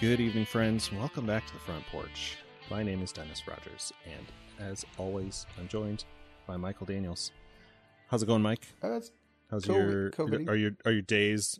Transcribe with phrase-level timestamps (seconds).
[0.00, 0.92] Good evening, friends.
[0.92, 2.36] Welcome back to the front porch.
[2.70, 4.26] My name is Dennis Rogers, and
[4.58, 6.04] as always, I'm joined
[6.46, 7.32] by Michael Daniels.
[8.08, 8.66] How's it going, Mike?
[8.82, 9.00] Uh,
[9.50, 11.58] How's your are your are your days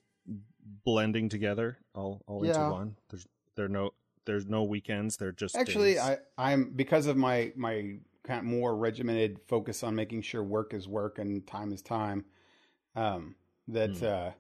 [0.85, 2.97] blending together all all into one?
[3.09, 3.93] There's there no
[4.27, 5.17] there's no weekends.
[5.17, 6.01] They're just actually days.
[6.01, 10.75] I I'm because of my my kind of more regimented focus on making sure work
[10.75, 12.27] is work and time is time.
[12.95, 13.37] Um,
[13.69, 14.05] that Hmm.
[14.05, 14.31] uh,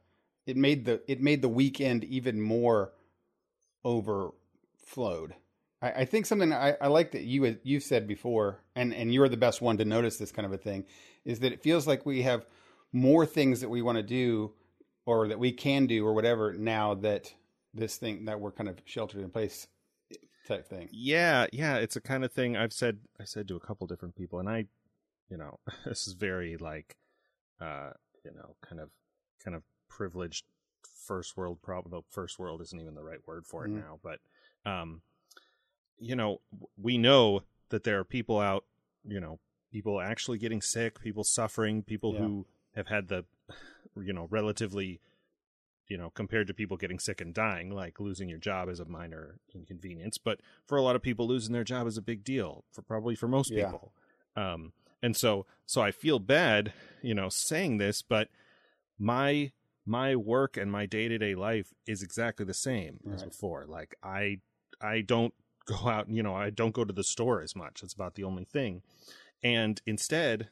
[0.47, 2.93] it made the it made the weekend even more
[3.87, 5.35] overflowed.
[5.81, 9.15] I, I think something I, I like that you had- you said before, and and
[9.15, 10.85] you're the best one to notice this kind of a thing,
[11.25, 12.47] is that it feels like we have
[12.93, 14.53] more things that we want to do
[15.07, 17.33] or that we can do or whatever now that
[17.73, 19.69] this thing that we're kind of sheltered in place
[20.49, 20.89] type thing.
[20.93, 24.17] Yeah, yeah, it's a kind of thing I've said I said to a couple different
[24.17, 24.67] people and I
[25.29, 26.97] you know, this is very like
[27.61, 27.91] uh,
[28.25, 28.91] you know, kind of
[29.45, 30.45] kind of privileged
[31.07, 31.91] first world problem.
[31.93, 33.81] The first world isn't even the right word for it Mhm.
[33.81, 34.21] now, but
[34.65, 35.03] um
[35.99, 36.41] you know,
[36.77, 38.65] we know that there are people out,
[39.05, 39.39] you know,
[39.73, 42.19] people actually getting sick, people suffering, people Yeah.
[42.19, 43.25] who have had the
[43.97, 45.01] you know, relatively
[45.89, 48.85] you know, compared to people getting sick and dying, like losing your job is a
[48.85, 52.65] minor inconvenience, but for a lot of people, losing their job is a big deal.
[52.73, 53.73] For probably for most Yeah.
[53.73, 53.93] people,
[54.37, 58.29] um, and so so I feel bad, you know, saying this, but
[58.99, 59.53] my
[59.87, 63.65] my work and my day to day life is exactly the same as before.
[63.67, 64.39] Like I
[64.81, 65.33] I don't
[65.65, 67.83] go out, you know, I don't go to the store as much.
[67.83, 68.83] It's about the only thing,
[69.43, 70.49] and instead,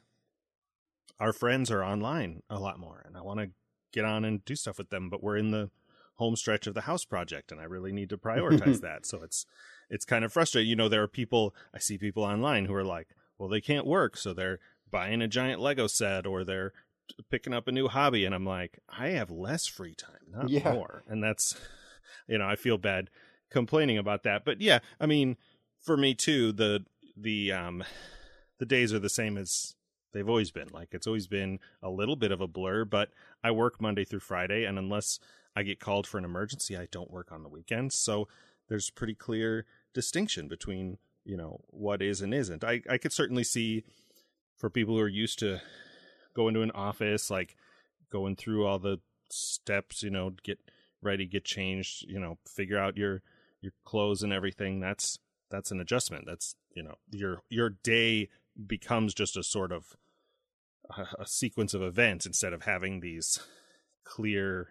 [1.19, 3.49] our friends are online a lot more, and I want to
[3.91, 5.09] get on and do stuff with them.
[5.09, 5.69] But we're in the
[6.15, 9.05] home stretch of the house project, and I really need to prioritize that.
[9.05, 9.45] So it's
[9.89, 10.69] it's kind of frustrating.
[10.69, 13.85] You know, there are people I see people online who are like, well, they can't
[13.85, 16.71] work, so they're buying a giant Lego set or they're
[17.29, 20.73] picking up a new hobby, and I'm like, I have less free time, not Yeah.
[20.73, 21.55] more, and that's
[22.27, 23.09] you know, I feel bad
[23.51, 24.43] complaining about that.
[24.45, 25.37] But yeah, I mean,
[25.79, 27.83] for me too, the the um
[28.59, 29.75] the days are the same as
[30.13, 30.69] they've always been.
[30.71, 33.09] Like it's always been a little bit of a blur, but
[33.43, 35.19] I work Monday through Friday, and unless
[35.55, 37.97] I get called for an emergency, I don't work on the weekends.
[37.97, 38.27] So
[38.67, 42.63] there's pretty clear distinction between you know what is and isn't.
[42.63, 43.83] I I could certainly see
[44.57, 45.61] for people who are used to
[46.35, 47.55] going to an office, like
[48.11, 50.59] going through all the steps, you know, get
[51.01, 53.21] ready, get changed, you know, figure out your
[53.61, 54.79] your clothes and everything.
[54.79, 55.19] That's
[55.49, 56.25] that's an adjustment.
[56.27, 58.29] That's you know your your day
[58.67, 59.95] becomes just a sort of
[60.97, 63.39] a, a sequence of events instead of having these
[64.03, 64.69] clear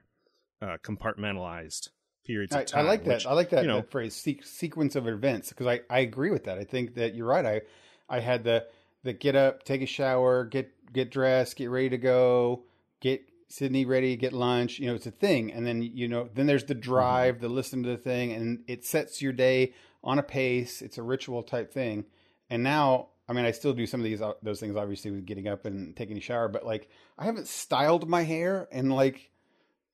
[0.63, 1.89] uh, compartmentalized
[2.25, 2.85] periods I, of time.
[2.85, 3.27] I like that.
[3.27, 6.31] I like that, you know, that phrase se- sequence of events because I, I agree
[6.31, 6.59] with that.
[6.59, 7.45] I think that you're right.
[7.45, 7.61] I
[8.09, 8.67] I had the
[9.05, 12.65] the get up, take a shower, get get dressed, get ready to go,
[13.01, 14.79] get Sydney ready, get lunch.
[14.81, 17.83] You know, it's a thing, and then you know, then there's the drive, the listen
[17.85, 20.83] to the thing, and it sets your day on a pace.
[20.83, 22.07] It's a ritual type thing,
[22.51, 23.11] and now.
[23.27, 25.65] I mean, I still do some of these uh, those things, obviously, with getting up
[25.65, 26.47] and taking a shower.
[26.47, 29.31] But like, I haven't styled my hair in like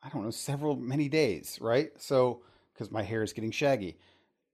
[0.02, 1.92] I don't know, several many days, right?
[1.98, 2.42] So
[2.74, 3.98] because my hair is getting shaggy,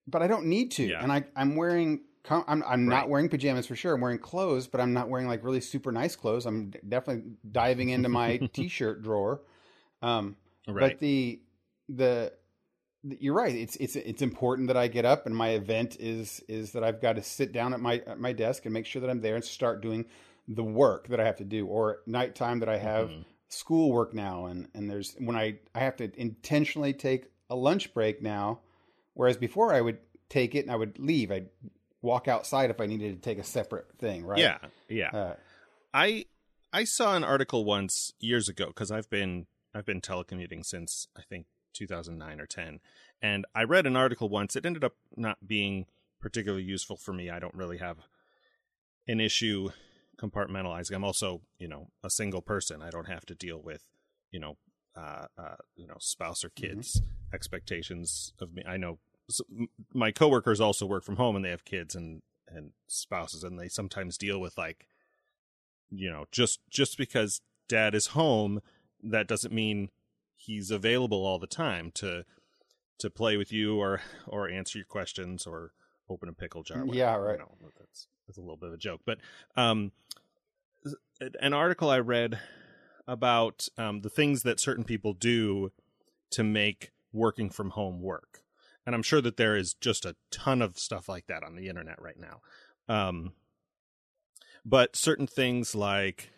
[0.06, 1.02] but I don't need to, Yeah.
[1.02, 2.96] and I I'm wearing com- I'm I'm Right.
[2.96, 3.94] not wearing pajamas for sure.
[3.94, 6.44] I'm wearing clothes, but I'm not wearing like really super nice clothes.
[6.46, 9.42] I'm d- definitely diving into my t-shirt drawer.
[10.02, 10.36] Um,
[10.68, 10.90] right.
[10.92, 11.40] but the,
[11.88, 12.32] the
[13.04, 13.54] the you're right.
[13.54, 17.00] It's it's it's important that I get up, and my event is is that I've
[17.00, 19.36] got to sit down at my at my desk and make sure that I'm there
[19.36, 20.04] and start doing
[20.48, 23.24] the work that I have to do, or nighttime that I have Mhm.
[23.48, 28.20] schoolwork now, and and there's when I I have to intentionally take a lunch break
[28.20, 28.60] now,
[29.14, 29.98] whereas before I would
[30.28, 31.30] take it and I would leave.
[31.30, 31.48] I'd
[32.02, 34.38] walk outside if I needed to take a separate thing, right?
[34.38, 34.58] Yeah,
[34.88, 35.10] yeah.
[35.10, 35.34] Uh,
[35.92, 36.26] I
[36.72, 41.22] I saw an article once years ago because I've been I've been telecommuting since I
[41.22, 42.80] think 2009 or 10,
[43.22, 44.56] and I read an article once.
[44.56, 45.86] It ended up not being
[46.20, 47.30] particularly useful for me.
[47.30, 47.98] I don't really have
[49.06, 49.70] an issue
[50.18, 50.94] compartmentalizing.
[50.94, 52.82] I'm also you know a single person.
[52.82, 53.84] I don't have to deal with
[54.30, 54.56] you know
[54.96, 57.00] uh, uh you know spouse or kids
[57.32, 58.62] expectations of me.
[58.66, 58.98] I know
[59.92, 63.68] my coworkers also work from home and they have kids and and spouses and they
[63.68, 64.86] sometimes deal with like
[65.90, 68.60] you know just just because dad is home
[69.02, 69.90] that doesn't mean
[70.36, 72.24] he's available all the time to
[72.98, 75.72] to play with you or or answer your questions or
[76.08, 77.38] open a pickle jar whatever, Yeah, you right.
[77.38, 77.50] know,
[77.80, 79.18] that's that's a little bit of a joke but
[79.56, 79.90] um
[81.40, 82.38] an article i read
[83.08, 85.72] about um the things that certain people do
[86.30, 88.42] to make working from home work
[88.86, 91.68] and i'm sure that there is just a ton of stuff like that on the
[91.68, 92.40] internet right now.
[92.88, 93.32] Um
[94.64, 96.30] but certain things like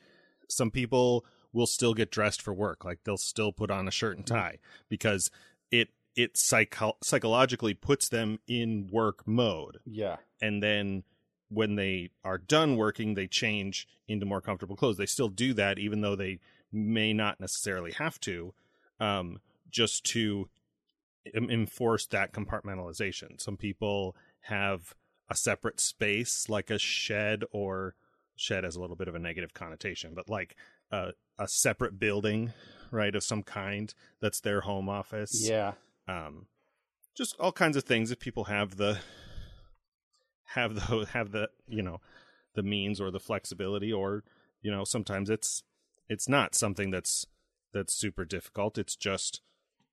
[0.48, 4.16] some people will still get dressed for work like they'll still put on a shirt
[4.16, 4.58] and tie
[4.88, 5.30] because
[5.70, 9.78] it it psycho- psychologically puts them in work mode.
[9.84, 10.16] Yeah.
[10.40, 11.04] and then
[11.50, 14.96] when they are done working they change into more comfortable clothes.
[14.98, 16.40] They still do that even though they
[16.72, 18.52] may not necessarily have to
[19.00, 19.40] um,
[19.70, 20.48] just to
[21.34, 23.40] enforce that compartmentalization.
[23.40, 24.94] Some people have
[25.28, 27.94] a separate space like a shed or
[28.36, 30.56] shed has a little bit of a negative connotation but like
[30.90, 32.52] a, a separate building
[32.90, 35.46] right of some kind that's their home office.
[35.48, 35.72] Yeah.
[36.06, 36.46] um,
[37.14, 38.10] just all kinds of things.
[38.10, 38.98] If people have the
[40.54, 42.00] have the have the you know
[42.54, 44.24] the means or the flexibility or
[44.62, 45.62] you know sometimes it's
[46.08, 47.26] it's not something that's
[47.72, 48.78] that's super difficult.
[48.78, 49.40] It's just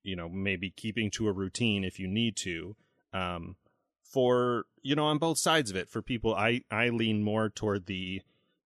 [0.06, 2.75] you know maybe keeping to a routine if you need to
[3.13, 3.56] um
[4.04, 5.90] for you know on both sides of it.
[5.90, 8.22] For people i i lean more toward the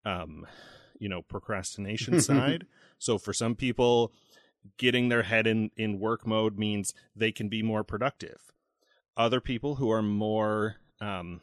[0.06, 0.46] um
[1.00, 2.66] you know procrastination side.
[2.98, 4.12] So for some people
[4.78, 8.52] getting their head in in work mode means they can be more productive.
[9.16, 11.42] Other people who are more um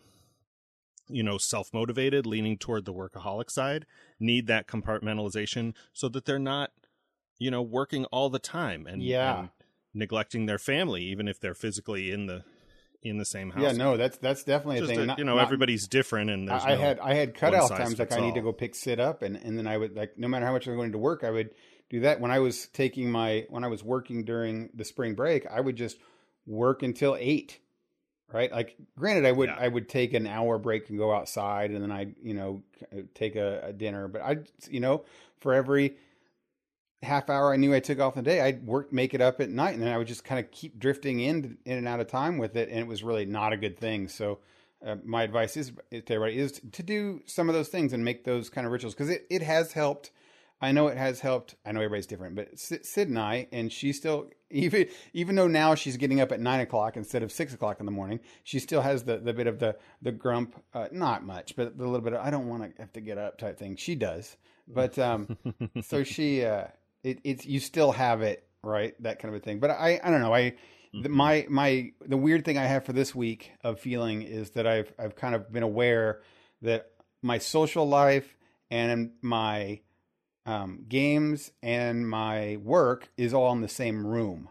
[1.08, 3.86] you know self-motivated leaning toward the workaholic side
[4.18, 6.72] need that compartmentalization so that they're not
[7.38, 9.38] you know working all the time and, Yeah.
[9.40, 9.48] and
[9.96, 12.44] neglecting their family even if they're physically in the
[13.02, 15.06] in the same house Yeah, no, that's that's definitely a thing.
[15.06, 17.70] Not- you know not- everybody's different and there's I, I no- had I had cutoff
[17.70, 20.18] times like I need to go pick Sid up and and then I would like
[20.18, 21.50] no matter how much I'm going to work I would
[21.88, 25.46] do that when I was taking my when I was working during the spring break
[25.46, 25.98] I would just
[26.46, 27.58] work until 8
[28.32, 29.56] right like granted I would Yeah.
[29.58, 32.62] I would take an hour break and go outside and then I you know
[33.14, 34.38] take a, a dinner but I
[34.68, 35.04] you know
[35.40, 35.96] for every
[37.02, 39.50] half hour I knew I took off the day I'd work make it up at
[39.50, 42.08] night and then I would just kind of keep drifting in in and out of
[42.08, 44.38] time with it and it was really not a good thing so
[44.84, 48.24] uh, my advice is to everybody is to do some of those things and make
[48.24, 50.10] those kind of rituals because it, it has helped.
[50.60, 51.54] I know it has helped.
[51.66, 55.48] I know everybody's different, but Sid, Sid and I, and she still even even though
[55.48, 58.58] now she's getting up at nine o'clock instead of six o'clock in the morning, she
[58.58, 62.00] still has the the bit of the the grump, uh, not much, but the little
[62.00, 63.76] bit of I don't want to have to get up type thing.
[63.76, 64.36] She does,
[64.68, 65.36] but um,
[65.82, 66.66] so she uh,
[67.06, 69.60] it, it's you still have it right that kind of a thing.
[69.60, 70.54] But I I don't know I
[70.92, 74.66] the, my my the weird thing I have for this week of feeling is that
[74.66, 76.22] I've I've kind of been aware
[76.62, 76.90] that
[77.22, 78.36] my social life
[78.70, 79.80] and my
[80.46, 84.48] um, games and my work is all in the same room.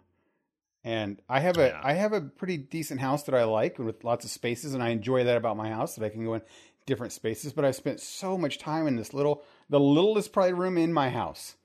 [0.83, 1.81] And I have a Yeah.
[1.83, 4.89] I have a pretty decent house that I like with lots of spaces, and I
[4.89, 6.41] enjoy that about my house that I can go in
[6.85, 7.51] different spaces.
[7.51, 11.09] But I've spent so much time in this little the littlest probably room in my
[11.09, 11.55] house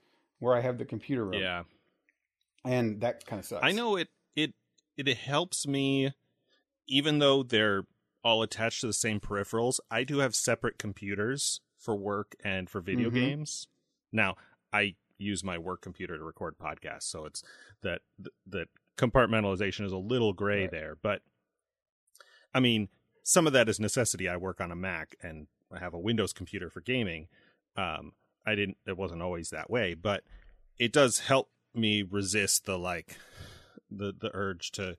[0.40, 1.40] where I have the computer room.
[1.40, 1.62] yeah
[2.64, 3.64] and that kind of sucks.
[3.64, 4.52] I know it it
[4.96, 6.12] it helps me
[6.88, 7.84] even though they're
[8.22, 9.78] all attached to the same peripherals.
[9.90, 13.14] I do have separate computers for work and for video Mhm.
[13.14, 13.66] games.
[14.12, 14.36] Now,
[14.72, 17.42] I use my work computer to record podcasts, so it's
[17.82, 18.02] that
[18.46, 20.70] that compartmentalization is a little gray Right.
[20.70, 21.22] there, but
[22.52, 22.88] I mean,
[23.22, 24.28] some of that is necessity.
[24.28, 27.28] I work on a Mac and I have a Windows computer for gaming.
[27.76, 28.12] Um,
[28.50, 28.76] I didn't.
[28.86, 30.24] It wasn't always that way, but
[30.78, 33.16] it does help me resist the like
[33.90, 34.96] the the urge to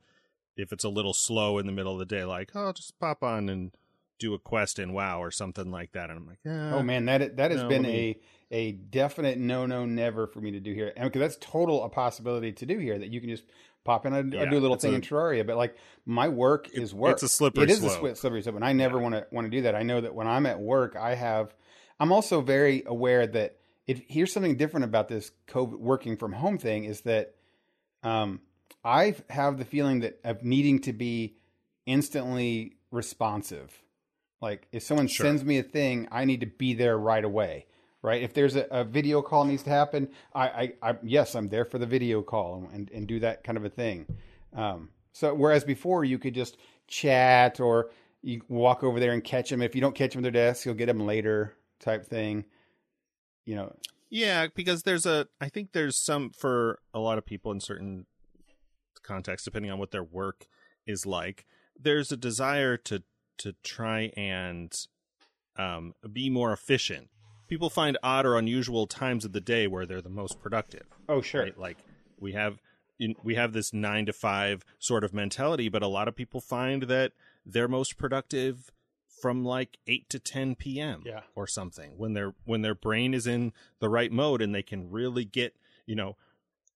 [0.58, 3.24] if it's a little slow in the middle of the day, like oh, just pop
[3.24, 3.72] on and
[4.20, 7.06] do a quest in WoW or something like that, and I'm like, eh, Oh man,
[7.06, 8.20] that that has No, been me-
[8.52, 11.84] a a definite no no never for me to do here, and because that's total
[11.84, 13.44] a possibility to do here that you can just
[13.84, 14.14] pop in.
[14.14, 15.76] I, I Yeah, do a little thing a- in Terraria, but like
[16.06, 17.14] my work is work.
[17.14, 18.12] it's a slippery It is a slope.
[18.12, 19.74] swi- slippery slope, and I never want to want to do that.
[19.76, 21.54] I know that when I'm at work, I have.
[22.02, 26.58] I'm also very aware that if here's something different about this COVID working from home
[26.58, 27.36] thing is that
[28.02, 28.42] um,
[28.84, 31.36] I have the feeling that of needing to be
[31.86, 33.84] instantly responsive.
[34.42, 35.28] Like if someone Sure.
[35.28, 37.68] sends me a thing, I need to be there right away.
[38.02, 38.24] Right?
[38.24, 41.66] If there's a, a video call needs to happen, I, I, I yes, I'm there
[41.66, 44.08] for the video call and, and do that kind of a thing.
[44.56, 47.92] Um, so whereas before you could just chat or
[48.24, 49.62] you walk over there and catch them.
[49.62, 52.46] If you don't catch them at their desk, you'll get them later type thing.
[53.46, 53.76] You know,
[54.10, 58.06] Yeah, because there's a I think there's some for a lot of people in certain
[59.04, 60.48] contexts, depending on what their work
[60.86, 61.46] is like,
[61.80, 63.04] there's a desire to
[63.40, 64.74] to try and
[65.58, 67.10] um, be more efficient.
[67.48, 70.86] People find odd or unusual times of the day where they're the most productive.
[71.10, 71.58] oh sure, Right?
[71.58, 71.78] Like
[72.20, 72.60] we have
[73.24, 76.84] we have this nine to five sort of mentality, but a lot of people find
[76.84, 77.14] that
[77.46, 78.72] they're most productive
[79.22, 81.04] from like eight to ten p.m.
[81.06, 81.22] Yeah.
[81.36, 84.90] or something when their when their brain is in the right mode and they can
[84.90, 86.18] really get you know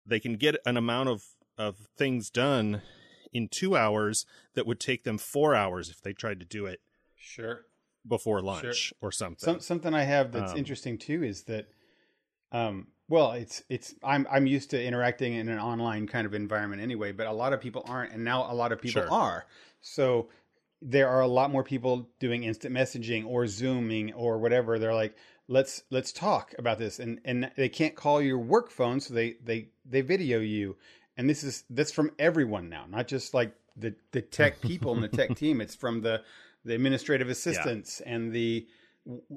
[0.05, 1.23] they can get an amount of
[1.57, 2.81] of things done
[3.31, 6.81] in two hours that would take them four hours if they tried to do it
[7.15, 7.65] sure.
[8.07, 9.39] before lunch or something.
[9.45, 11.67] Some, something I have that's Um, interesting too is that,
[12.51, 16.81] um, Well, it's it's I'm I'm used to interacting in an online kind of environment
[16.81, 19.11] anyway, but a lot of people aren't, and now a lot of people Sure.
[19.11, 19.45] are.
[19.81, 20.29] So
[20.85, 24.77] there are a lot more people doing instant messaging or zooming or whatever.
[24.77, 25.15] They're like,
[25.47, 29.35] let's let's talk about this, and and they can't call your work phone, so they
[29.43, 30.75] they they video you,
[31.17, 35.03] and this is that's from everyone now, not just like the the tech people and
[35.03, 35.61] the tech team.
[35.61, 36.21] It's from the
[36.65, 38.67] the administrative assistants and the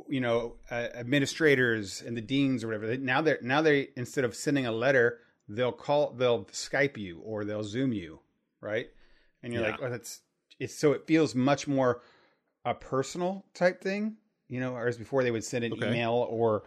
[0.08, 2.86] you know uh, administrators and the deans or whatever.
[2.88, 7.20] They- Now they're now they instead of sending a letter, they'll call they'll Skype you
[7.20, 8.20] or they'll Zoom you,
[8.60, 8.88] right?
[9.42, 9.70] And you're Yeah.
[9.70, 10.20] like, oh, that's
[10.58, 12.02] it's so it feels much more
[12.64, 14.16] a personal type thing,
[14.48, 15.86] you know, whereas before they would send an Okay.
[15.88, 16.64] email or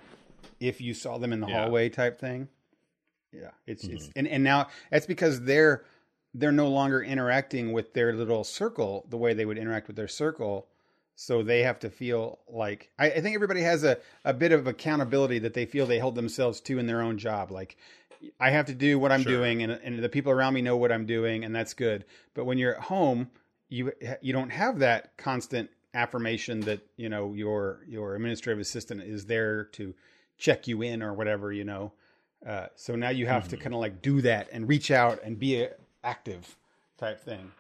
[0.60, 1.64] if you saw them in the Yeah.
[1.64, 2.48] hallway type thing.
[3.32, 4.20] Yeah, it's it's mm-hmm.
[4.20, 5.84] and, and now that's because they're
[6.34, 10.08] they're no longer interacting with their little circle the way they would interact with their
[10.08, 10.68] circle.
[11.16, 14.68] So they have to feel like I, I think everybody has a, a bit of
[14.68, 17.52] accountability that they feel they hold themselves to in their own job.
[17.52, 17.76] Like
[18.40, 19.34] I have to do what I'm Sure.
[19.34, 22.06] doing and, and the people around me know what I'm doing and that's good.
[22.34, 23.30] But when you're at home,
[23.70, 29.26] you you don't have that constant affirmation that, you know, your your administrative assistant is
[29.26, 29.94] there to
[30.38, 31.94] check you in or whatever, you know.
[32.46, 35.38] Uh, so now you have to kind of like do that and reach out and
[35.38, 35.72] be a,
[36.04, 36.56] active
[36.98, 37.52] type thing.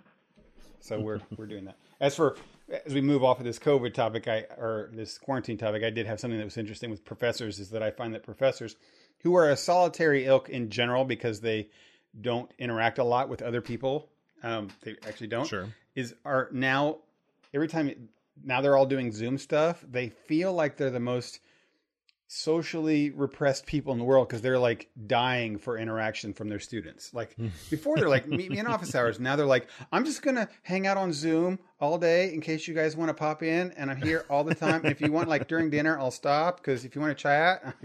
[0.79, 1.77] So we're we're doing that.
[1.99, 2.37] As for
[2.85, 6.05] as we move off of this COVID topic, I or this quarantine topic, I did
[6.05, 7.59] have something that was interesting with professors.
[7.59, 8.75] Is that I find that professors
[9.21, 11.69] who are a solitary ilk in general because they
[12.21, 14.09] don't interact a lot with other people,
[14.43, 15.47] um, they actually don't.
[15.47, 15.67] Sure.
[15.95, 16.97] Is are now
[17.53, 18.09] every time
[18.43, 19.83] now they're all doing Zoom stuff.
[19.89, 21.39] They feel like they're the most
[22.31, 27.11] socially repressed people in the world because they're like dying for interaction from their students.
[27.11, 27.35] Like
[27.71, 29.19] before, they're like, meet me in office hours.
[29.19, 32.75] Now they're like, I'm just gonna hang out on Zoom all day in case you
[32.75, 34.85] guys want to pop in, and I'm here all the time.
[34.85, 37.75] If you want, like during dinner, I'll stop because if you want to chat,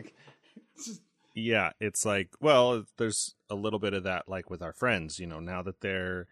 [1.35, 5.27] Yeah, it's like, well, there's a little bit of that like with our friends, you
[5.27, 6.29] know, now that they're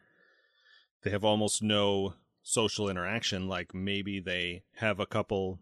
[1.02, 5.58] they have almost no social interaction, like maybe they have a couple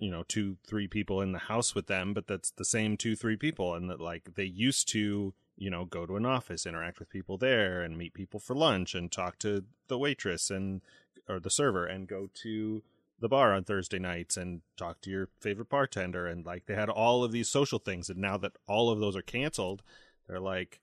[0.00, 3.14] you know, two, three people in the house with them, but that's the same two,
[3.14, 6.98] three people and that like they used to, you know, go to an office, interact
[6.98, 10.80] with people there and meet people for lunch and talk to the waitress and
[11.28, 12.82] or the server and go to
[13.20, 16.88] the bar on Thursday nights and talk to your favorite bartender and like they had
[16.88, 19.82] all of these social things and now that all of those are canceled,
[20.26, 20.80] they're like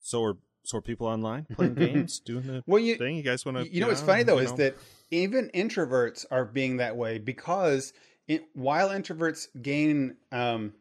[0.00, 3.16] so are so are people online playing games, doing the well, you thing.
[3.16, 4.76] You guys want to you know what's funny though is that
[5.10, 7.92] even introverts are being that way because
[8.28, 10.72] it, while introverts gain um,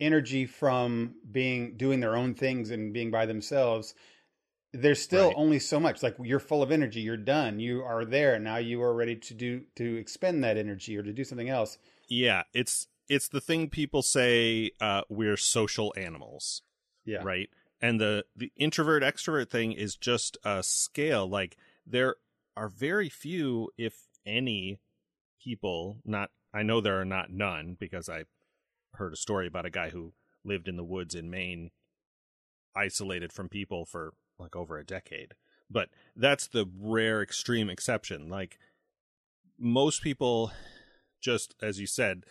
[0.00, 3.94] energy from being doing their own things and being by themselves
[4.74, 5.34] there's still Right.
[5.36, 8.82] only so much like you're full of energy you're done you are there now you
[8.82, 11.78] are ready to do to expend that energy or to do something else
[12.08, 16.62] Yeah, it's it's the thing people say uh we're social animals.
[17.06, 17.48] yeah right
[17.80, 21.28] and the the introvert extrovert thing is just a scale.
[21.28, 21.56] Like
[21.86, 22.16] there
[22.56, 24.80] are very few if any
[25.42, 28.24] people not i know there are not none because i
[28.94, 30.12] heard a story about a guy who
[30.44, 31.70] lived in the woods in maine
[32.74, 35.34] isolated from people for like over a decade.
[35.70, 38.28] But that's the rare extreme exception.
[38.28, 38.58] Like
[39.58, 40.52] most people
[41.20, 42.24] just as you said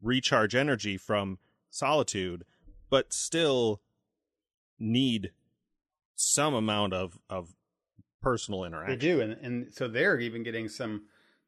[0.00, 2.42] recharge energy from solitude
[2.88, 3.82] but still
[4.80, 5.30] need
[6.16, 7.54] some amount of of
[8.20, 8.98] personal interaction.
[8.98, 11.02] they do and, and so they're even getting some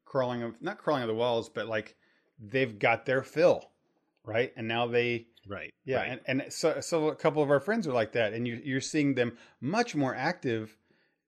[0.05, 1.95] crawling of not crawling of the walls but like
[2.39, 3.69] they've got their fill
[4.23, 5.73] right and now they Right.
[5.85, 6.21] Yeah, right.
[6.25, 8.81] and, and so so a couple of our friends are like that, and you you're
[8.81, 10.77] seeing them much more active,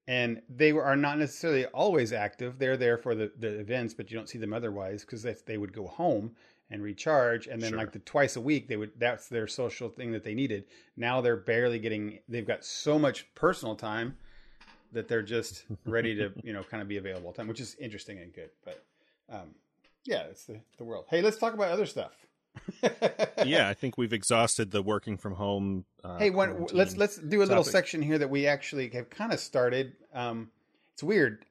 [0.08, 2.58] and they are not necessarily always active.
[2.58, 5.74] They're there for the, the events, but you don't see them otherwise because they would
[5.74, 6.36] go home
[6.70, 7.78] and recharge, and then Sure.
[7.78, 10.66] like the twice a week they would that's their social thing that they needed.
[10.98, 12.20] Now they're barely getting.
[12.28, 14.18] They've got so much personal time
[14.92, 18.20] that they're just ready to you know kind of be available time, which is interesting
[18.20, 18.50] and good.
[18.64, 18.84] But
[19.30, 19.56] um,
[20.06, 21.06] yeah, it's the the world.
[21.10, 22.14] Hey, let's talk about other stuff.
[23.46, 25.86] yeah, I think we've exhausted the working from home.
[26.04, 29.34] Uh, Hey, one, let's let's do a little section here that we actually have kind
[29.34, 29.94] of started.
[30.14, 30.50] Um,
[30.94, 31.46] it's weird,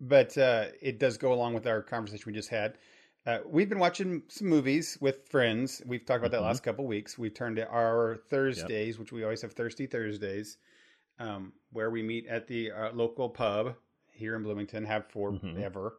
[0.00, 2.78] but uh, it does go along with our conversation we just had.
[3.28, 5.82] Uh, we've been watching some movies with friends.
[5.84, 6.46] We've talked about that Mhm.
[6.46, 7.18] last couple weeks.
[7.18, 10.56] We've turned to our Thursdays, which we always have Thirsty Thursdays,
[11.18, 13.76] um, where we meet at the uh, local pub
[14.12, 14.86] here in Bloomington.
[14.86, 15.98] Have forever.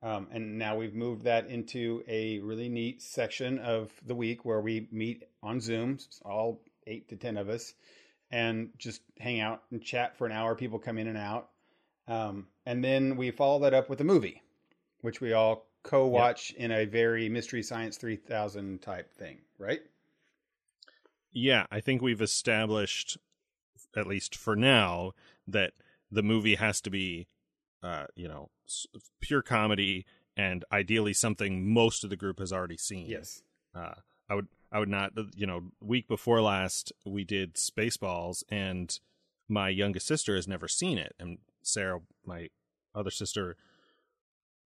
[0.00, 4.62] Um, and now we've moved that into a really neat section of the week where
[4.62, 7.74] we meet on Zoom, all eight to 10 of us,
[8.30, 10.54] and just hang out and chat for an hour.
[10.54, 11.50] People come in and out.
[12.08, 14.40] Um, and then we follow that up with a movie,
[15.02, 19.82] which we all co watch in a very Mystery Science 3000 type thing, right?
[21.32, 23.16] Yeah, I think we've established,
[23.96, 25.12] at least for now,
[25.46, 25.72] that
[26.10, 27.26] the movie has to be,
[27.82, 28.50] uh, you know,
[29.20, 30.04] pure comedy
[30.36, 33.06] and ideally something most of the group has already seen.
[33.06, 33.42] Yes.
[33.74, 33.94] Uh,
[34.28, 38.98] I would, I would not, you know, week before last we did Spaceballs, and
[39.48, 42.48] my youngest sister has never seen it, and Sarah, my
[42.94, 43.56] other sister,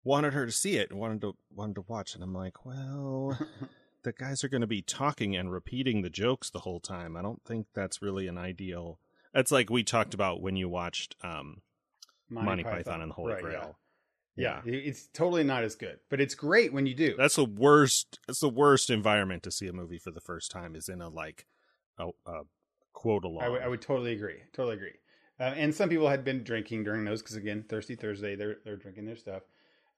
[0.06, 3.38] wanted her to see it and wanted to wanted to watch, and I'm like, well
[4.02, 7.16] the guys are going to be talking and repeating the jokes the whole time.
[7.16, 9.00] I don't think that's really an ideal.
[9.34, 11.60] That's like we talked about when you watched um,
[12.30, 13.02] Monty, Python.
[13.02, 13.48] and the Holy Right, yeah.
[13.50, 13.78] Grail.
[14.36, 14.60] Yeah.
[14.64, 17.14] it- it's totally not as good, but it's great when you do.
[17.18, 18.18] that's the worst.
[18.26, 20.76] That's the worst environment to see a movie for the first time.
[20.76, 21.46] Is in a like
[21.98, 22.42] a, a
[22.92, 23.42] quote along.
[23.44, 24.38] I would- would totally agree.
[24.54, 24.94] Totally agree.
[25.38, 28.76] Uh, and some people had been drinking during those because again, Thirsty Thursday, they're they're
[28.76, 29.42] drinking their stuff.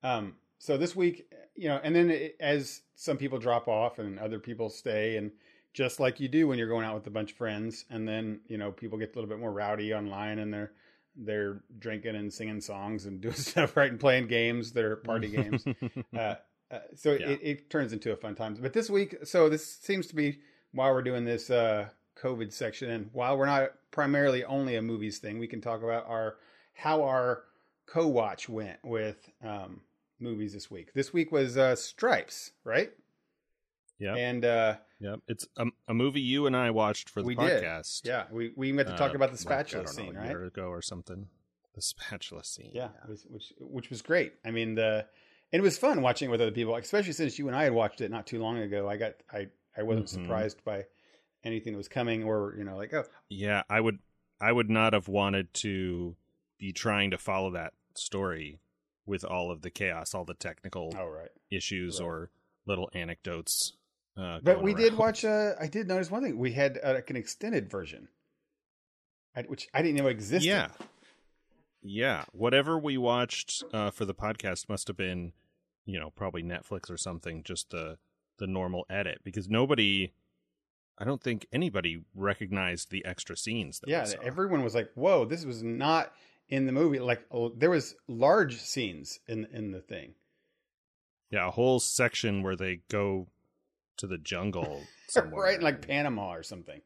[0.02, 4.18] Um, so this week, you know, and then it, as some people drop off and
[4.18, 5.30] other people stay, and
[5.74, 8.40] just like you do when you're going out with a bunch of friends, and then
[8.48, 10.72] you know people get a little bit more rowdy online, and they're
[11.16, 15.28] they're drinking and singing songs and doing stuff right and playing games that are party
[15.28, 15.64] games.
[16.16, 16.34] Uh,
[16.70, 17.28] uh, so Yeah.
[17.28, 18.56] it, it turns into a fun time.
[18.60, 20.40] But this week, so this seems to be
[20.72, 21.88] while we're doing this uh,
[22.20, 26.06] COVID section, and while we're not primarily only a movies thing, we can talk about
[26.08, 26.36] our
[26.74, 27.44] how our
[27.86, 29.80] co-watch went with um,
[30.20, 30.92] movies this week.
[30.94, 32.90] This week was uh, Stripes, right?
[33.98, 35.16] yeah, And uh, yeah.
[35.26, 37.62] It's a, a movie you and I watched for the We did.
[37.64, 38.02] podcast.
[38.04, 40.28] yeah, we we met to talk uh, about the like, spatula know, scene, a right?
[40.30, 41.26] year ago or something.
[41.74, 42.70] The spatula scene.
[42.72, 44.34] Yeah, it was, which which was great.
[44.44, 45.06] I mean, the
[45.52, 47.72] and it was fun watching it with other people, especially since you and I had
[47.72, 48.88] watched it not too long ago.
[48.88, 50.10] I got I I wasn't Mhm.
[50.10, 50.84] surprised by
[51.44, 53.98] anything that was coming, or you know, like oh Yeah, I would
[54.40, 56.16] I would not have wanted to
[56.58, 58.58] be trying to follow that story
[59.08, 61.30] with all of the chaos, all the technical oh right.
[61.50, 62.06] issues Right.
[62.06, 62.30] or
[62.66, 63.72] little anecdotes.
[64.16, 65.24] Uh, But going we did watch.
[65.24, 66.38] Uh, I did notice one thing.
[66.38, 68.08] We had uh, like an extended version,
[69.46, 70.46] which I didn't know existed.
[70.46, 70.68] Yeah,
[71.82, 72.24] yeah.
[72.32, 75.32] Whatever we watched uh, for the podcast must have been,
[75.86, 77.42] you know, probably Netflix or something.
[77.42, 77.98] Just the
[78.38, 80.12] the normal edit because nobody,
[80.98, 83.80] I don't think anybody recognized the extra scenes.
[83.80, 84.04] That we yeah.
[84.04, 84.18] saw.
[84.22, 86.12] Everyone was like, "Whoa, this was not
[86.48, 87.24] in the movie." Like
[87.56, 90.14] there was large scenes in in the thing.
[91.30, 93.26] yeah, a whole section where they go
[93.98, 95.42] to the jungle somewhere.
[95.42, 96.80] right like Panama or something.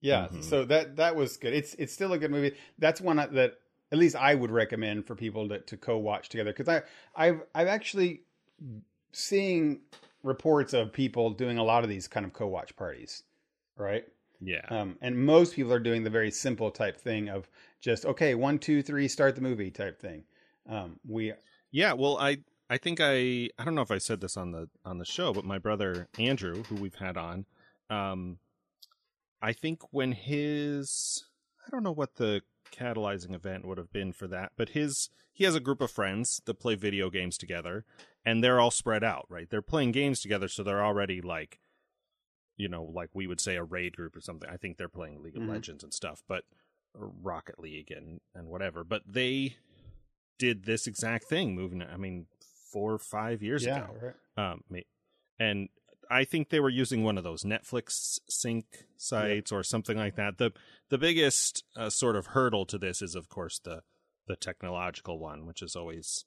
[0.00, 0.42] Yeah, Mhm.
[0.42, 1.52] so that that was good.
[1.54, 2.56] It's it's still a good movie.
[2.78, 3.58] That's one that
[3.92, 6.82] at least I would recommend for people to, to co-watch together because I
[7.14, 8.22] I've I've actually
[9.12, 9.80] seeing
[10.22, 13.22] reports of people doing a lot of these kind of co-watch parties,
[13.76, 14.04] right?
[14.44, 14.66] Yeah.
[14.70, 17.48] Um, and most people are doing the very simple type thing of
[17.80, 20.24] just okay, one, two, three, start the movie type thing.
[20.68, 21.32] Um, we
[21.70, 24.68] Yeah, well, I I think I I don't know if I said this on the
[24.84, 27.46] on the show, but my brother Andrew, who we've had on,
[27.88, 28.38] um,
[29.40, 31.24] I think when his
[31.66, 35.44] I don't know what the catalyzing event would have been for that, but his he
[35.44, 37.84] has a group of friends that play video games together,
[38.24, 39.48] and they're all spread out, right?
[39.48, 41.58] They're playing games together, so they're already like,
[42.56, 44.48] you know, like we would say a raid group or something.
[44.48, 45.48] I think they're playing League of Mhm.
[45.48, 46.44] Legends and stuff, but
[46.94, 48.84] Rocket League and and whatever.
[48.84, 49.56] But they
[50.38, 52.26] did this exact thing moving i mean
[52.72, 54.50] four or five years yeah, ago right.
[54.52, 54.64] um
[55.38, 55.68] and
[56.10, 58.64] i think they were using one of those netflix sync
[58.96, 60.50] sites or something like that the
[60.88, 63.82] the biggest uh, sort of hurdle to this is of course the
[64.26, 66.24] the technological one which is always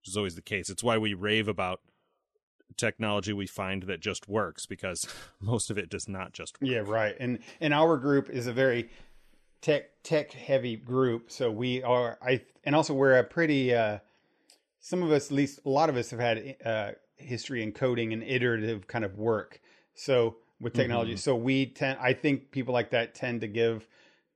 [0.00, 1.80] which is always the case it's why we rave about
[2.76, 5.06] technology we find that just works because
[5.40, 6.70] most of it does not just work.
[6.70, 7.14] Yeah, right.
[7.18, 8.90] And and our group is a very
[9.60, 12.18] tech tech heavy group, so we are.
[12.22, 13.74] I and also we're a pretty.
[13.74, 13.98] Uh,
[14.80, 18.12] some of us, at least a lot of us, have had uh, history in coding
[18.12, 19.60] and iterative kind of work.
[19.94, 21.18] So with technology, Mhm.
[21.18, 21.98] so we tend.
[22.00, 23.86] I think people like that tend to give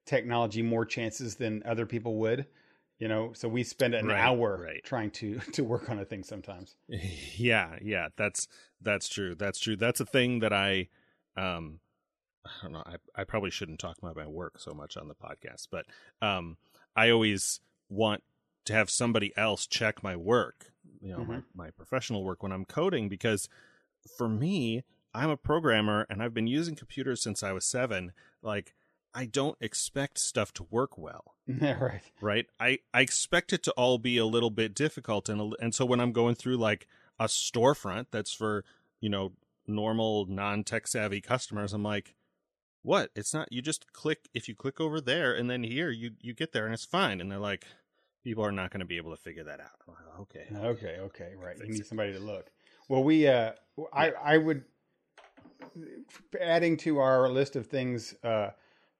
[0.05, 2.47] technology more chances than other people would.
[2.99, 4.83] You know, so we spend an Right, hour right.
[4.85, 6.77] trying to to work on a thing sometimes.
[7.37, 8.49] yeah yeah that's
[8.81, 10.89] that's true that's true that's a thing that i
[11.37, 11.81] um
[12.47, 15.15] i don't know i, I probably shouldn't talk about my work so much on the
[15.15, 15.85] podcast but
[16.23, 16.57] um
[16.95, 18.23] i always want
[18.65, 22.65] to have somebody else check my work you know my, my professional work when i'm
[22.65, 23.49] coding because
[24.17, 28.75] for me i'm a programmer and i've been using computers since i was seven like
[29.17, 32.03] i don't expect stuff to work well yeah, right.
[32.21, 32.47] right?
[32.59, 36.01] I I expect it to all be a little bit difficult, and and so when
[36.01, 38.65] I'm going through like a storefront that's for
[39.01, 39.33] you know
[39.67, 42.15] normal non tech savvy customers, I'm like,
[42.83, 43.11] what?
[43.15, 43.53] It's not.
[43.53, 46.65] You just click if you click over there, and then here you you get there,
[46.65, 47.21] and it's fine.
[47.21, 47.65] And they're like,
[48.25, 49.83] people are not going to be able to figure that out.
[49.87, 51.57] Like, okay, Okay, okay, right.
[51.59, 52.51] You need somebody to look.
[52.89, 53.51] Well, we, uh,
[53.93, 54.63] I, I would,
[56.41, 58.51] adding to our list of things, uh,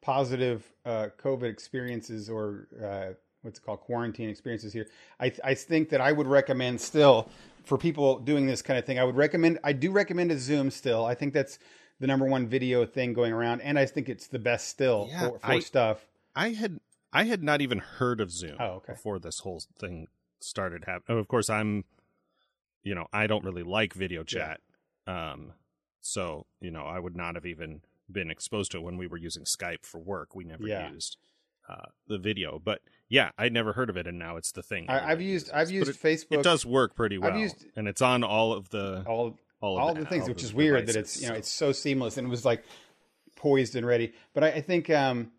[0.07, 4.87] positive uh, COVID experiences or uh, what's it called quarantine experiences here.
[5.19, 7.29] I, I think that I would recommend still
[7.65, 9.01] for people doing this kind of thing.
[9.01, 9.59] I would recommend.
[9.65, 11.05] I do recommend a Zoom still.
[11.05, 11.59] I think that's
[11.99, 15.31] the number one video thing going around, and I think it's the best still Yeah,
[15.31, 16.07] for, for I- stuff.
[16.37, 16.79] I had
[17.13, 18.93] I had not even heard of Zoom Oh, okay.
[18.93, 20.07] before this whole thing
[20.41, 21.19] started happening.
[21.19, 21.85] Of course, I'm,
[22.85, 24.61] you know, I don't really like video chat,
[25.09, 25.53] um,
[26.01, 29.17] so you know, I would not have even been exposed to it when we were
[29.17, 30.35] using Skype for work.
[30.35, 30.91] We never Yeah.
[30.93, 31.17] used
[31.69, 34.87] uh, the video, but yeah, I'd never heard of it, and now it's the thing.
[34.89, 35.51] I, I've used.
[35.53, 36.39] I've used it, Facebook.
[36.39, 39.83] it does work pretty well, used- and it's on all of the all all of
[39.83, 41.39] all the, the things, which is weird that it's you know so.
[41.39, 42.63] it's so seamless and it was like
[43.35, 44.13] poised and ready.
[44.33, 45.33] But I, I think um,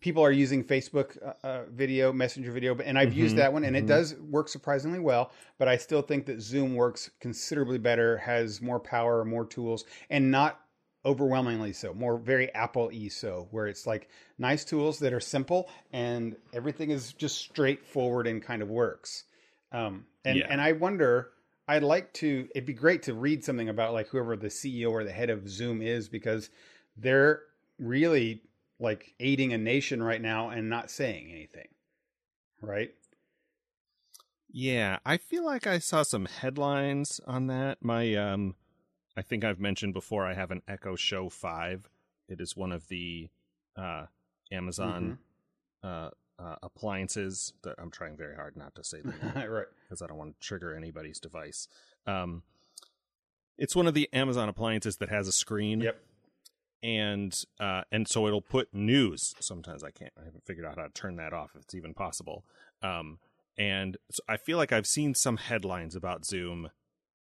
[0.00, 3.52] people are using Facebook uh, uh, video, Messenger video, but and I've used Mhm, that
[3.52, 3.88] one and it mhm.
[3.88, 5.30] does work surprisingly well.
[5.58, 10.30] But I still think that Zoom works considerably better, has more power, more tools, and
[10.30, 10.60] not
[11.06, 11.94] overwhelmingly so.
[11.94, 16.90] More very Apple y so, where it's like nice tools that are simple and everything
[16.90, 19.24] is just straightforward and kind of works.
[19.72, 20.48] Um, and Yeah.
[20.50, 21.30] and I wonder.
[21.68, 22.48] I'd like to.
[22.54, 25.48] It'd be great to read something about like whoever the CEO or the head of
[25.48, 26.48] Zoom is because
[26.96, 27.42] they're
[27.80, 28.42] really
[28.78, 31.66] like aiding a nation right now and not saying anything.
[32.60, 32.94] Right?
[34.48, 37.84] Yeah, I feel like I saw some headlines on that.
[37.84, 38.54] My um
[39.16, 41.88] I think I've mentioned before I have an Echo Show 5.
[42.28, 43.28] It is one of the
[43.76, 44.06] uh
[44.52, 45.18] Amazon
[45.82, 49.66] uh, uh appliances that I'm trying very hard not to say the name right.
[49.84, 51.68] because I don't want to trigger anybody's device.
[52.06, 52.42] Um
[53.58, 55.98] it's one of the Amazon appliances that has a screen Yep.
[56.82, 60.84] and uh and so it'll put news sometimes i can't i haven't figured out how
[60.84, 62.44] to turn that off if it's even possible
[62.82, 63.18] um
[63.56, 66.68] and so i feel like i've seen some headlines about zoom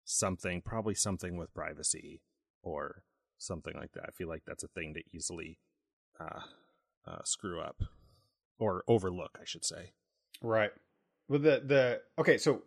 [0.06, 2.22] something probably something with privacy
[2.63, 3.04] or
[3.38, 5.60] something like that i feel like that's a thing to easily
[6.20, 6.41] uh,
[7.06, 7.82] uh screw up
[8.58, 9.91] or overlook i should say
[10.41, 10.72] Right.
[11.28, 12.38] Well, the the okay.
[12.38, 12.63] So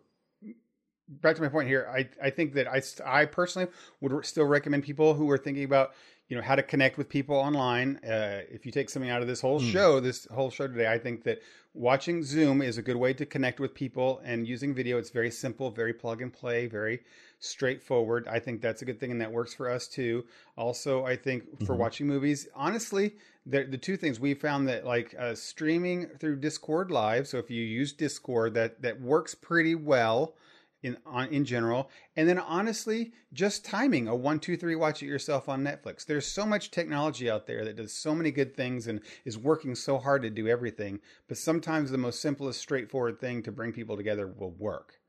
[1.07, 1.89] back to my point here.
[1.93, 3.69] I I think that I I personally
[4.01, 5.93] would still recommend people who are thinking about
[6.29, 7.97] you know how to connect with people online.
[7.97, 9.65] Uh, if you take something out of this whole Hmm.
[9.71, 11.41] show, this whole show today, I think that
[11.73, 14.99] watching Zoom is a good way to connect with people and using video.
[14.99, 17.01] It's very simple, very plug and play, very
[17.39, 18.27] straightforward.
[18.27, 20.25] I think that's a good thing, and that works for us too.
[20.55, 21.79] Also, I think for Mhm.
[21.79, 23.15] watching movies, honestly,
[23.45, 27.27] the the two things we found that like uh, streaming through Discord Live.
[27.27, 30.35] So if you use Discord, that that works pretty well
[30.81, 31.89] in on, in general.
[32.15, 36.05] And then honestly, just timing a one two three watch it yourself on Netflix.
[36.05, 39.75] There's so much technology out there that does so many good things and is working
[39.75, 40.99] so hard to do everything.
[41.27, 44.99] But sometimes the most simplest, straightforward thing to bring people together will work.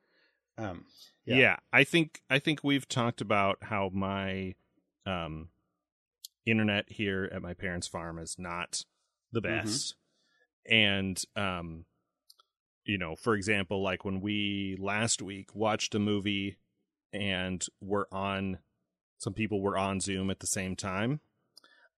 [0.58, 0.84] Um,
[1.24, 1.36] yeah.
[1.36, 1.56] Yeah.
[1.72, 4.54] i think i think we've talked about how my
[5.06, 5.48] um
[6.44, 8.84] internet here at my parents farm is not
[9.32, 9.62] the Mhm.
[9.62, 9.94] best
[10.68, 11.84] and um
[12.84, 16.56] you know for example like when we last week watched a movie
[17.12, 18.58] and were on
[19.18, 21.20] some people were on zoom at the same time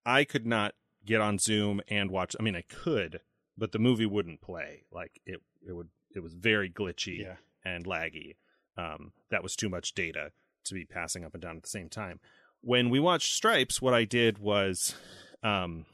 [0.04, 3.20] i could not get on zoom and watch i mean i could
[3.56, 7.36] but the movie wouldn't play like it it would it was very glitchy yeah.
[7.64, 8.36] and laggy.
[8.76, 10.32] Um, that was too much data
[10.64, 12.20] to be passing up and down at the same time.
[12.60, 14.94] When we watched Stripes, what I did was
[15.42, 15.84] um,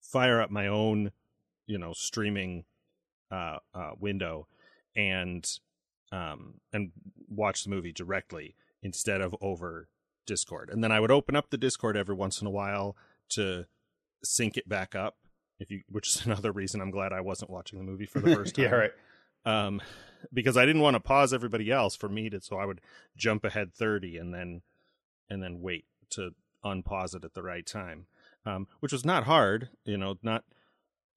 [0.00, 1.12] fire up my own,
[1.66, 2.64] you know, streaming
[3.30, 4.46] uh, uh, window
[4.96, 5.48] and
[6.12, 6.90] um, and
[7.28, 9.88] watch the movie directly instead of over
[10.26, 10.70] Discord.
[10.70, 12.96] And then I would open up the Discord every once in a while
[13.30, 13.66] to
[14.24, 15.16] sync it back up.
[15.58, 18.34] If you, which is another reason I'm glad I wasn't watching the movie for the
[18.34, 18.70] first time yeah.
[18.70, 18.90] Right.
[19.44, 19.80] um,
[20.32, 22.80] because I didn't want to pause everybody else for me to, so I would
[23.16, 24.62] jump ahead thirty and then
[25.28, 26.30] and then wait to
[26.64, 28.06] unpause it at the right time,
[28.44, 30.44] um, which was not hard, you know, not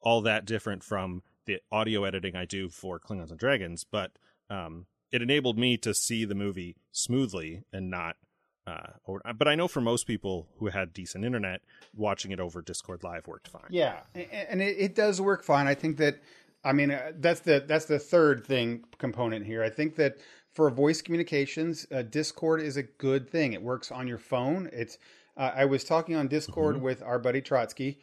[0.02, 4.12] all that different from the audio editing I do for Klingons and Dragons, but
[4.49, 8.15] um, it enabled me to see the movie smoothly and not.
[8.65, 11.62] Uh, or, but I know for most people who had decent internet,
[11.93, 13.63] watching it over Discord Live worked fine.
[13.69, 15.67] Yeah, and it, it does work fine.
[15.67, 16.21] I think that,
[16.63, 19.62] I mean, uh, that's the that's the third thing component here.
[19.63, 20.15] I think that
[20.53, 23.51] for voice communications, uh, Discord is a good thing.
[23.51, 24.69] It works on your phone.
[24.71, 24.97] It's.
[25.36, 27.99] Uh, I was talking on Discord with our buddy Trotsky.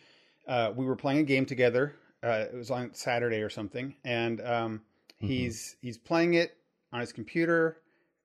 [0.49, 1.95] Uh, we were playing a game together.
[2.23, 4.83] Uh, it was on Saturday or something, and um,
[5.19, 6.57] he's he's playing it
[6.93, 7.79] on his computer,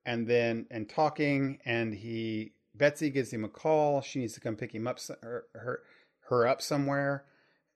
[0.05, 4.01] and then and talking, and he Betsy gives him a call.
[4.01, 5.81] She needs to come pick him up, her her,
[6.29, 7.25] her up somewhere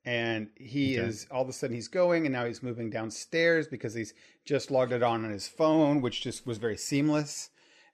[0.02, 1.06] and he Okay.
[1.06, 4.14] is all of a sudden he's going and now he's moving downstairs because he's
[4.46, 7.50] just logged it on on his phone which just was very seamless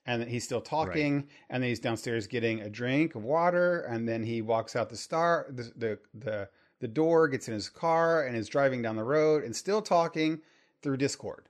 [0.06, 4.22] and he's still talking, and then he's downstairs getting a drink of water, and then
[4.22, 6.48] he walks out the star the the the,
[6.80, 10.40] the door, gets in his car, and is driving down the road, and still talking
[10.82, 11.48] through Discord.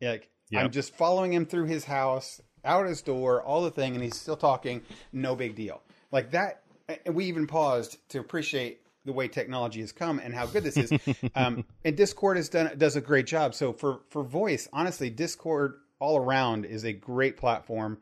[0.00, 0.64] Like Yep.
[0.64, 4.16] I'm just following him through his house, out his door, all the thing, and he's
[4.16, 4.82] still talking.
[5.12, 5.80] No big deal.
[6.12, 6.62] Like that.
[7.06, 10.76] And we even paused to appreciate the way technology has come and how good this
[10.76, 10.92] is.
[11.36, 13.54] um, and Discord has done does a great job.
[13.54, 17.98] So for for voice, honestly, Discord all around is a great platform.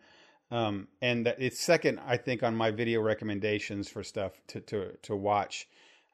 [0.51, 4.97] Um, and that it's second, I think, on my video recommendations for stuff to to
[5.03, 5.69] to watch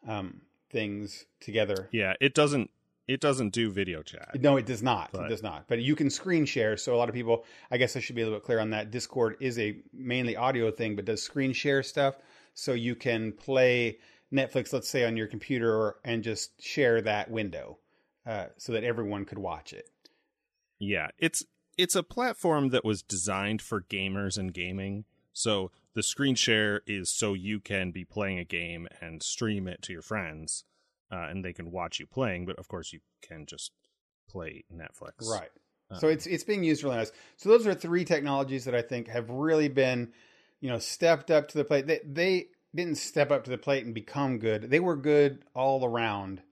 [0.07, 0.41] um,
[0.71, 1.89] things together.
[1.93, 2.71] Yeah, it doesn't
[3.07, 4.41] it doesn't do video chat.
[4.41, 5.11] No, it does not.
[5.13, 5.67] But- it does not.
[5.69, 6.77] But you can screen share.
[6.77, 8.71] So a lot of people, I guess I should be a little bit clear on
[8.71, 8.91] that.
[8.91, 12.17] Discord is a mainly audio thing, but does screen share stuff.
[12.55, 13.99] So you can play
[14.33, 17.79] Netflix, let's say, on your computer and just share that window
[18.27, 19.91] uh, so that everyone could watch it.
[20.79, 21.45] Yeah, it's
[21.77, 25.05] it's a platform that was designed for gamers and gaming.
[25.33, 29.83] So the screen share is so you can be playing a game and stream it
[29.83, 30.65] to your friends,
[31.11, 32.47] uh, and they can watch you playing.
[32.47, 33.73] But of course, you can just
[34.29, 35.29] play Netflix.
[35.29, 35.51] Right.
[35.91, 37.13] Uh, So it's it's being used really nice.
[37.37, 40.13] So those are three technologies that I think have really been,
[40.61, 41.87] you know, stepped up to the plate.
[41.87, 44.71] They they didn't step up to the plate and become good.
[44.71, 46.43] They were good all around.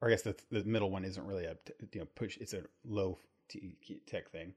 [0.00, 1.56] Or I guess the the middle one isn't really a
[1.92, 2.36] you know push.
[2.38, 3.18] It's a low
[4.06, 4.54] tech thing.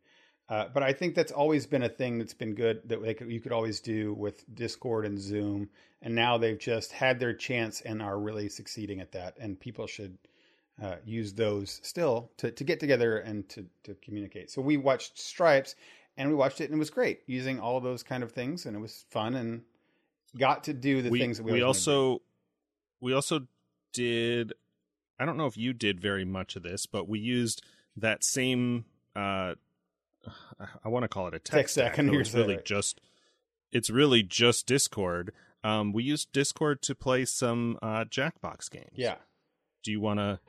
[0.49, 3.31] Uh, but I think that's always been a thing that's been good that they could,
[3.31, 5.69] you could always do with Discord and Zoom.
[6.01, 9.37] And now they've just had their chance and are really succeeding at that.
[9.39, 10.17] And people should
[10.81, 14.51] uh, use those still to, to get together and to, to communicate.
[14.51, 15.75] So we watched Stripes
[16.17, 18.65] and we watched it and it was great using all of those kind of things
[18.65, 19.61] and it was fun and
[20.37, 22.21] got to do the we, things that we, we always wanted to also
[23.01, 23.47] we also
[23.93, 24.53] did
[25.19, 27.63] i don't know if you did very much of this but we used
[27.97, 29.53] that same uh
[30.83, 32.21] i want to call it a Tech tech stack, stack I knew but you were
[32.21, 33.01] it's really just
[33.71, 35.31] it's really just discord
[35.63, 38.93] um we used discord to play some uh jackbox games.
[38.95, 39.15] Yeah.
[39.83, 40.39] do you want to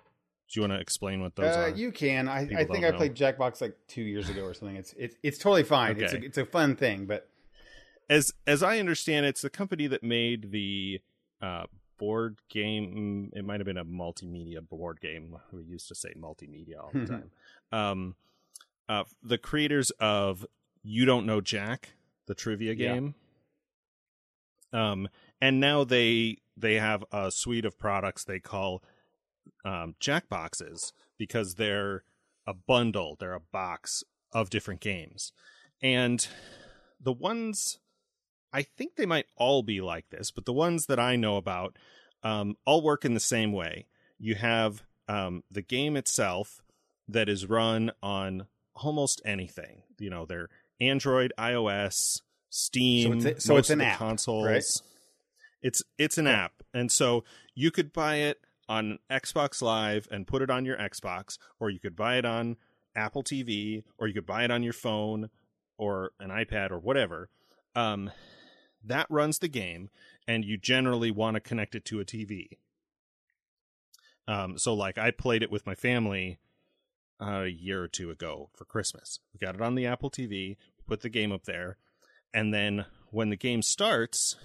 [0.53, 2.29] do you want to explain what those Uh, are you can.
[2.29, 2.97] I, I think I know.
[2.99, 4.77] played Jackbox like two years ago or something.
[4.77, 5.99] It's it's it's totally fine.
[5.99, 7.27] It's a, it's a fun thing, but
[8.11, 11.01] as as I understand, it's the company that made the
[11.41, 11.65] uh,
[11.97, 13.31] board game.
[13.35, 15.37] It might have been a multimedia board game.
[15.53, 17.31] We used to say multimedia all the time.
[17.73, 18.15] um,
[18.93, 20.45] uh, the creators of
[20.83, 21.95] You Don't Know Jack,
[22.27, 22.95] the trivia Yeah.
[22.95, 23.15] game.
[24.73, 25.09] Um,
[25.41, 28.83] and now they they have a suite of products they call
[29.65, 32.05] um, Jackboxes because they're
[32.47, 33.17] a bundle.
[33.19, 34.03] They're a box
[34.33, 35.33] of different games,
[35.83, 36.27] and
[37.01, 37.79] the ones
[38.53, 41.77] I think they might all be like this, but the ones that I know about
[42.23, 43.87] um, all work in the same way.
[44.19, 46.63] You have um, the game itself
[47.09, 49.83] that is run on almost anything.
[49.99, 50.49] You know, they're
[50.81, 53.21] Android, iOS, Steam.
[53.21, 54.47] So it's a- so it's an app, consoles.
[54.47, 54.65] right?
[55.63, 60.43] It's it's an app, and so you could buy it on Xbox Live and put
[60.43, 62.57] it on your Xbox, or you could buy it on
[62.97, 65.31] Apple TV, or you could buy it on your phone
[65.79, 67.29] or an iPad or whatever.
[67.75, 68.11] Um,
[68.85, 69.91] that runs the game,
[70.27, 72.59] and you generally want to connect it to a TV.
[74.29, 76.39] Um, so like I played it with my family
[77.23, 79.21] uh, a year or two ago for Christmas.
[79.33, 80.57] We got it on the Apple TV,
[80.87, 81.77] put the game up there,
[82.35, 84.37] and then when the game starts,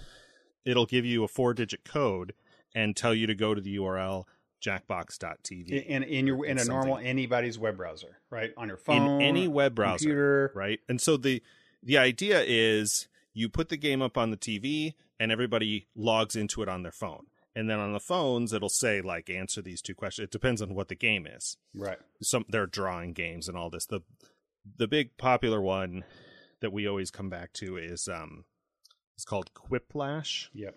[0.64, 2.34] it'll give you a four-digit code
[2.74, 4.24] and tell you to go to the URL
[4.62, 8.52] jackbox.tv in in your in a normal anybody's web browser, right?
[8.56, 10.52] On your phone, in any web browser, computer.
[10.54, 10.80] right?
[10.88, 11.42] And so the
[11.82, 16.62] the idea is you put the game up on the TV and everybody logs into
[16.62, 17.26] it on their phone.
[17.58, 20.24] And then on the phones it'll say like answer these two questions.
[20.26, 21.56] It depends on what the game is.
[21.74, 21.98] Right.
[22.22, 23.86] Some they're drawing games and all this.
[23.86, 24.00] The
[24.76, 26.04] the big popular one
[26.60, 28.44] that we always come back to is um
[29.16, 30.48] it's called Quiplash.
[30.54, 30.76] Yep.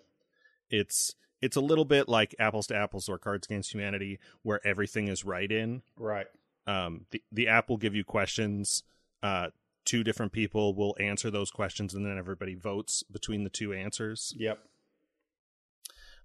[0.70, 5.08] It's it's a little bit like apples to apples or cards against humanity where everything
[5.08, 6.26] is right in Right.
[6.66, 8.82] um, the the app will give you questions.
[9.22, 9.48] Uh,
[9.84, 14.32] two different people will answer those questions, and then everybody votes between the two answers.
[14.36, 14.58] Yep.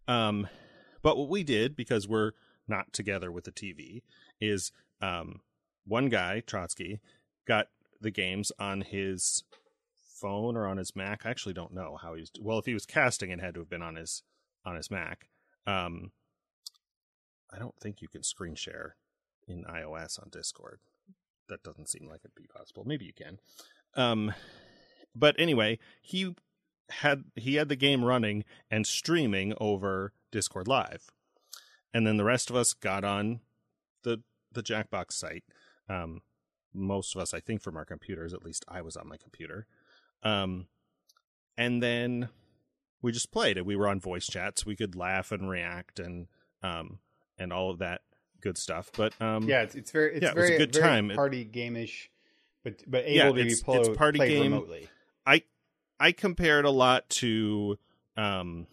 [0.08, 0.48] Um,
[1.02, 2.32] but what we did because we're
[2.68, 4.02] not together with the TV
[4.40, 5.42] is um,
[5.86, 7.00] one guy Trotsky
[7.48, 7.68] got
[8.02, 9.44] the games on his
[10.20, 11.26] phone or on his Mac.
[11.26, 12.32] I actually don't know how he's.
[12.40, 14.24] Well, if he was casting, it had to have been on his
[14.66, 15.30] on his Mac.
[15.66, 16.12] Um,
[17.54, 18.96] I don't think you can screen share
[19.48, 20.80] in iOS on Discord.
[21.50, 22.84] That doesn't seem like it'd be possible.
[22.86, 23.40] Maybe you can.
[23.96, 24.34] Um,
[25.16, 26.36] but anyway, he
[26.90, 31.10] had he had the game running and streaming over Discord Live,
[31.94, 33.42] and then the rest of us got on
[34.04, 34.22] the
[34.52, 35.44] the Jackbox site.
[35.90, 36.22] Um,
[36.74, 38.34] most of us, I think, from our computers.
[38.34, 39.66] At least I was on my computer.
[40.24, 40.68] Um,
[41.58, 42.30] and then
[43.02, 43.66] we just played it.
[43.66, 44.66] We were on voice chats.
[44.66, 46.28] We could laugh and react and
[46.64, 47.00] um
[47.40, 48.02] and all of that
[48.42, 48.92] good stuff.
[48.96, 51.10] But um, yeah, it's, it's very it's yeah, it was a good very time.
[51.16, 52.08] Party gameish,
[52.64, 54.54] but but able Yeah, to be it's- it's party played game.
[54.54, 54.88] remotely.
[55.26, 55.44] I
[56.00, 57.78] I compare it a lot to
[58.16, 58.68] um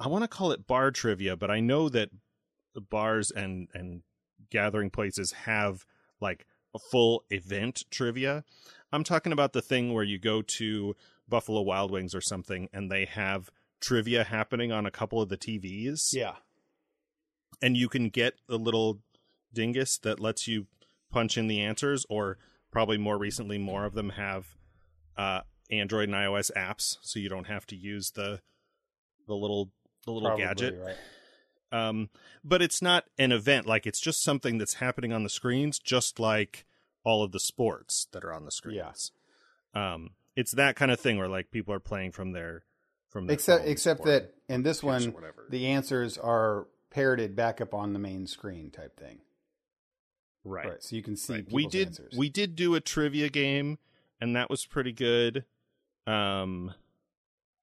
[0.00, 2.10] I want to call it bar trivia, but I know that
[2.74, 4.02] the bars and and
[4.50, 5.86] gathering places have
[6.20, 8.44] like a full event trivia.
[8.92, 10.94] I'm talking about the thing where you go to
[11.28, 15.36] Buffalo Wild Wings or something and they have trivia happening on a couple of the
[15.36, 16.34] TVs Yeah,
[17.62, 19.00] and you can get a little
[19.52, 20.66] dingus that lets you
[21.10, 22.38] punch in the answers or
[22.72, 24.56] probably more recently more of them have
[25.16, 28.40] uh android and ios apps so you don't have to use the
[29.26, 29.70] the little
[30.04, 30.96] the little probably, gadget right?
[31.72, 32.08] um
[32.44, 36.20] but it's not an event like it's just something that's happening on the screens just
[36.20, 36.64] like
[37.04, 39.12] all of the sports that are on the screens
[39.74, 42.64] um it's that kind of thing where like people are playing from their
[43.08, 45.14] from their Except except that in this one,
[45.48, 49.20] the answers are parroted back up on the main screen type thing.
[50.44, 51.52] right Right, so you can see Right.
[51.52, 52.14] we did answers.
[52.16, 53.78] we did do a trivia game
[54.20, 55.44] and that was pretty good
[56.06, 56.72] um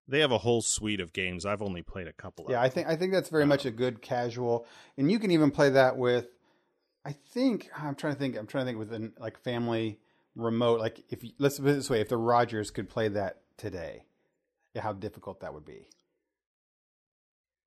[0.08, 2.70] they have a whole suite of games i've only played a couple yeah, of I
[2.70, 4.66] think I think that's very much a good casual,
[4.98, 6.28] and you can even play that with.
[7.06, 8.38] I think I'm trying to think.
[8.38, 10.00] I'm trying to think within like family
[10.36, 10.80] remote.
[10.80, 14.06] Like if you, let's put it this way: if the Rogers could play that today,
[14.74, 15.88] yeah, how difficult that would be.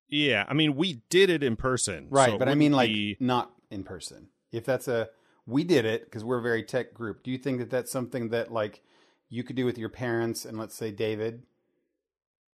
[0.07, 3.17] yeah i mean we did it in person Right, so but I mean like be-
[3.19, 4.29] not in person.
[4.51, 5.09] If that's a
[5.47, 7.23] we did it because we're a very tech group.
[7.23, 8.81] Do you think that that's something that like
[9.29, 11.43] you could do with your parents and let's say David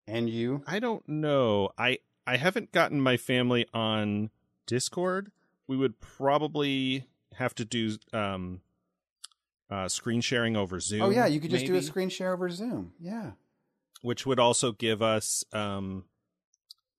[0.06, 0.62] and you?
[0.66, 4.30] i don't know i i haven't gotten my family on
[4.66, 5.30] discord
[5.68, 8.60] we would probably have to do um
[9.70, 12.50] uh screen sharing over zoom oh yeah, you could just do a screen share over
[12.50, 12.92] Zoom.
[13.00, 13.32] Yeah.
[14.02, 16.04] which would also give us um,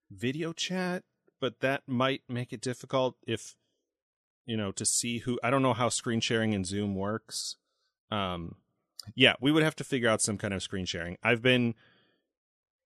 [0.10, 1.04] video chat,
[1.42, 3.56] but that might make it difficult if
[4.46, 5.40] you know to see who.
[5.44, 7.58] I don't know how screen sharing in Zoom works.
[8.12, 8.56] Um,
[9.16, 11.18] yeah, we would have to figure out some kind of screen sharing.
[11.24, 11.76] I've been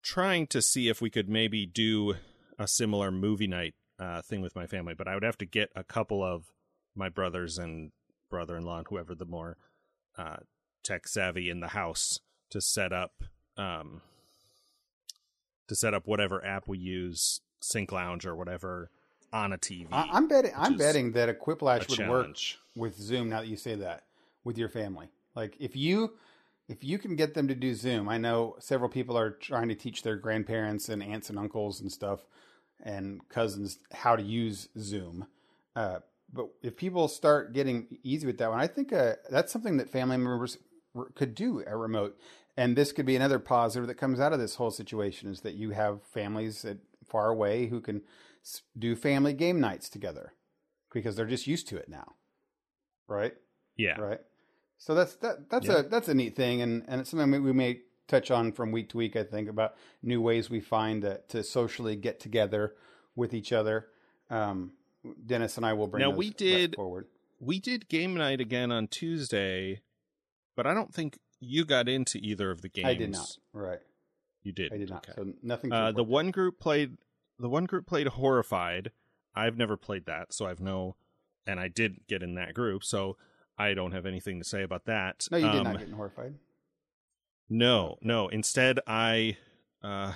[0.01, 2.15] trying to see if we could maybe do
[2.57, 5.69] a similar movie night uh, thing with my family, but I would have to get
[5.75, 6.51] a couple of
[6.95, 7.91] my brothers and
[8.29, 9.57] brother-in-law and whoever the more
[10.17, 10.37] uh,
[10.83, 13.23] tech savvy in the house to set up
[13.57, 14.01] um,
[15.67, 18.91] to set up whatever app we use, Sync Lounge or whatever,
[19.33, 19.87] on a TV.
[19.91, 20.51] I, I'm betting.
[20.55, 22.37] I'm betting that a Quiplash a would work
[22.75, 23.29] with Zoom.
[23.29, 24.03] Now that you say that,
[24.43, 26.13] with your family, like if you
[26.67, 29.75] if you can get them to do Zoom, I know several people are trying to
[29.75, 32.21] teach their grandparents and aunts and uncles and stuff
[32.83, 35.27] and cousins how to use Zoom.
[35.75, 35.99] Uh,
[36.33, 39.89] but if people start getting easy with that one, I think uh, that's something that
[39.89, 40.57] family members
[41.13, 42.17] could do at remote.
[42.57, 45.55] And this could be another positive that comes out of this whole situation is that
[45.55, 48.01] you have families that far away who can
[48.77, 50.33] do family game nights together
[50.91, 52.13] because they're just used to it now,
[53.07, 53.33] right?
[53.75, 53.99] Yeah.
[53.99, 54.21] Right.
[54.77, 55.49] So that's that.
[55.49, 55.79] That's Yeah.
[55.79, 58.89] a that's a neat thing, and and it's something we may touch on from week
[58.89, 59.15] to week.
[59.15, 62.75] I think about new ways we find that to socially get together
[63.15, 63.87] with each other.
[64.29, 64.73] Um,
[65.25, 66.01] Dennis and I will bring.
[66.01, 67.07] Now, we did- forward.
[67.39, 69.81] We did game night again on Tuesday,
[70.55, 72.87] but I don't think you got into either of the games.
[72.87, 73.37] I did not.
[73.53, 73.79] Right.
[74.41, 74.71] You did.
[74.73, 75.07] I did not.
[75.09, 75.13] Okay.
[75.15, 75.71] So nothing.
[75.71, 76.97] Uh, the one group played.
[77.39, 78.91] The one group played Horrified.
[79.35, 80.95] I've never played that, so I've no.
[81.45, 83.17] And I did get in that group, so
[83.57, 85.27] I don't have anything to say about that.
[85.31, 86.35] No, you did Um, not get horrified.
[87.49, 88.27] No, no.
[88.27, 89.37] Instead, I,
[89.83, 90.13] uh,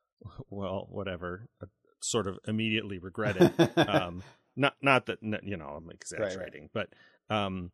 [0.50, 1.48] well, whatever.
[1.62, 1.66] uh,
[2.02, 3.52] Sort of immediately regretted.
[3.76, 4.22] um,
[4.56, 6.88] not, not that you know I'm exaggerating, but
[7.28, 7.72] um,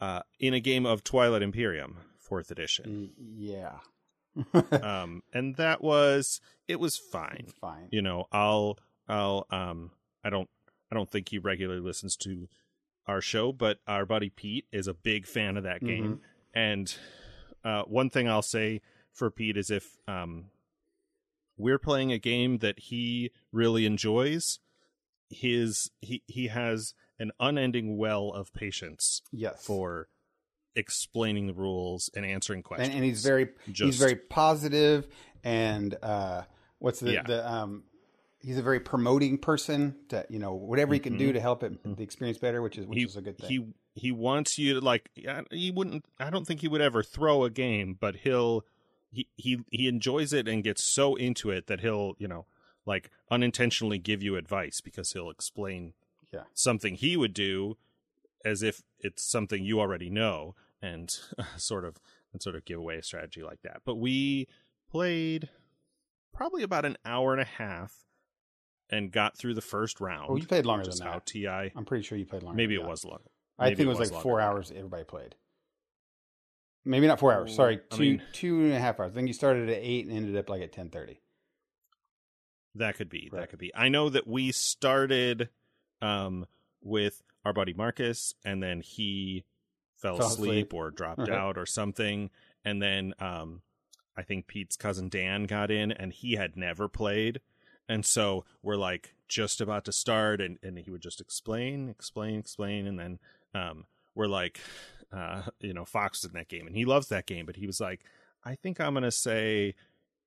[0.00, 3.80] uh, in a game of Twilight Imperium, fourth edition, yeah.
[4.82, 7.44] um, and that was it was fine.
[7.48, 7.88] it's fine.
[7.90, 9.90] You know, I'll, I'll, um,
[10.24, 10.48] I don't,
[10.90, 12.48] I don't think he regularly listens to
[13.08, 16.04] our show, but our buddy Pete is a big fan of that game.
[16.04, 16.58] Mm-hmm.
[16.58, 16.94] And
[17.64, 18.82] uh, one thing I'll say
[19.12, 20.46] for Pete is if um,
[21.56, 24.60] we're playing a game that he really enjoys,
[25.30, 29.64] his he he has an unending well of patience Yes.
[29.64, 30.08] for
[30.76, 32.88] explaining the rules and answering questions.
[32.88, 35.08] and, and he's very he's Just- very positive
[35.42, 36.42] and uh
[36.78, 37.22] what's the Yeah.
[37.24, 37.82] the um
[38.48, 41.34] he's a very promoting person to you know whatever he can do Mhm.
[41.34, 43.66] to help it the experience better which is which he, is a good thing He
[43.94, 45.10] he wants you to like.
[45.50, 46.04] He wouldn't.
[46.20, 48.64] I don't think he would ever throw a game, but he'll.
[49.10, 52.46] He he he enjoys it and gets so into it that he'll you know
[52.86, 55.94] like unintentionally give you advice because he'll explain
[56.32, 56.44] Yeah.
[56.54, 57.76] something he would do
[58.44, 61.10] as if it's something you already know and
[61.56, 61.96] sort of
[62.32, 63.82] and sort of give away a strategy like that.
[63.84, 64.46] But we
[64.90, 65.48] played
[66.32, 68.04] probably about an hour and a half
[68.90, 70.26] and got through the first round.
[70.30, 71.26] Oh, you played longer than that.
[71.26, 71.46] Ti.
[71.46, 72.56] I'm pretty sure you played longer.
[72.56, 72.88] Maybe it that.
[72.88, 73.30] was longer.
[73.58, 74.70] I think it was, like longer four hours.
[74.74, 75.34] Everybody played.
[76.84, 77.54] Maybe not four hours.
[77.54, 79.12] Sorry, I two mean- two and a half hours.
[79.12, 81.20] I think you started at eight and ended up like at ten thirty.
[82.74, 83.28] That could be.
[83.32, 83.40] Right.
[83.40, 83.74] That could be.
[83.74, 85.48] I know that we started
[86.00, 86.46] um,
[86.82, 89.44] with our buddy Marcus, and then he
[89.96, 90.74] fell, Fell asleep, asleep.
[90.74, 91.32] or dropped Okay.
[91.32, 92.30] out or something,
[92.64, 93.62] and then um,
[94.16, 97.40] I think Pete's cousin Dan got in, and he had never played,
[97.88, 102.38] and so we're like just about to start, and and he would just explain, explain,
[102.38, 103.18] explain, and then
[103.54, 103.84] um,
[104.14, 104.60] we're like,
[105.12, 107.66] uh, you know, Fox is in that game, and he loves that game, but he
[107.66, 108.04] was like,
[108.44, 109.74] I think I'm gonna say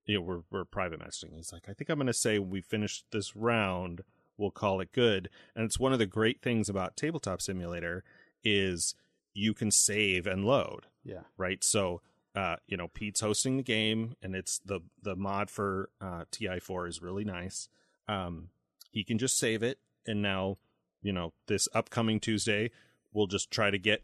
[0.07, 1.35] you know, we're we're private messaging.
[1.35, 4.01] He's like, I think I'm going to say when we finish this round,
[4.35, 5.29] we'll call it good.
[5.55, 8.03] And it's one of the great things about Tabletop Simulator
[8.43, 8.95] is
[9.35, 11.21] you can save and load, Yeah.
[11.37, 11.63] right?
[11.63, 12.01] So,
[12.35, 16.87] uh, you know, Pete's hosting the game, and it's the the mod for uh, Ti4
[16.87, 17.67] is really nice.
[18.07, 18.49] Um,
[18.91, 20.57] he can just save it, and now,
[21.01, 22.71] you know, this upcoming Tuesday,
[23.13, 24.03] we'll just try to get,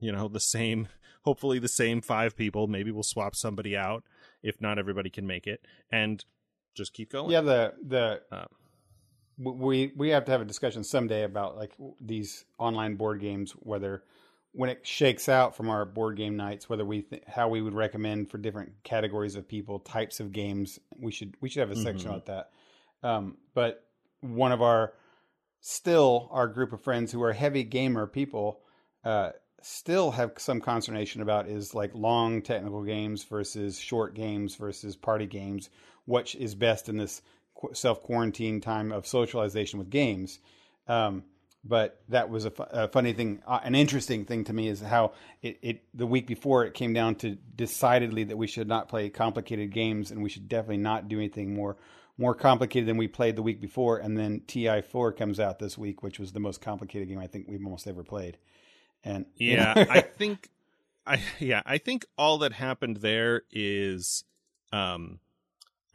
[0.00, 0.88] you know, the same,
[1.22, 2.66] hopefully the same five people.
[2.66, 4.04] Maybe we'll swap somebody out
[4.42, 6.24] if not everybody can make it, and
[6.74, 7.30] just keep going.
[7.30, 7.40] Yeah.
[7.40, 8.46] The the Uh,
[9.38, 14.02] we we have to have a discussion someday about like these online board games whether
[14.56, 17.74] when it shakes out from our board game nights whether we th- how we would
[17.74, 21.76] recommend for different categories of people types of games we should we should have a
[21.76, 22.14] section Mhm.
[22.14, 22.50] about that
[23.02, 23.84] um, but
[24.20, 24.94] one of our
[25.60, 28.60] still our group of friends who are heavy gamer people
[29.04, 29.30] uh,
[29.62, 35.26] still have some consternation about is like long technical games versus short games versus party
[35.26, 35.70] games
[36.06, 37.20] which is best in this
[37.72, 40.38] self quarantine time of socialization with games.
[40.88, 41.24] Um,
[41.66, 44.80] but that was a, fu- a funny thing, uh, an interesting thing to me is
[44.80, 45.12] how
[45.42, 49.08] it, it the week before it came down to decidedly that we should not play
[49.08, 51.76] complicated games and we should definitely not do anything more
[52.18, 53.98] more complicated than we played the week before.
[53.98, 57.26] And then Ti Four comes out this week, which was the most complicated game I
[57.26, 58.38] think we've almost ever played.
[59.04, 60.48] And yeah, I think,
[61.06, 64.24] I yeah, I think all that happened there is,
[64.72, 65.20] um,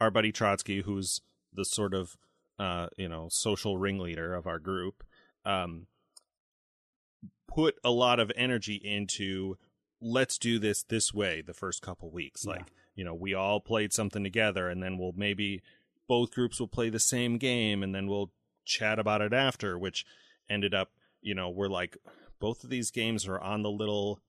[0.00, 1.20] our buddy Trotsky, who's
[1.52, 2.16] the sort of,
[2.58, 5.02] uh, you know, social ringleader of our group,
[5.44, 5.86] um,
[7.48, 9.56] put a lot of energy into
[10.00, 12.52] let's do this this way the first couple weeks Yeah.
[12.54, 15.62] like you know we all played something together and then we'll maybe
[16.08, 18.32] both groups will play the same game and then we'll
[18.64, 20.04] chat about it after which
[20.50, 20.90] ended up
[21.20, 21.96] you know we're like
[22.40, 24.20] both of these games are on the little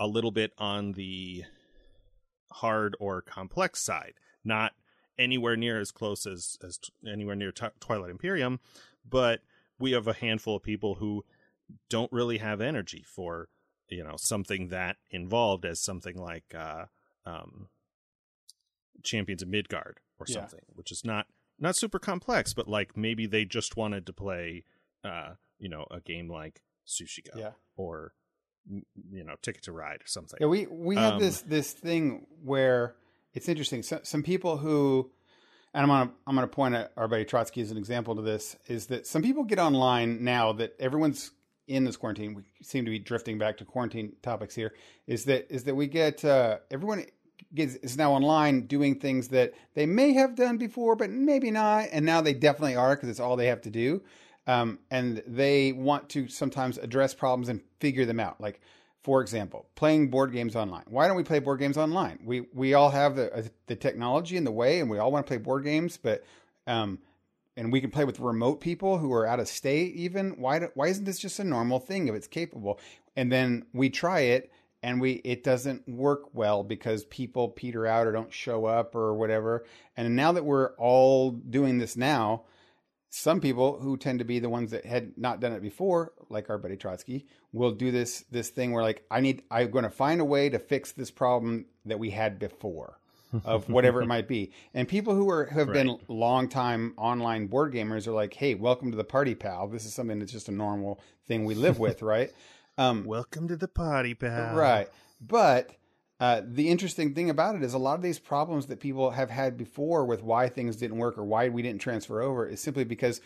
[0.00, 1.44] a little bit on the
[2.52, 4.14] hard or complex side
[4.44, 4.72] not
[5.18, 8.58] anywhere near as close as as t- anywhere near t- Twilight Imperium
[9.08, 9.40] but
[9.80, 11.24] we have a handful of people who
[11.88, 13.48] don't really have energy for
[13.88, 16.84] you know something that involved as something like uh
[17.26, 17.68] um
[19.02, 20.34] champions of midgard or Yeah.
[20.40, 21.26] something which is not
[21.58, 24.64] not super complex but like maybe they just wanted to play
[25.04, 27.52] uh you know a game like sushi go yeah.
[27.76, 28.12] or
[28.68, 32.26] you know ticket to ride or something Yeah, we we have Um, this this thing
[32.44, 32.94] where
[33.32, 33.82] it's interesting.
[33.82, 35.10] So, some people who,
[35.74, 38.56] and I'm gonna I'm gonna point at our buddy Trotsky as an example to this
[38.66, 41.30] is that some people get online now that everyone's
[41.68, 42.34] in this quarantine.
[42.34, 44.74] We seem to be drifting back to quarantine topics here.
[45.06, 47.04] Is that is that we get uh, everyone
[47.54, 52.04] is now online doing things that they may have done before, but maybe not, and
[52.04, 54.02] now they definitely are because it's all they have to do.
[54.46, 58.40] Um, and they want to sometimes address problems and figure them out.
[58.40, 58.60] Like,
[59.02, 60.84] for example, playing board games online.
[60.86, 62.18] Why don't we play board games online?
[62.22, 65.26] We we all have the uh, the technology in the way, and we all want
[65.26, 66.22] to play board games, but
[66.66, 66.98] um,
[67.56, 69.94] and we can play with remote people who are out of state.
[69.94, 72.78] Even why do, why isn't this just a normal thing if it's capable?
[73.16, 78.06] And then we try it, and we it doesn't work well because people peter out
[78.06, 79.64] or don't show up or whatever.
[79.96, 82.42] And now that we're all doing this now,
[83.10, 86.48] some people who tend to be the ones that had not done it before, like
[86.48, 89.90] our buddy Trotsky, will do this this thing where like I need I'm going to
[89.90, 92.98] find a way to fix this problem that we had before
[93.44, 94.52] of whatever it might be.
[94.74, 98.92] And people who are have been long time online board gamers are like, "Hey, welcome
[98.92, 99.66] to the party, pal.
[99.66, 102.30] This is something that's just a normal thing we live with, right?"
[102.78, 104.88] Um, welcome to the party pal Right.
[105.20, 105.70] But
[106.20, 109.30] uh, the interesting thing about it is a lot of these problems that people have
[109.30, 112.84] had before with why things didn't work or why we didn't transfer over is simply
[112.84, 113.22] because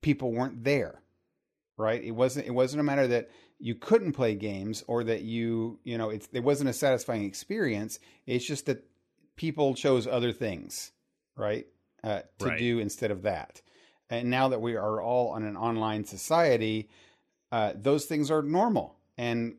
[0.00, 1.02] people weren't there.
[1.76, 2.02] Right?
[2.04, 5.98] It wasn't it wasn't a matter that you couldn't play games or that you, you
[5.98, 7.98] know, it's it wasn't a satisfying experience.
[8.24, 8.84] It's just that
[9.34, 10.92] people chose other things,
[11.36, 11.66] right?
[12.04, 12.58] Uh, to Right.
[12.58, 13.62] do instead of that.
[14.10, 16.88] And now that we are all on an online society,
[17.50, 18.96] uh, those things are normal.
[19.16, 19.56] And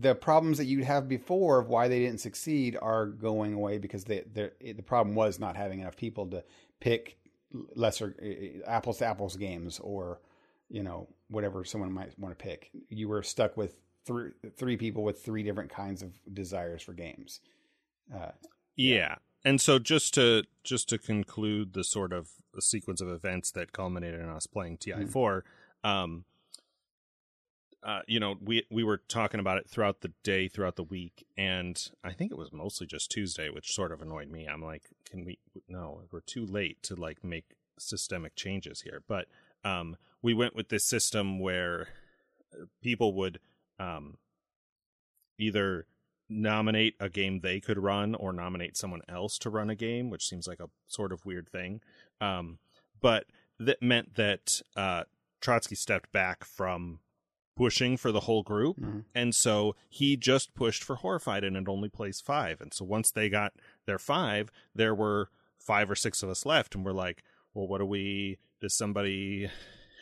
[0.00, 4.04] the problems that you'd have before of why they didn't succeed are going away because
[4.04, 6.44] they, the problem was not having enough people to
[6.78, 7.18] pick
[7.74, 10.20] lesser uh, apples to apples games or
[10.68, 12.70] you know whatever someone might want to pick.
[12.88, 17.40] You were stuck with three three people with three different kinds of desires for games.
[18.14, 18.32] Uh,
[18.76, 18.94] yeah.
[18.94, 19.14] yeah.
[19.44, 22.28] And so just to just to conclude the sort of
[22.60, 25.88] sequence of events that culminated in us playing TI4, mm-hmm.
[25.88, 26.24] um,
[27.82, 31.26] uh, you know, we we were talking about it throughout the day, throughout the week,
[31.36, 34.46] and I think it was mostly just Tuesday, which sort of annoyed me.
[34.46, 35.38] I'm like, can we?
[35.68, 39.02] No, we're too late to like make systemic changes here.
[39.06, 39.26] But
[39.64, 41.88] um, we went with this system where
[42.82, 43.38] people would
[43.78, 44.18] um,
[45.38, 45.86] either
[46.28, 50.26] nominate a game they could run or nominate someone else to run a game, which
[50.26, 51.80] seems like a sort of weird thing.
[52.20, 52.58] Um,
[53.00, 53.26] but
[53.58, 55.04] that meant that uh,
[55.40, 56.98] Trotsky stepped back from
[57.58, 58.78] pushing for the whole group.
[58.78, 59.00] Mm-hmm.
[59.16, 62.60] And so he just pushed for Horrified and it only plays five.
[62.60, 63.52] And so once they got
[63.84, 65.28] their five, there were
[65.58, 66.76] five or six of us left.
[66.76, 69.50] And we're like, well, what do we, does somebody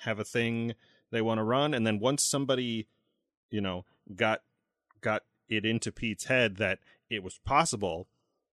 [0.02, 0.74] have a thing
[1.10, 1.72] they want to run?
[1.72, 2.88] And then once somebody,
[3.50, 4.42] you know, got,
[5.00, 8.06] got it into Pete's head that it was possible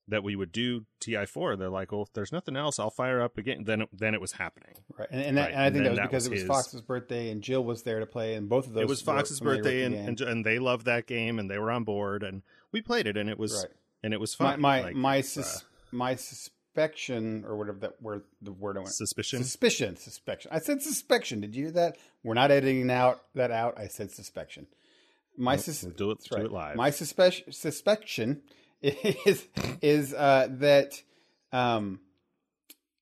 [0.07, 1.57] that we would do TI4.
[1.57, 3.63] They're like, well, if there's nothing else, I'll fire up again.
[3.63, 4.75] Then, then it was happening.
[4.97, 5.51] Right, and, and, that, right.
[5.53, 6.47] and I think and that was because was it was his...
[6.47, 8.83] Fox's birthday, and Jill was there to play, and both of those.
[8.83, 11.83] It was Fox's birthday, and, and, and they loved that game, and they were on
[11.83, 12.41] board, and
[12.71, 13.73] we played it, and it was right.
[14.03, 14.59] and it was fun.
[14.59, 18.81] My my like, my, sus- uh, my suspicion or whatever that word the word I
[18.81, 20.51] went suspicion suspicion suspicion.
[20.53, 21.39] I said suspicion.
[21.39, 21.97] Did you hear that?
[22.23, 23.77] We're not editing out that out.
[23.77, 24.67] I said suspicion.
[25.37, 26.45] My nope, sus- do it do right.
[26.45, 26.75] it live.
[26.75, 28.41] My suspicion suspicion
[29.25, 29.47] is
[29.81, 31.01] is uh, that
[31.53, 32.01] um,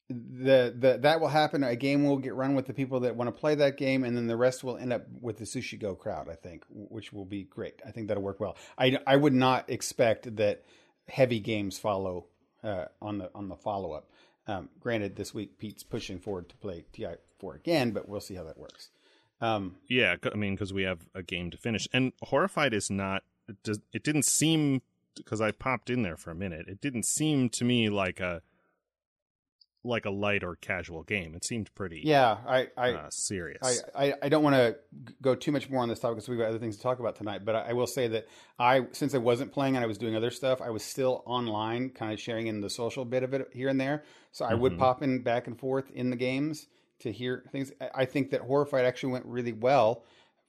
[0.10, 1.64] the the that will happen.
[1.64, 4.16] A game will get run with the people that want to play that game, and
[4.16, 6.30] then the rest will end up with the Sushi Go crowd.
[6.30, 7.82] I think, which will be great.
[7.86, 8.58] I think that'll work well.
[8.78, 10.64] I I would not expect that
[11.08, 12.28] heavy games follow
[12.64, 14.12] uh, on the on the follow up.
[14.46, 17.08] Um, granted, this week Pete's pushing forward to play Ti
[17.40, 18.92] four again, but we'll see how that works.
[19.40, 23.24] Um, yeah, I mean, because we have a game to finish, and Horrified is not.
[23.50, 24.84] It, does, it didn't seem
[25.16, 26.68] because I popped in there for a minute.
[26.68, 28.42] It didn't seem to me like a
[29.84, 31.34] like a light or casual game.
[31.34, 33.84] It seemed pretty yeah, I, I uh, serious.
[33.96, 34.78] I, I, I don't want to
[35.22, 37.16] go too much more on this topic because we've got other things to talk about
[37.16, 37.44] tonight.
[37.46, 38.28] But I, I, will say that
[38.60, 41.90] I since I wasn't playing and I was doing other stuff, I was still online,
[41.90, 44.04] kind of sharing in the social bit of it here and there.
[44.32, 44.62] So I mm-hmm.
[44.62, 46.68] would pop in back and forth in the games
[47.00, 47.72] to hear things.
[47.96, 50.04] I think that Horrified actually went really well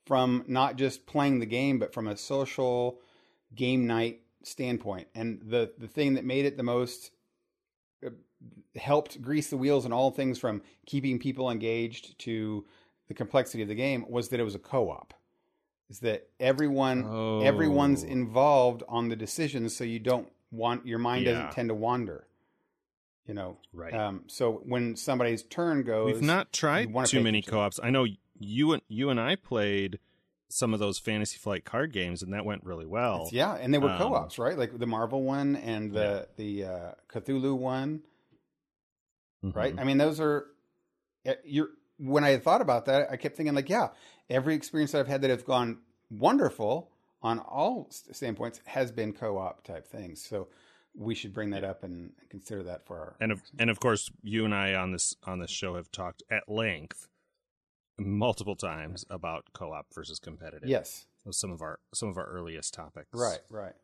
[0.04, 2.98] from not just playing the game, but from a social
[3.54, 5.08] game night standpoint.
[5.14, 7.10] And the the thing that made it the most
[8.04, 8.10] uh,
[8.76, 12.64] helped grease the wheels and all things from keeping people engaged to
[13.08, 15.14] the complexity of the game was that it was a co-op.
[15.90, 17.40] Is that everyone oh.
[17.42, 21.32] everyone's involved on the decisions, so you don't want your mind yeah.
[21.32, 22.26] doesn't tend to wander.
[23.26, 23.94] You know, right?
[23.94, 27.78] Um, so when somebody's turn goes, we've not tried too many co-ops.
[27.82, 28.06] I know
[28.38, 29.98] you and you and I played
[30.52, 33.22] some of those Fantasy Flight card games, and that went really well.
[33.22, 34.56] It's, yeah, and they were um, co-ops, right?
[34.56, 36.44] Like the Marvel one and the yeah.
[36.44, 38.02] the uh, Cthulhu one,
[39.44, 39.58] mm-hmm.
[39.58, 39.74] right?
[39.78, 40.46] I mean, those are
[41.24, 41.68] eh, you're.
[41.98, 43.88] When I thought about that, I kept thinking like, yeah,
[44.28, 45.78] every experience that I've had that has gone
[46.10, 46.90] wonderful
[47.22, 50.20] on all standpoints has been co-op type things.
[50.20, 50.48] So
[50.94, 54.10] we should bring that up and consider that for our and of and of course
[54.22, 57.08] you and I on this on this show have talked at length
[57.98, 60.68] multiple times about co-op versus competitive.
[60.68, 63.08] Yes, some of our some of our earliest topics.
[63.12, 63.74] Right, right.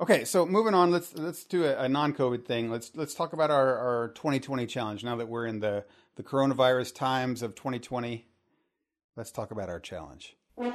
[0.00, 2.70] Okay, so moving on, let's let's do a, a non-COVID thing.
[2.70, 5.04] Let's let's talk about our, our 2020 challenge.
[5.04, 5.84] Now that we're in the
[6.16, 8.26] the coronavirus times of 2020,
[9.16, 10.36] let's talk about our challenge.
[10.56, 10.72] So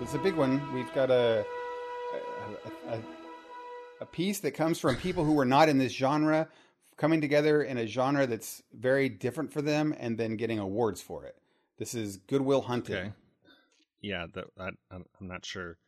[0.00, 0.72] it's a big one.
[0.72, 1.44] We've got a,
[2.88, 3.02] a, a
[4.00, 6.48] a piece that comes from people who are not in this genre
[6.96, 11.24] coming together in a genre that's very different for them and then getting awards for
[11.24, 11.36] it.
[11.78, 12.94] This is Good Will Hunting.
[12.94, 13.12] Okay.
[14.02, 15.78] Yeah, the, I, am not sure.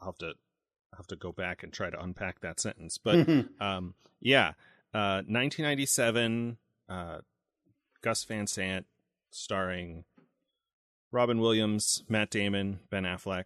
[0.00, 0.26] I'll have to
[0.92, 2.98] I'll have to go back and try to unpack that sentence.
[2.98, 3.28] But
[3.60, 4.52] um, yeah,
[4.92, 7.18] uh, 1997, uh,
[8.02, 8.86] Gus Van Sant,
[9.30, 10.04] starring
[11.12, 13.44] Robin Williams, Matt Damon, Ben Affleck.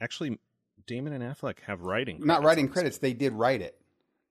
[0.00, 0.38] Actually,
[0.86, 2.20] Damon and Affleck have writing.
[2.24, 2.98] Not writing credits.
[2.98, 3.78] They did write it.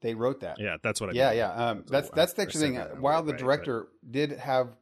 [0.01, 0.59] They wrote that.
[0.59, 1.13] Yeah, that's what I.
[1.13, 1.37] Yeah, mean.
[1.37, 1.53] yeah.
[1.53, 2.75] Um, that's that's the actual thing.
[2.99, 4.11] While the director but...
[4.11, 4.75] did have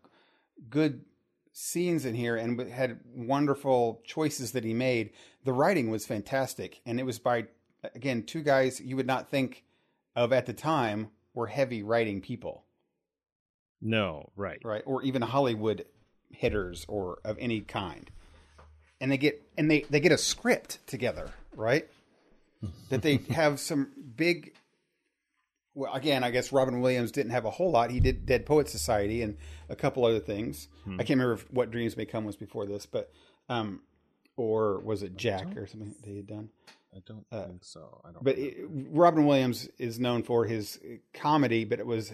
[0.70, 1.06] good
[1.54, 5.12] scenes in here and had wonderful choices that he made,
[5.44, 7.46] the writing was fantastic, and it was by
[7.96, 9.64] again two guys you would not think
[10.16, 12.66] of at the time were heavy writing people.
[13.82, 15.86] No, right, right, or even Hollywood
[16.30, 18.10] hitters or of any kind,
[19.00, 21.88] and they get and they they get a script together, right?
[22.90, 24.54] that they have some big.
[25.74, 27.92] Well, again, I guess Robin Williams didn't have a whole lot.
[27.92, 29.38] He did Dead Poet Society and
[29.70, 30.68] a couple other things.
[30.84, 30.96] Hmm.
[30.96, 33.12] I can't remember if what Dreams May Come was before this, but
[33.48, 33.82] um,
[34.36, 36.50] or was it Jack or something they had done?
[36.94, 38.02] I don't think so.
[38.04, 38.24] I don't.
[38.24, 40.78] But it, Robin Williams is known for his
[41.14, 42.12] comedy, but it was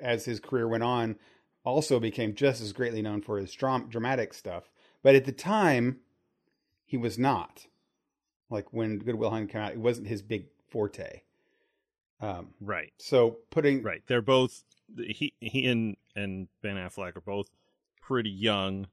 [0.00, 1.16] as his career went on,
[1.64, 4.64] also became just as greatly known for his dram- dramatic stuff.
[5.02, 5.98] But at the time,
[6.84, 7.66] he was not.
[8.50, 11.22] Like when Good Will Hunting came out, it wasn't his big forte.
[12.20, 14.02] Um, right, so putting right.
[14.06, 14.62] They're both
[14.96, 17.48] he he and and Ben Affleck are both
[18.00, 18.86] pretty young.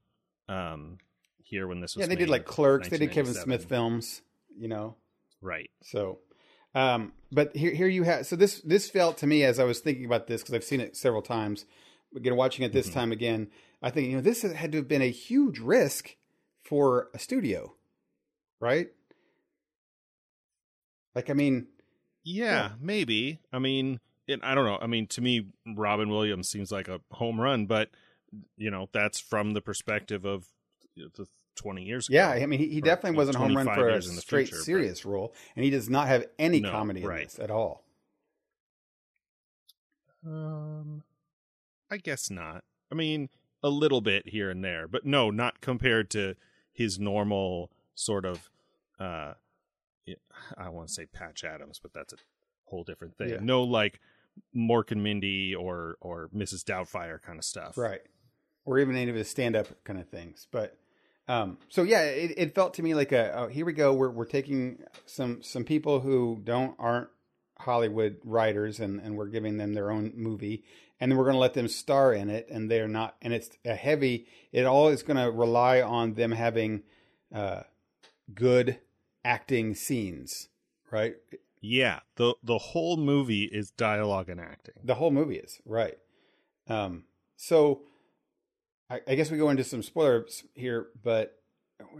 [0.48, 0.98] Um,
[1.42, 2.88] here when this was yeah, they did like Clerks.
[2.88, 4.22] They did Kevin Smith films.
[4.58, 4.96] You know,
[5.40, 5.70] Right.
[5.82, 6.20] So,
[6.74, 8.26] um, but here, here you have.
[8.26, 10.80] So this, this felt to me as I was thinking about this because I've seen
[10.80, 11.66] it several times.
[12.16, 12.94] Again, watching it this Mhm.
[12.94, 13.50] time again,
[13.82, 16.16] I think you know this had to have been a huge risk
[16.62, 17.74] for a studio,
[18.60, 18.88] right?
[21.14, 21.66] Like, I mean,
[22.24, 22.70] Yeah, Yeah.
[22.80, 23.40] maybe.
[23.52, 24.78] I mean, it, I don't know.
[24.80, 27.90] I mean, to me, Robin Williams seems like a home run, but
[28.56, 30.46] you know, that's from the perspective of
[30.96, 32.16] the twenty years ago.
[32.16, 34.56] yeah, I mean, he, he definitely wasn't a home run for a in straight future,
[34.60, 37.24] but- serious role, and he does not have any No, comedy in right.
[37.24, 37.84] this at all.
[40.26, 41.02] Um,
[41.90, 42.64] I guess not.
[42.90, 43.28] I mean,
[43.62, 46.34] a little bit here and there, but no, not compared to
[46.72, 48.50] his normal sort of.
[48.98, 49.34] uh
[50.58, 52.16] I want to say Patch Adams, but that's a
[52.66, 53.30] whole different thing.
[53.30, 53.38] Yeah.
[53.40, 54.00] No, like
[54.56, 56.64] Mork and Mindy or or Mrs.
[56.64, 57.78] Doubtfire kind of stuff.
[57.78, 58.00] right
[58.64, 60.76] or even any of his stand-up kind of things but
[61.28, 64.10] um so yeah it, it felt to me like a oh, here we go we're,
[64.10, 67.08] we're taking some some people who don't aren't
[67.58, 70.64] hollywood writers and and we're giving them their own movie
[71.00, 73.50] and then we're going to let them star in it and they're not and it's
[73.64, 76.82] a heavy it all is going to rely on them having
[77.34, 77.62] uh
[78.34, 78.78] good
[79.24, 80.48] acting scenes
[80.90, 81.16] right
[81.60, 84.74] Yeah, the the whole movie is dialogue and acting.
[84.84, 85.98] The whole movie is right.
[86.68, 87.04] Um,
[87.36, 87.82] so
[88.90, 91.38] I, I guess we go into some spoilers here, but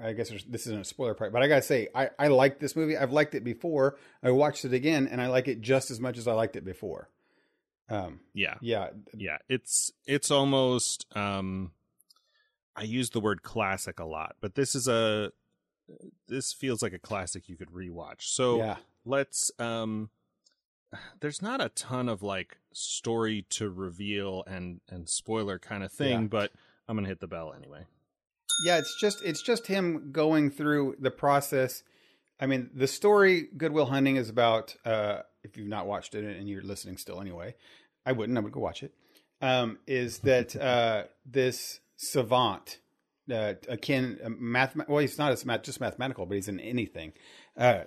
[0.03, 1.33] I guess this isn't a spoiler part.
[1.33, 2.97] But I gotta say, I I like this movie.
[2.97, 3.97] I've liked it before.
[4.23, 6.65] I watched it again, and I like it just as much as I liked it
[6.65, 7.09] before.
[7.89, 8.55] Um, Yeah.
[8.63, 11.73] yeah, yeah it's it's almost um
[12.75, 15.31] i use the word classic a lot but this is a
[16.29, 20.11] this feels like a classic you could rewatch so yeah, let's um
[21.21, 26.23] there's not a ton of like story to reveal and and spoiler kind of thing
[26.23, 26.29] Yeah.
[26.29, 26.53] but
[26.89, 27.87] i'm gonna hit the bell anyway
[28.65, 28.77] yeah.
[28.79, 31.83] It's just it's just him going through the process.
[32.39, 34.77] I mean, the story Good Will Hunting is about.
[34.85, 37.57] Uh, if you've not watched it and you're listening still, anyway,
[38.07, 38.39] I wouldn't.
[38.39, 38.95] I would go watch it.
[39.43, 42.79] Um, is that uh, this savant,
[43.33, 44.77] uh, akin a math?
[44.89, 47.13] Well, he's not as math, just mathematical, but he's in anything.
[47.57, 47.85] Uh,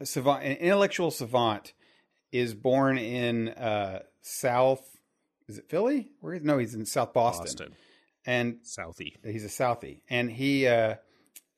[0.00, 1.72] a savant, an intellectual savant,
[2.32, 4.82] is born in uh, South.
[5.48, 6.10] Is it Philly?
[6.20, 6.34] Where?
[6.34, 7.74] is- No, he's in South Boston, boston
[8.24, 10.94] and southie he's a Southie, and he uh,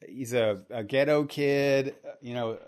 [0.09, 2.59] he's a, a ghetto kid, you know,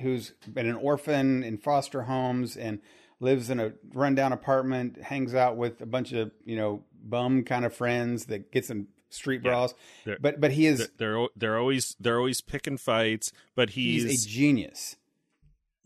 [0.00, 2.80] who's been an orphan in foster homes and
[3.20, 7.64] lives in a rundown apartment, hangs out with a bunch of you know bum kind
[7.64, 9.74] of friends that gets in street brawls.
[10.20, 14.28] But but he is they're, they're always they're always picking fights but he's, he's, a
[14.28, 14.96] genius.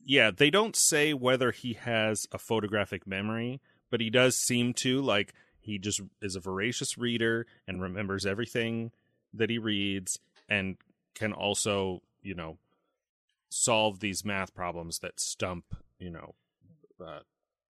[0.05, 3.61] yeah, they don't say whether he has a photographic memory,
[3.91, 8.91] but he does seem to like he just is a voracious reader and remembers everything
[9.35, 10.18] that he reads
[10.49, 10.77] and
[11.14, 12.59] can also, you know,
[13.51, 15.64] solve these math problems that stump,
[15.99, 16.35] you know,
[17.05, 17.21] uh,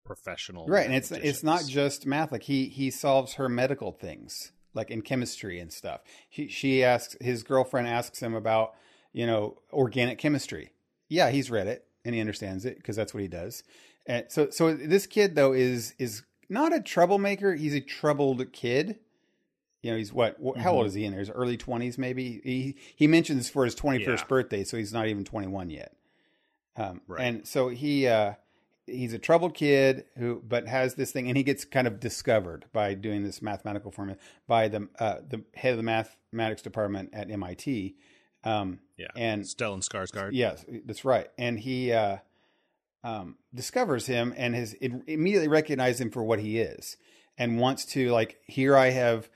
[0.05, 2.33] professional Right, and it's it's not just math.
[2.33, 6.01] Like he he solves her medical things, like in chemistry and stuff.
[6.29, 8.75] She she asks his girlfriend asks him about
[9.13, 10.73] you know organic chemistry.
[11.09, 13.63] Yeah, he's read it and he understands it because that's what he does.
[14.07, 17.55] And so so this kid though is is not a troublemaker.
[17.55, 18.99] He's a troubled kid.
[19.83, 20.37] You know, he's what?
[20.45, 20.89] wh- How old Mhm.
[20.89, 21.21] is he in there?
[21.21, 22.41] His early twenties, maybe.
[22.45, 24.29] He he mentions for his twenty first Yeah.
[24.29, 25.97] birthday, so he's not even twenty one yet.
[26.77, 27.23] Um, Right.
[27.27, 28.35] And so he uh,
[28.91, 32.67] he's a troubled kid who, but has this thing, and he gets kind of discovered
[32.73, 37.31] by doing this mathematical formula by the uh, the head of the mathematics department at
[37.31, 37.97] MIT.
[38.43, 39.09] Um, yeah.
[39.17, 40.31] and Stellan Skarsgård.
[40.33, 41.29] Yes, that's right.
[41.37, 42.19] And he uh,
[43.05, 46.97] um, discovers him and has it immediately recognized him for what he is,
[47.37, 49.29] and wants to like here I have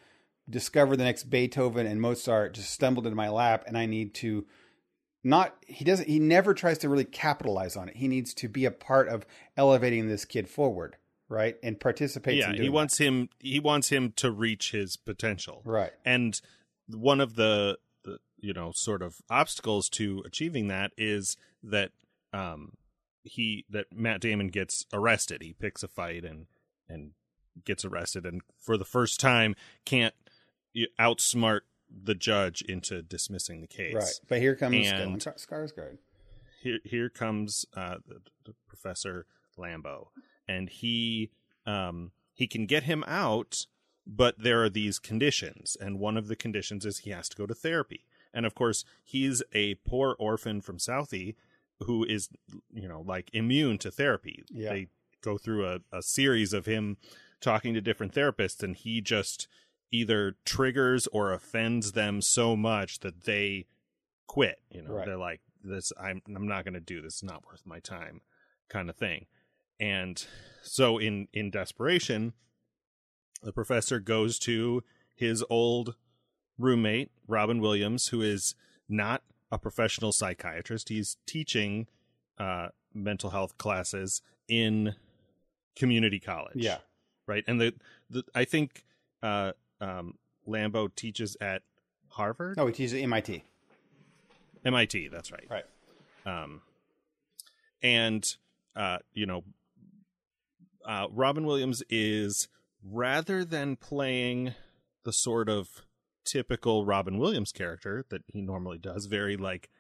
[0.49, 4.47] discovered the next Beethoven and Mozart just stumbled into my lap, and I need to
[5.25, 7.97] not he doesn't he never tries to really capitalize on it.
[7.97, 10.97] He needs to be a part of elevating this kid forward,
[11.29, 11.57] right?
[11.63, 12.39] And participates.
[12.39, 13.31] yeah, in he wants him.
[13.41, 15.63] He wants him to reach his potential.
[15.65, 15.93] right.
[16.05, 16.39] And
[16.89, 21.93] one of the, the you know sort of obstacles to achieving that is that
[22.35, 22.75] um
[23.23, 25.43] he that Matt Damon gets arrested.
[25.43, 26.47] He picks a fight and
[26.87, 27.13] and
[27.65, 29.57] gets arrested, and for the first time
[29.87, 30.15] can't
[31.01, 31.61] outsmart
[32.03, 33.95] the judge into dismissing the case.
[33.95, 34.21] Right.
[34.29, 35.99] But here comes And- Skarsgård.
[36.63, 39.27] Here here comes uh, the, the Professor
[39.59, 40.09] Lambeau,
[40.49, 41.31] and he
[41.67, 43.67] um he can get him out,
[44.07, 47.47] but there are these conditions, and one of the conditions is he has to go
[47.47, 48.07] to therapy.
[48.33, 51.37] And of course, he's a poor orphan from Southie
[51.81, 52.29] who is,
[52.73, 54.45] you know, like immune to therapy.
[54.51, 54.71] Yeah.
[54.71, 54.87] They
[55.23, 56.97] go through a, a series of him
[57.41, 59.49] talking to different therapists, and he just
[59.91, 63.67] either triggers or offends them so much that they
[64.27, 64.61] quit.
[64.71, 65.07] You know, Right.
[65.07, 67.15] they're like, "This, I'm, I'm not going to do this.
[67.15, 68.21] It's not worth my time,"
[68.69, 69.27] kind of thing.
[69.81, 70.25] And
[70.63, 72.33] so, in in desperation,
[73.43, 74.83] the professor goes to
[75.15, 75.95] his old
[76.59, 78.55] roommate, Robin Williams, who is
[78.89, 80.89] not a professional psychiatrist.
[80.89, 81.87] He's teaching
[82.39, 84.95] uh, mental health classes in
[85.77, 86.57] community college.
[86.57, 86.79] Yeah.
[87.27, 87.45] Right.
[87.47, 87.75] And the,
[88.11, 88.85] the I think
[89.23, 89.53] uh,
[89.85, 90.15] um,
[90.49, 91.63] Lambeau teaches at
[92.09, 93.45] Harvard, No, he teaches at MIT.
[94.65, 95.09] MIT.
[95.09, 95.47] That's right.
[95.51, 95.65] Right.
[96.27, 96.63] Um,
[97.83, 98.25] and
[98.77, 99.45] uh, you know,
[100.87, 102.49] uh, Robin Williams is
[102.83, 104.55] rather than playing
[105.05, 105.69] the sort of
[106.25, 109.71] typical Robin Williams character that he normally does, very like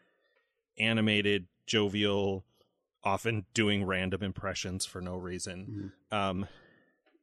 [0.78, 2.44] animated, jovial,
[3.02, 5.92] often doing random impressions for no reason.
[6.10, 6.46] Um,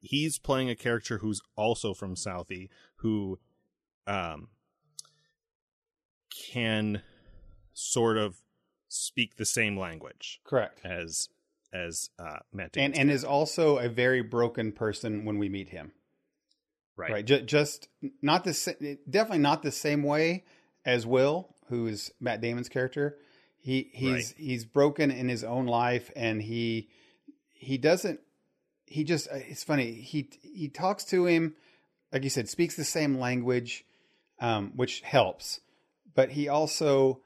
[0.02, 3.40] he's playing a character who's also from Southie, who
[4.08, 4.50] um,
[6.52, 7.02] can
[7.74, 8.38] sort of
[8.88, 10.82] speak the same language Correct.
[10.84, 11.30] as
[11.74, 15.70] as uh, Matt And Damon's and is also a very broken person when we meet
[15.70, 15.94] him.
[16.98, 17.12] right.
[17.12, 17.26] Right.
[17.26, 17.88] Just, just
[18.22, 18.74] not the sa-
[19.10, 20.44] definitely not the same way
[20.86, 23.18] as Will, who is Matt Damon's character.
[23.58, 24.34] He he's Right.
[24.38, 26.90] he's broken in his own life, and he
[27.54, 28.20] he doesn't.
[28.92, 29.94] He just it's funny.
[29.94, 31.56] He he talks to him,
[32.12, 33.86] like you said, speaks the same language,
[34.40, 35.62] um, which helps.
[36.14, 37.22] But he also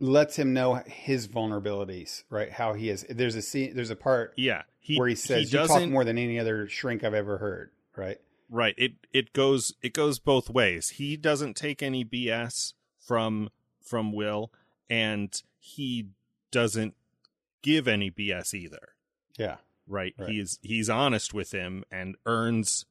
[0.00, 2.50] lets him know his vulnerabilities, right?
[2.50, 3.06] How he is.
[3.08, 3.74] There's a scene.
[3.76, 7.04] There's a part Yeah, he where he says, "You talk more than any other shrink
[7.04, 8.18] I've ever heard." Right.
[8.48, 8.74] right.
[8.76, 10.90] It it goes it goes both ways.
[10.90, 14.50] He doesn't take any BS from from Will,
[14.88, 16.08] and he
[16.50, 16.94] doesn't
[17.62, 18.94] give any BS either.
[19.36, 19.58] Yeah.
[19.90, 20.14] Right.
[20.16, 20.30] Right.
[20.30, 22.86] He's he's honest with him and earns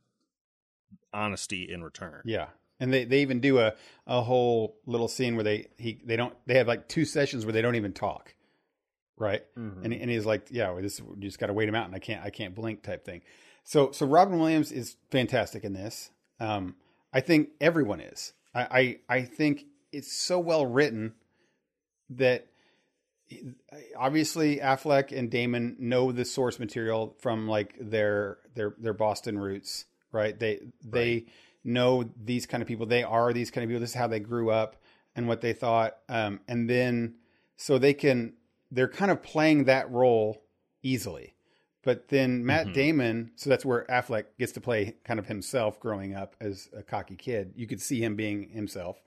[1.13, 2.21] honesty in return.
[2.25, 2.47] Yeah.
[2.81, 3.73] And they, they even do a,
[4.07, 7.53] a whole little scene where they he they don't they have like two sessions where
[7.53, 8.35] they don't even talk,
[9.17, 9.43] right?
[9.57, 9.83] Mhm.
[9.83, 11.95] And and he's like, yeah, well, this you just got to wait him out, and
[11.95, 13.21] I can't I can't blink type thing.
[13.63, 16.11] So so Robin Williams is fantastic in this.
[16.39, 16.75] Um,
[17.11, 18.33] I think everyone is.
[18.55, 21.15] I I, I think it's so well written
[22.11, 22.47] that
[23.97, 29.85] obviously Affleck and Damon know the source material from like their their their Boston roots,
[30.11, 30.37] right?
[30.37, 31.25] They they
[31.63, 32.85] know these kind of people.
[32.85, 33.81] They are these kind of people.
[33.81, 34.77] This is how they grew up
[35.15, 35.97] and what they thought.
[36.07, 37.15] Um, and then
[37.57, 38.33] so they can
[38.71, 40.41] they're kind of playing that role
[40.83, 41.33] easily.
[41.81, 42.73] But then Matt Mhm.
[42.73, 46.83] Damon, so that's where Affleck gets to play kind of himself growing up as a
[46.83, 47.53] cocky kid.
[47.55, 49.01] You could see him being himself.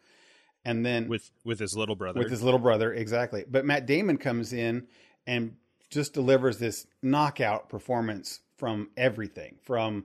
[0.64, 2.18] And then with with his little brother.
[2.20, 4.86] with his little brother exactly but matt damon comes in
[5.26, 5.56] and
[5.90, 10.04] just delivers this knockout performance from everything from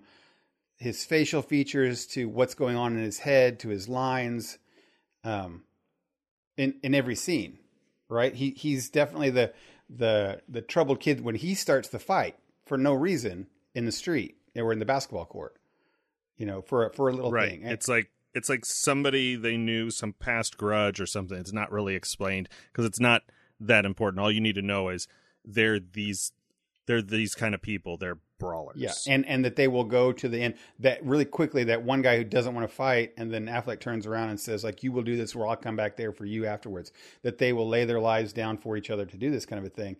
[0.78, 4.58] his facial features to what's going on in his head to his lines
[5.24, 5.64] um
[6.58, 7.60] in in every scene
[8.10, 9.53] right he he's definitely the
[9.89, 12.36] the the troubled kid when he starts the fight
[12.66, 15.55] for no reason in the street or in the basketball court
[16.36, 17.49] you know for a, for a little right.
[17.51, 21.38] thing And- It's like it's like somebody they knew some past grudge or something.
[21.38, 23.23] It's not really explained because it's not
[23.59, 24.21] that important.
[24.21, 25.07] All you need to know is
[25.43, 26.31] they're these
[26.85, 27.97] they're these kind of people.
[27.97, 28.77] They're brawlers.
[28.77, 30.55] Yeah, and and that they will go to the end.
[30.79, 34.05] That really quickly, that one guy who doesn't want to fight, and then Affleck turns
[34.05, 36.45] around and says, "Like you will do this, or I'll come back there for you
[36.45, 36.91] afterwards."
[37.23, 39.65] That they will lay their lives down for each other to do this kind of
[39.65, 39.97] a thing.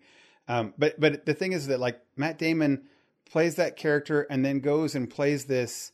[0.48, 2.84] Um, but but the thing is that like Matt Damon
[3.30, 5.92] plays that character and then goes and plays this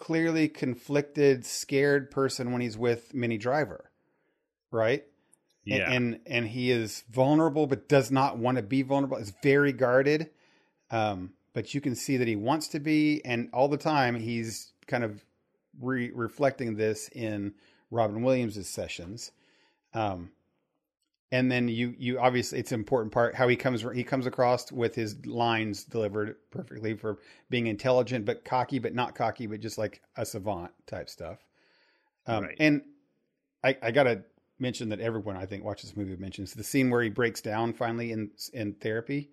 [0.00, 3.92] clearly conflicted, scared person when he's with Minnie Driver,
[4.72, 5.04] right?
[5.66, 5.90] And- yeah.
[5.92, 10.30] and and he is vulnerable but does not want to be vulnerable is very guarded
[10.90, 14.72] um but you can see that he wants to be and all the time he's
[14.86, 15.22] kind of
[15.78, 17.52] re- reflecting this in
[17.90, 19.32] robin williams' sessions
[19.92, 20.30] um
[21.32, 24.70] and then you you obviously it's an important part how he comes he comes across
[24.72, 27.18] with his lines delivered perfectly for
[27.50, 31.38] being intelligent but cocky but not cocky but just like a savant type stuff
[32.26, 32.56] um, Right.
[32.58, 32.82] and
[33.64, 34.22] I, I gotta
[34.58, 37.72] mention that everyone I think watches this movie mentions the scene where he breaks down
[37.72, 39.30] finally in in therapy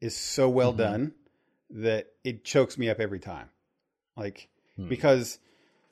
[0.00, 0.78] is so well Mhm.
[0.78, 1.14] done
[1.70, 3.48] that it chokes me up every time
[4.16, 4.88] like Hmm.
[4.88, 5.38] because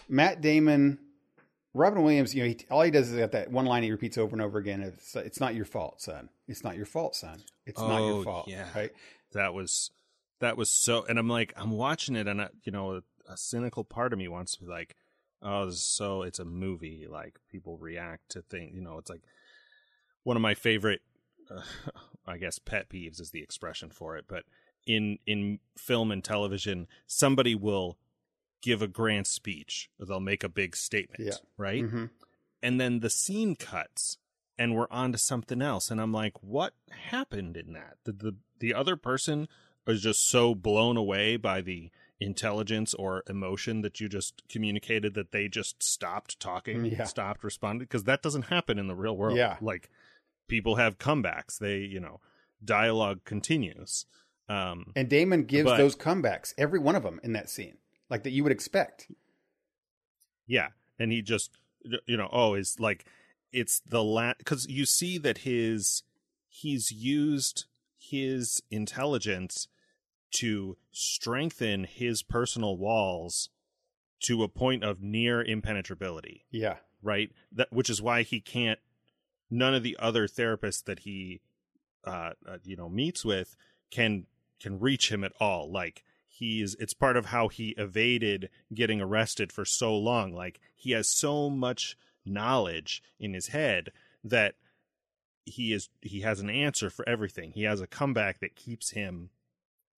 [0.09, 0.99] Matt Damon,
[1.75, 4.18] Robin Williams, you know, he, all he does is got that one line he repeats
[4.18, 4.83] over and over again.
[4.83, 6.29] It's, it's not your fault, son.
[6.47, 7.39] It's not your fault, son.
[7.64, 8.49] It's not Oh, your fault.
[8.49, 8.66] yeah.
[8.75, 8.91] Right.
[9.33, 9.91] that was
[10.41, 13.37] that was so and i'm like i'm watching it and I, you know a, a
[13.37, 14.97] cynical part of me wants to be like
[15.41, 19.23] oh so it's a movie like people react to things you know it's like
[20.25, 21.01] one of my favorite
[21.49, 21.62] uh,
[22.27, 24.43] i guess pet peeves is the expression for it but
[24.85, 27.97] in in film and television somebody will
[28.63, 29.91] give a grand speech.
[30.01, 31.37] Or they'll make a big statement Yeah.
[31.59, 31.85] right?
[31.85, 32.07] Hmm
[32.65, 34.19] and then the scene cuts
[34.57, 36.75] and we're on to something else and i'm like what
[37.11, 37.97] happened in that?
[38.05, 39.49] Did the the other person
[39.87, 41.91] is just so blown away by the
[42.21, 47.03] intelligence or emotion that you just communicated that they just stopped talking Yeah.
[47.03, 47.87] stopped responding?
[47.87, 49.37] Because that doesn't happen in the real world.
[49.37, 49.57] Yeah.
[49.61, 49.91] like
[50.47, 51.59] people have comebacks.
[51.59, 52.21] They you know
[52.65, 54.07] dialogue continues.
[54.49, 57.79] Um And Damon gives But- those comebacks, every one of them in that scene,
[58.13, 59.11] like that you would expect.
[60.47, 61.51] Yeah, and he just
[62.07, 63.07] you know oh is like
[63.53, 66.03] it's the la because you see that his
[66.49, 67.65] he's used
[67.99, 69.67] his intelligence
[70.33, 73.49] to strengthen his personal walls
[74.21, 76.77] to a point of near impenetrability Yeah.
[77.03, 78.79] right that which is why he can't
[79.51, 81.41] none of the other therapists that he
[82.05, 83.57] uh, uh you know meets with
[83.91, 84.27] can
[84.61, 89.53] can reach him at all like he's it's part of how he evaded getting arrested
[89.53, 93.91] for so long like he has so much knowledge in his head
[94.24, 94.55] that
[95.45, 99.28] he is he has an answer for everything he has a comeback that keeps him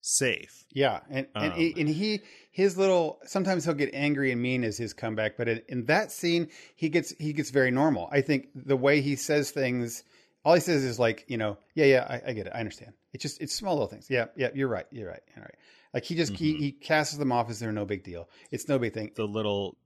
[0.01, 2.21] safe Yeah, and and, Um, he, and he
[2.51, 6.11] his little sometimes he'll get angry and mean as his comeback, but in, in that
[6.11, 8.07] scene he gets he gets very normal.
[8.11, 10.03] I think the way he says things,
[10.43, 12.93] all he says is like you know, yeah, yeah, I, I get it, I understand.
[13.13, 14.07] It's just it's small little things.
[14.07, 15.55] Yeah, yeah, you're right, you're right, all right.
[15.95, 16.59] Like he just he, Mhm.
[16.59, 18.29] he casts them off as they're no big deal.
[18.51, 19.11] It's no big thing.
[19.15, 19.77] the little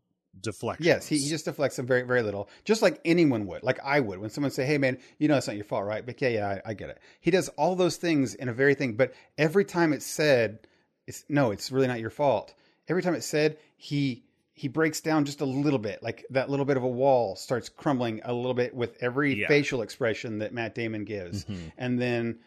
[0.41, 3.79] deflection Yes, he, he just deflects them very, very little, just like anyone would, like
[3.83, 4.19] I would.
[4.19, 6.47] When someone say, "Hey, man, you know it's not your fault, right?" But yeah, yeah,
[6.65, 6.99] I, I get it.
[7.21, 10.59] He does all those things in a very thing, but every time it's said,
[11.07, 12.53] it's no, it's really not your fault.
[12.87, 16.65] Every time it's said, he he breaks down just a little bit, like that little
[16.65, 19.47] bit of a wall starts crumbling a little bit with every Yeah.
[19.47, 21.71] facial expression that Matt Damon gives, Mhm.
[21.77, 22.39] and then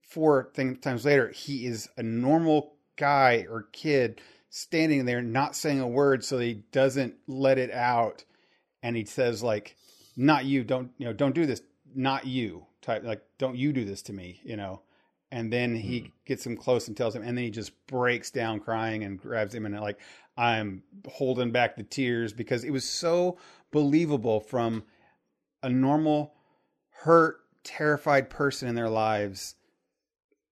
[0.00, 4.20] four thing, times later, he is a normal guy or kid
[4.50, 8.24] standing there not saying a word so he doesn't let it out.
[8.82, 9.76] And he says like
[10.16, 10.64] not you.
[10.64, 11.62] Don't you know don't do this.
[11.94, 14.82] Not you type like don't you do this to me you know?
[15.30, 16.06] And then he hmm.
[16.26, 19.54] gets him close and tells him and then he just breaks down crying and grabs
[19.54, 20.00] him and like
[20.38, 23.36] i'm holding back the tears because it was so
[23.72, 24.84] believable from
[25.62, 26.32] a normal
[26.90, 29.54] hurt terrified person in their lives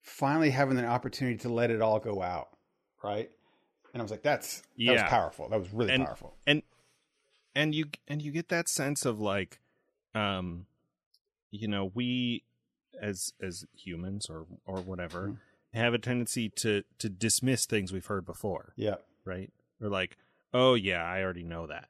[0.06, 2.48] finally having the opportunity to let it all go out
[3.02, 3.30] right?
[3.92, 5.08] And i was like that's that was Yeah.
[5.08, 5.48] powerful.
[5.48, 6.36] That was really And- powerful.
[6.46, 6.62] and
[7.54, 9.60] and you and you get that sense of like
[10.14, 10.66] um
[11.50, 12.44] you know we
[13.00, 15.38] as as humans or or whatever Mhm.
[15.74, 18.96] have a tendency to to dismiss things we've heard before yeah.
[19.24, 19.52] right?
[19.80, 20.16] We're like
[20.54, 21.88] oh yeah i already know that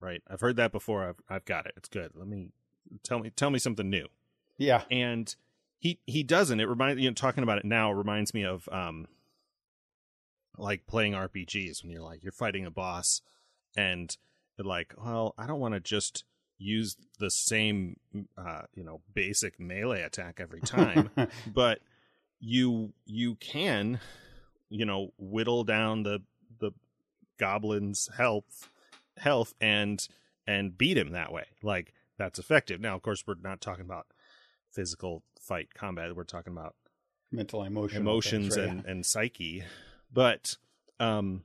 [0.00, 0.22] right?
[0.26, 1.06] I've heard that before.
[1.08, 1.74] I've i've got it.
[1.76, 2.12] It's good.
[2.14, 2.52] Let me
[3.02, 4.08] tell me tell me something new.
[4.56, 4.84] Yeah.
[4.90, 5.34] And
[5.80, 6.60] he he doesn't.
[6.60, 9.08] It reminds you know talking about it now reminds me of um
[10.58, 13.22] like playing rpgs when you're like you're fighting a boss
[13.76, 14.14] and
[14.58, 16.24] you're like well i don't want to just
[16.58, 17.98] use the same
[18.36, 21.08] uh you know basic melee attack every time
[21.54, 21.78] but
[22.40, 24.00] you you can
[24.68, 26.20] you know whittle down the
[26.58, 26.72] the
[27.38, 28.68] goblin's health
[29.16, 30.08] health and
[30.46, 31.44] and beat him that way.
[31.62, 32.80] Like that's effective.
[32.80, 34.06] Now of course we're not talking about
[34.70, 36.74] physical fight combat we're talking about
[37.32, 38.68] mental emotional emotions things, right?
[38.68, 39.64] and and psyche.
[40.12, 40.56] But
[40.98, 41.42] um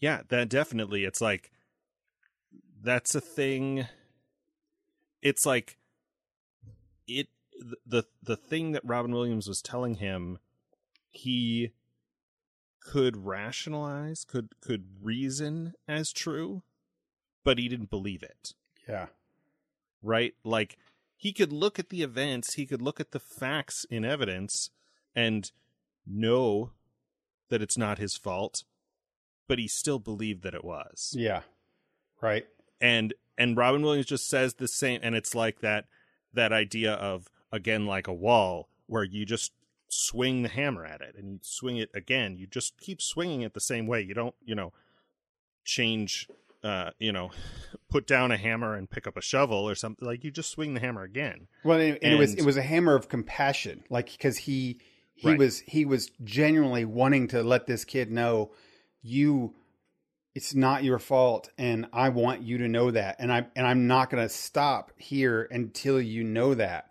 [0.00, 1.50] yeah that definitely it's like
[2.82, 3.86] that's a thing.
[5.20, 5.78] It's like
[7.06, 7.28] it
[7.86, 10.38] the the thing that Robin Williams was telling him
[11.10, 11.72] he
[12.80, 16.62] could rationalize could could reason as true
[17.44, 18.54] but he didn't believe it.
[18.88, 19.06] Yeah.
[20.02, 20.34] Right?
[20.44, 20.78] Like
[21.22, 24.70] he could look at the events, he could look at the facts in evidence
[25.14, 25.52] and
[26.04, 26.72] know
[27.48, 28.64] that it's not his fault,
[29.46, 31.14] but he still believed that it was.
[31.16, 31.42] yeah.
[32.20, 32.44] Right.
[32.80, 35.84] And and Robin Williams just says the same and it's like that
[36.34, 39.52] that idea of again like a wall where you just
[39.88, 42.36] swing the hammer at it and you swing it again.
[42.36, 44.00] You just keep swinging it the same way.
[44.00, 44.72] You don't you know
[45.64, 46.26] change
[46.64, 47.30] uh you know
[47.90, 50.74] put down a hammer and pick up a shovel or something like you just swing
[50.74, 54.10] the hammer again Well, and, and it was it was a hammer of compassion, like
[54.10, 54.80] because he
[55.14, 55.38] he Right.
[55.38, 58.52] was he was genuinely wanting to let this kid know
[59.02, 59.54] you
[60.34, 63.86] it's not your fault and I want you to know that and I and I'm
[63.86, 66.90] not going to stop here until you know that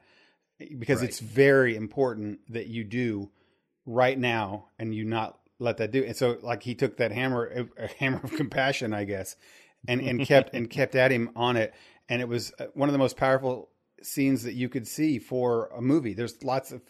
[0.78, 1.10] because Right.
[1.10, 3.32] it's very important that you do
[3.88, 7.68] right now and you not let that do and so like he took that hammer
[7.78, 9.36] a hammer of compassion I guess
[9.88, 11.74] and and kept and kept at him on it.
[12.10, 13.70] And it was uh, one of the most powerful
[14.02, 16.14] scenes that you could see for a movie.
[16.14, 16.82] There's lots of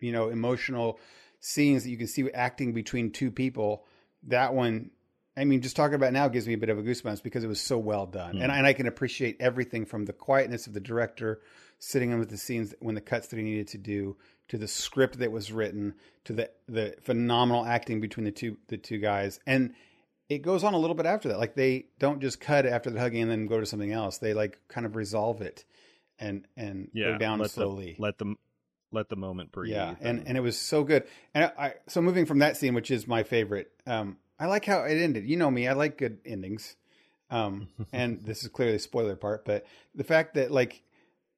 [0.00, 0.98] you know emotional
[1.40, 3.84] scenes that you can see acting between two people.
[4.24, 4.90] That one
[5.36, 7.42] i mean just talking about it now gives me a bit of a goosebumps because
[7.42, 8.36] it was so well done.
[8.36, 11.40] And, and i can appreciate everything from the quietness of the director
[11.78, 14.68] sitting in with the scenes when the cuts that he needed to do to the
[14.68, 15.94] script that was written
[16.24, 19.40] to the the phenomenal acting between the two the two guys.
[19.46, 19.74] And
[20.34, 22.98] it goes on a little bit after that like they don't just cut after the
[22.98, 25.64] hugging and then go to something else they like kind of resolve it
[26.18, 28.36] and and yeah go down let slowly the, let them
[28.92, 31.04] let the moment breathe yeah, and and it was so good.
[31.34, 33.70] And I, I so moving from that scene, which is my favorite.
[33.86, 35.26] Um, I like how it ended.
[35.26, 36.76] You know me, I like good endings.
[37.30, 39.64] Um, and this is clearly a spoiler part, but
[39.94, 40.82] the fact that like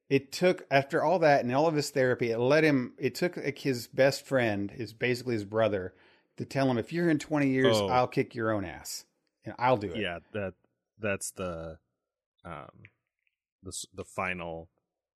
[0.09, 2.93] it took after all that and all of his therapy, it let him.
[2.97, 5.93] It took like his best friend, his basically his brother,
[6.37, 7.87] to tell him, if you're in 20 years, Oh.
[7.87, 9.05] I'll kick your own ass,
[9.45, 9.97] and I'll do it.
[9.97, 10.53] yeah that
[10.99, 11.77] that's the
[12.43, 12.69] um
[13.63, 14.69] the the final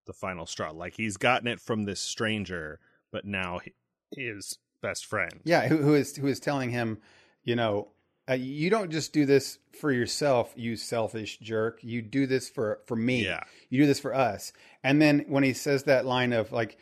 [0.05, 2.79] the final straw like he's gotten it from this stranger
[3.11, 3.73] but now he,
[4.15, 6.99] his best friend Yeah, who, who is who is telling him,
[7.43, 7.89] you know,
[8.29, 11.79] uh, you don't just do this for yourself, you selfish jerk.
[11.83, 13.23] You do this for for me.
[13.25, 13.43] Yeah.
[13.69, 14.53] You do this for us.
[14.83, 16.77] And then when he says that line of like,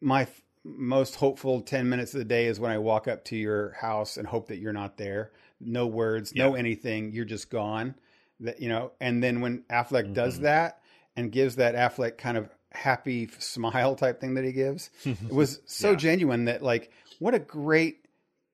[0.00, 0.26] my
[0.64, 4.16] most hopeful ten minutes of the day is when I walk up to your house
[4.16, 5.32] and hope that you're not there.
[5.60, 7.12] No words, no anything.
[7.12, 7.94] You're just gone.
[8.40, 8.92] That you know.
[9.00, 10.42] And then when Affleck does Mhm.
[10.42, 10.80] that
[11.16, 15.60] and gives that Affleck kind of happy smile type thing that he gives, it was
[15.66, 15.96] so Yeah.
[15.96, 18.06] genuine that like what a great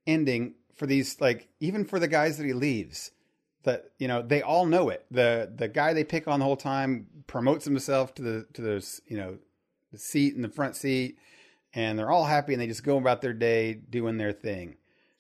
[0.07, 3.11] ending for these like even for the guys that he leaves
[3.65, 6.57] that you know they all know it the the guy they pick on the whole
[6.57, 9.39] time promotes himself to the to the you know
[9.93, 11.19] the seat in the front seat
[11.77, 14.77] and they're all happy and they just go about their day doing their thing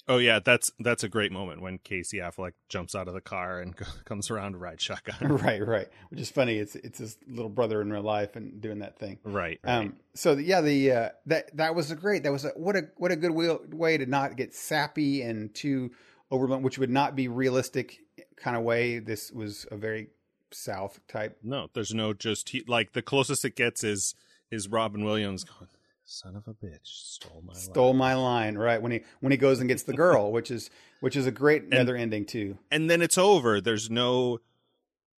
[0.09, 3.61] oh yeah that's that's a great moment when casey affleck jumps out of the car
[3.61, 7.51] and comes around to ride shotgun right right which is funny it's it's his little
[7.51, 9.71] brother in real life and doing that thing right, right.
[9.71, 12.23] Um, so the, yeah, the uh, that that was a great.
[12.23, 15.55] That was a, what a what a good way, way to not get sappy and
[15.55, 15.91] too
[16.33, 17.99] overblown, which would not be realistic
[18.37, 18.99] kind of way.
[18.99, 20.09] This was a very
[20.53, 21.37] South type.
[21.43, 24.15] no there's no just he, like the closest it gets is
[24.51, 25.69] is robin williams going
[26.09, 27.97] son of a bitch stole my Stole life.
[27.99, 31.17] my line right when he when he goes and gets the girl, which is which
[31.17, 32.57] is a great another ending too.
[32.71, 34.39] and then it's over there's no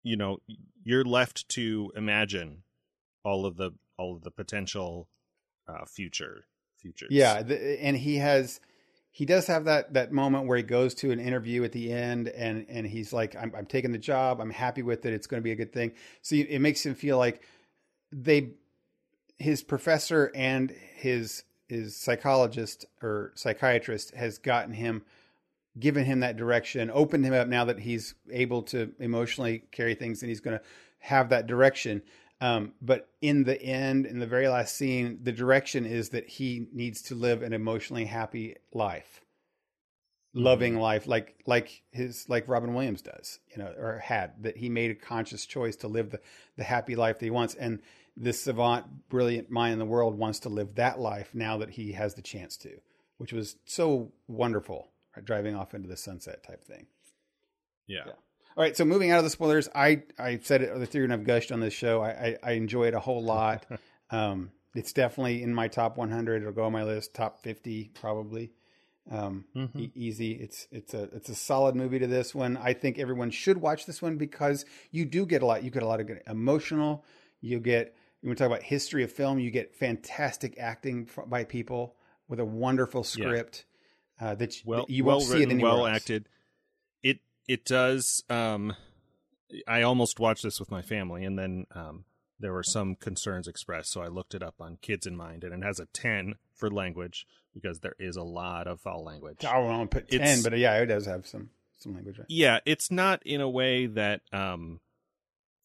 [0.03, 0.39] you know
[0.83, 2.63] you're left to imagine
[3.23, 5.07] all of the all of the potential
[5.67, 6.45] uh future
[6.77, 8.59] futures Yeah, the, and he has
[9.11, 12.29] he does have that that moment where he goes to an interview at the end
[12.29, 14.39] and and he's like I'm I'm taking the job.
[14.41, 15.13] I'm happy with it.
[15.13, 15.91] It's going to be a good thing.
[16.21, 17.43] So it makes him feel like
[18.11, 18.51] they
[19.39, 25.03] his professor and his his psychologist or psychiatrist has gotten him
[25.79, 30.21] given him that direction, opened him up now that he's able to emotionally carry things
[30.21, 30.65] and he's going to
[30.97, 32.01] have that direction.
[32.41, 36.67] Um, but in the end, in the very last scene, the direction is that he
[36.73, 39.21] needs to live an emotionally happy life,
[40.33, 44.69] loving life, like like his like Robin Williams does, you know, or had that he
[44.69, 46.19] made a conscious choice to live the
[46.55, 47.79] the happy life that he wants, and
[48.21, 51.93] this savant, brilliant mind in the world wants to live that life now that he
[51.93, 52.69] has the chance to,
[53.17, 55.23] which was so wonderful, right?
[55.25, 56.85] driving off into the sunset type thing.
[57.87, 58.11] yeah Yeah.
[58.57, 61.23] All right, so moving out of the spoilers, I I said it earlier and I've
[61.23, 62.01] gushed on this show.
[62.01, 63.65] I I, I enjoy it a whole lot.
[64.09, 66.41] um, it's definitely in my top 100.
[66.41, 68.51] It'll go on my list, top 50 probably.
[69.09, 69.79] Um, Mhm.
[69.79, 70.33] e- easy.
[70.33, 72.57] It's it's a it's a solid movie to this one.
[72.57, 75.63] I think everyone should watch this one because you do get a lot.
[75.63, 77.05] You get a lot of good emotional.
[77.41, 81.95] You get when we talk about history of film, you get fantastic acting by people
[82.27, 83.65] with a wonderful script.
[84.21, 85.95] Uh, that you, well that you well won't see written it anywhere well else.
[85.95, 86.27] acted
[87.01, 88.73] it it does um
[89.65, 92.03] i almost watched this with my family and then um
[92.37, 95.53] there were some concerns expressed so i looked it up on kids in mind and
[95.53, 99.53] it has a 10 for language because there is a lot of foul language I
[99.53, 102.17] don't put ten, It's- but yeah, it does have some some language.
[102.19, 102.27] Right?
[102.27, 104.81] yeah it's not in a way that um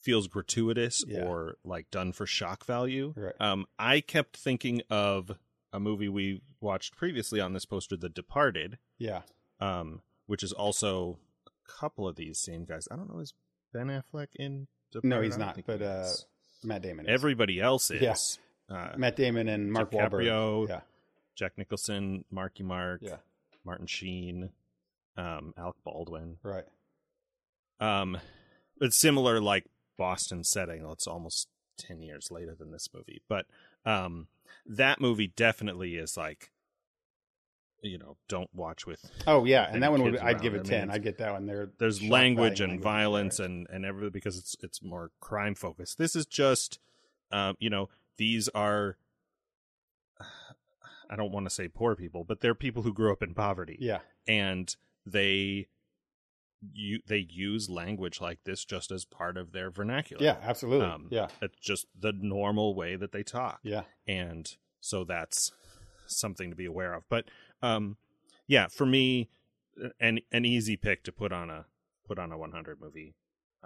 [0.05, 1.25] feels gratuitous Yeah.
[1.25, 3.15] or like done for shock value.
[3.17, 3.35] Right.
[3.41, 5.33] Um, I kept thinking of
[5.73, 9.23] a movie we watched previously on this poster, The Departed, Yeah.
[9.61, 12.87] um, which is also a couple of these same guys.
[12.91, 13.33] I don't know, is
[13.73, 15.09] Ben Affleck in Departed?
[15.09, 16.11] No, he's don't but, uh.
[16.63, 17.07] Matt Damon.
[17.07, 17.11] Is.
[17.11, 18.01] everybody else is.
[18.71, 18.75] Yeah.
[18.77, 20.69] Uh, Matt Damon and Mark Wahlberg.
[20.69, 20.81] Yeah.
[21.35, 23.17] Jack Nicholson, Marky Mark, Yeah.
[23.65, 24.51] Martin Sheen,
[25.17, 26.39] um, Alec Baldwin.
[26.43, 26.65] Right.
[27.81, 28.17] Um,
[28.81, 29.65] it's similar, like
[29.97, 30.85] Boston setting.
[30.91, 33.47] It's almost ten years later than this movie, but
[33.85, 34.29] um,
[34.67, 36.51] that movie definitely is like,
[37.83, 39.11] you know, don't watch with.
[39.27, 40.43] Oh yeah, and that one would I'd around.
[40.43, 40.85] give it ten.
[40.85, 41.47] it's- I get that one.
[41.47, 45.99] There, There's language and language, violence and and everything because it's it's more crime focused.
[45.99, 46.79] This is just,
[47.33, 48.97] um, you know, these are.
[51.11, 53.77] I don't want to say poor people, but they're people who grew up in poverty.
[53.81, 53.99] Yeah.
[54.27, 54.75] and
[55.07, 55.67] they
[56.73, 60.23] you they use language like this just as part of their vernacular.
[60.25, 60.37] Yeah.
[60.43, 60.87] Absolutely.
[60.87, 61.29] Um, yeah.
[61.43, 63.61] It's just the normal way that they talk.
[63.63, 63.83] Yeah.
[64.07, 64.51] And
[64.81, 65.53] so that's
[66.07, 67.05] something to be aware of.
[67.09, 67.27] But
[67.63, 67.97] um
[68.47, 69.29] yeah, for me
[70.01, 71.67] an an easy pick to put on a
[72.07, 73.15] put on a 100 movie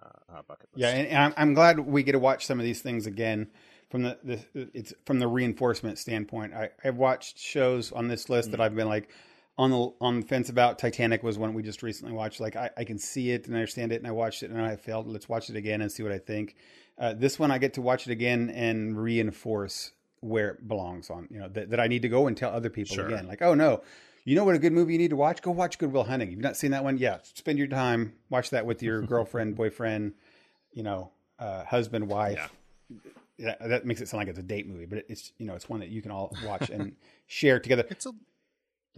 [0.01, 0.81] uh, uh bucket list.
[0.81, 3.51] Yeah, and, and I'm, I'm glad we get to watch some of these things again
[3.91, 6.55] from the, the it's from the reinforcement standpoint.
[6.55, 8.53] I, I've watched shows on this list Mm.
[8.53, 9.09] that I've been like
[9.59, 10.79] on the on the fence about.
[10.79, 12.41] Titanic was one we just recently watched.
[12.41, 14.77] Like I, I can see it and understand it, and I watched it and I
[14.77, 15.07] failed.
[15.09, 16.55] Let's watch it again and see what I think.
[16.97, 21.29] Uh, this one I get to watch it again and reinforce where it belongs on.
[21.31, 23.07] You know that, that I need to go and tell other people Sure.
[23.07, 23.27] again.
[23.27, 23.83] Like oh no.
[24.25, 25.41] You know what a good movie you need to watch?
[25.41, 26.31] Go watch Good Will Hunting.
[26.31, 26.99] You've not seen that one?
[26.99, 27.19] Yeah.
[27.23, 30.13] Spend your time, watch that with your girlfriend, boyfriend,
[30.75, 32.53] you know, uh, husband, wife.
[33.39, 33.55] Yeah.
[33.61, 35.81] that makes it sound like it's a date movie, but it's you know it's one
[35.81, 36.95] that you can all watch and
[37.27, 37.87] share together.
[37.89, 38.13] It's a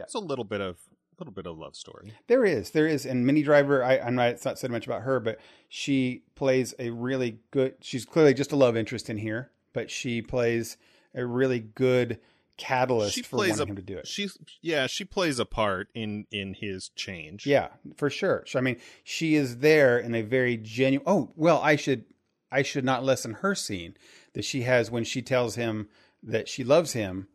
[0.01, 0.05] Yeah.
[0.05, 2.15] it's a little bit of a little bit of love story.
[2.29, 3.85] There is, there is, and Minnie Driver.
[3.85, 5.39] I, I'm not, it's not said much about her, but
[5.69, 7.75] she plays a really good.
[7.81, 10.77] She's clearly just a love interest in here, but she plays
[11.15, 12.19] a really good
[12.57, 14.07] catalyst She for plays wanting a him to do it.
[14.07, 17.47] She's yeah, she plays a part in in his change.
[17.47, 18.45] Yeah, for sure.
[18.47, 21.05] So I mean, she is there in a very genuine.
[21.07, 22.05] Oh well, I should
[22.53, 23.97] I should not lessen her scene
[24.35, 25.89] that she has when she tells him
[26.23, 27.29] that she loves him,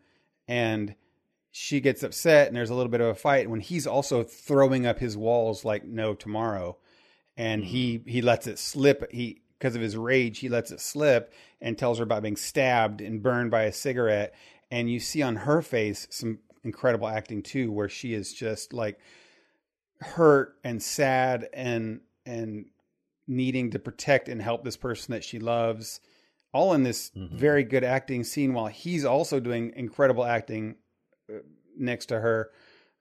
[0.48, 0.96] and
[1.58, 4.86] she gets upset, and there's a little bit of a fight when he's also throwing
[4.86, 6.78] up his walls like no tomorrow,
[7.38, 9.10] and he he lets it slip.
[9.10, 11.32] He because of his rage, he lets it slip
[11.62, 14.36] and tells her about being stabbed and burned by a cigarette.
[14.70, 19.00] And you see on her face some incredible acting too, where she is just like
[20.02, 22.66] hurt and sad and and
[23.28, 26.02] needing to protect and help this person that she loves
[26.54, 27.32] all in this Mhm.
[27.32, 30.76] very good acting scene while he's also doing incredible acting
[31.78, 32.50] next to her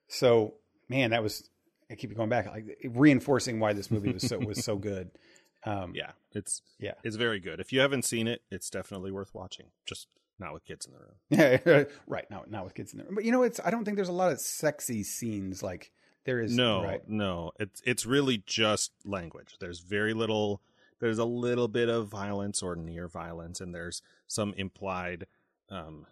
[0.09, 0.55] so
[0.89, 1.49] man that was
[1.91, 5.11] i keep going back like reinforcing why this movie was so was so good
[5.65, 6.95] um Yeah, it's Yeah.
[7.03, 7.59] it's very good.
[7.61, 9.67] If you haven't seen it, it's definitely worth watching.
[9.87, 10.09] Just
[10.39, 11.15] not with kids in the room.
[11.31, 13.15] yeah right not not with kids in the room.
[13.15, 15.91] but you know it's i don't think there's a lot of sexy scenes like
[16.25, 19.57] there is no, right no, it's it's really just language.
[19.61, 20.61] There's very little.
[21.01, 25.27] There's a little bit of violence or near violence, and there's some implied
[25.71, 26.07] um,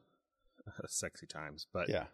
[0.87, 2.07] sexy times, but yeah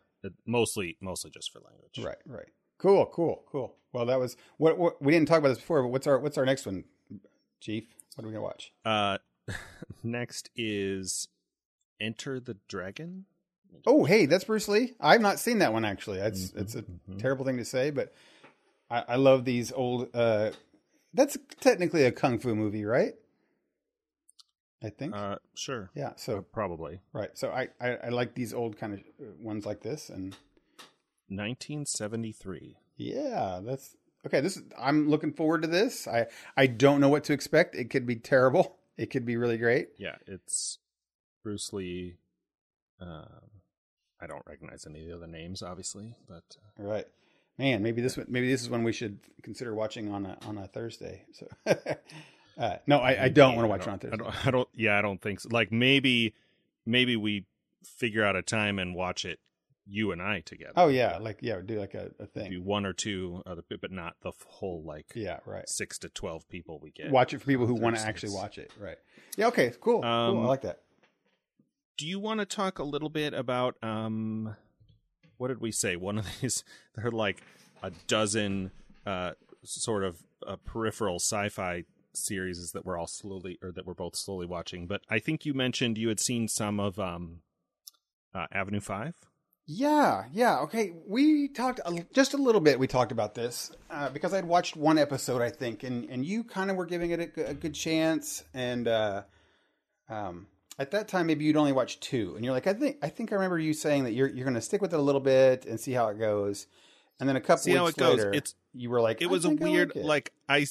[0.47, 1.99] mostly mostly just for language.
[1.99, 2.49] Right, right.
[2.79, 3.75] Cool, cool, cool.
[3.93, 6.39] Well, that was what, what we didn't talk about this before, but what's our what's
[6.39, 6.85] our next one,
[7.61, 7.85] Chief?
[8.15, 8.73] What are we gonna watch?
[8.85, 9.19] Uh,
[10.03, 11.29] next is
[12.01, 13.27] Enter the Dragon.
[13.87, 14.95] Oh, hey, that's Bruce Lee.
[15.01, 16.19] I've not seen that one actually.
[16.19, 17.19] That's Mhm, it's a mhm.
[17.19, 18.15] terrible thing to say, but
[18.91, 20.09] I, I love these old.
[20.15, 20.53] uh
[21.15, 23.15] That's technically a kung fu movie, right?
[24.83, 25.15] I think.
[25.15, 26.13] Uh, sure, yeah.
[26.17, 27.31] So probably right.
[27.35, 30.37] So I, I I like these old kind of uh, ones like this, and
[31.29, 32.77] 1973.
[32.97, 33.97] Yeah, that's
[34.27, 34.41] okay.
[34.41, 36.07] This is, I'm looking forward to this.
[36.09, 36.27] I
[36.57, 37.75] I don't know what to expect.
[37.75, 38.77] It could be terrible.
[38.99, 39.91] It could be really great.
[39.97, 40.79] Yeah, it's
[41.45, 42.17] Bruce Lee.
[43.01, 43.29] Um,
[44.21, 46.43] I don't recognize any of the other names, obviously, but
[46.81, 47.05] uh, right,
[47.59, 47.81] man.
[47.81, 50.67] Maybe this one- maybe this is one we should consider watching on a on a
[50.67, 51.27] Thursday.
[51.33, 51.47] So,
[52.59, 54.69] uh, no, I, I don't want to watch it on I don't, I don't.
[54.75, 55.49] Yeah, I don't think so.
[55.53, 56.35] Like maybe,
[56.85, 57.45] maybe we
[57.85, 59.39] figure out a time and watch it,
[59.87, 60.73] you and I together.
[60.77, 62.65] Oh yeah, like yeah, do like a, a do thing.
[62.65, 65.69] one or two other, but not the whole like Yeah, right.
[65.69, 67.11] six to twelve people we get.
[67.11, 68.71] Watch it for people who want to actually watch it.
[68.79, 68.99] Right.
[69.37, 69.47] Yeah.
[69.49, 69.73] Okay.
[69.81, 70.03] Cool.
[70.03, 70.05] cool.
[70.11, 70.81] Um, I like that.
[71.97, 74.57] do you want to talk a little bit about um
[75.37, 76.65] what did we say one of these
[76.97, 77.41] there are like
[77.83, 78.73] a dozen
[79.07, 79.33] uh
[79.65, 81.85] sort of uh, peripheral sci-fi
[82.19, 85.55] series that we're all slowly or that we're both slowly watching but i think you
[85.55, 87.41] mentioned you had seen some of um
[88.35, 89.15] uh, avenue 5
[89.67, 90.61] Yeah, yeah.
[90.61, 92.79] Okay, we talked a, just a little bit.
[92.79, 96.45] We talked about this uh, because I'd watched one episode, I think, and and you
[96.45, 98.45] kind of were giving it a, a good chance.
[98.55, 99.23] And uh,
[100.09, 100.47] um,
[100.79, 103.33] at that time, maybe you'd only watched two, and you're like, I think I think
[103.33, 105.67] I remember you saying that you're you're going to stick with it a little bit
[105.67, 106.67] and see how it goes.
[107.21, 108.21] And then a couple See how weeks it goes.
[108.21, 110.67] It's- you were like, it was a weird like, like I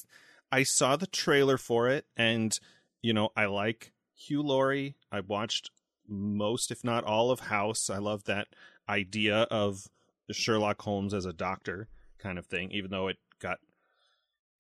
[0.52, 2.58] I saw the trailer for it and
[3.02, 4.96] you know I like Hugh Laurie.
[5.12, 5.70] I watched
[6.08, 7.90] most if not all of House.
[7.90, 8.48] I love that
[8.88, 9.88] idea of
[10.32, 11.88] Sherlock Holmes as a doctor
[12.18, 13.60] kind of thing even though it got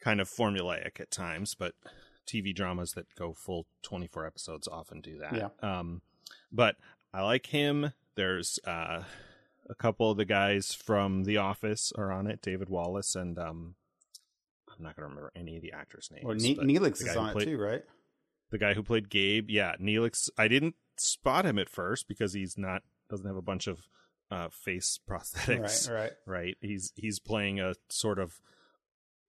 [0.01, 1.73] kind of formulaic at times but
[2.27, 5.33] TV dramas that go full 24 episodes often do that.
[5.33, 5.49] Yeah.
[5.61, 6.01] Um
[6.51, 6.75] but
[7.13, 7.93] I like him.
[8.15, 9.03] There's uh
[9.69, 13.75] a couple of the guys from The Office are on it, David Wallace and um
[14.77, 16.25] I'm not gonna remember any of the actors' names.
[16.25, 17.83] Well, ne- Neelix is on it too, right?
[18.51, 20.29] The guy who played Gabe, yeah, Neelix.
[20.37, 23.79] I didn't spot him at first because he's not doesn't have a bunch of
[24.31, 26.11] uh, face prosthetics, Right, right.
[26.25, 26.57] right?
[26.61, 28.39] He's he's playing a sort of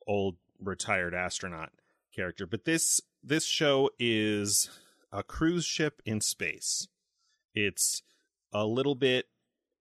[0.06, 1.70] old retired astronaut
[2.14, 2.46] character.
[2.46, 4.70] But this this show is
[5.12, 6.86] a cruise ship in space.
[7.54, 8.02] It's
[8.52, 9.26] a little bit,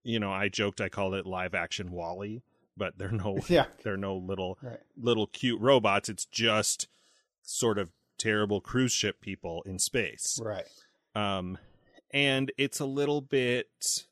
[0.04, 2.42] you know, I joked I called it live action WALL-E,
[2.78, 4.80] but they're no Yeah, they're no little right.
[4.96, 6.10] little cute robots.
[6.10, 6.88] It's just
[7.42, 10.40] sort of terrible cruise ship people in space.
[10.44, 10.66] Right.
[11.16, 11.58] Um,
[12.12, 14.06] and it's a little bit,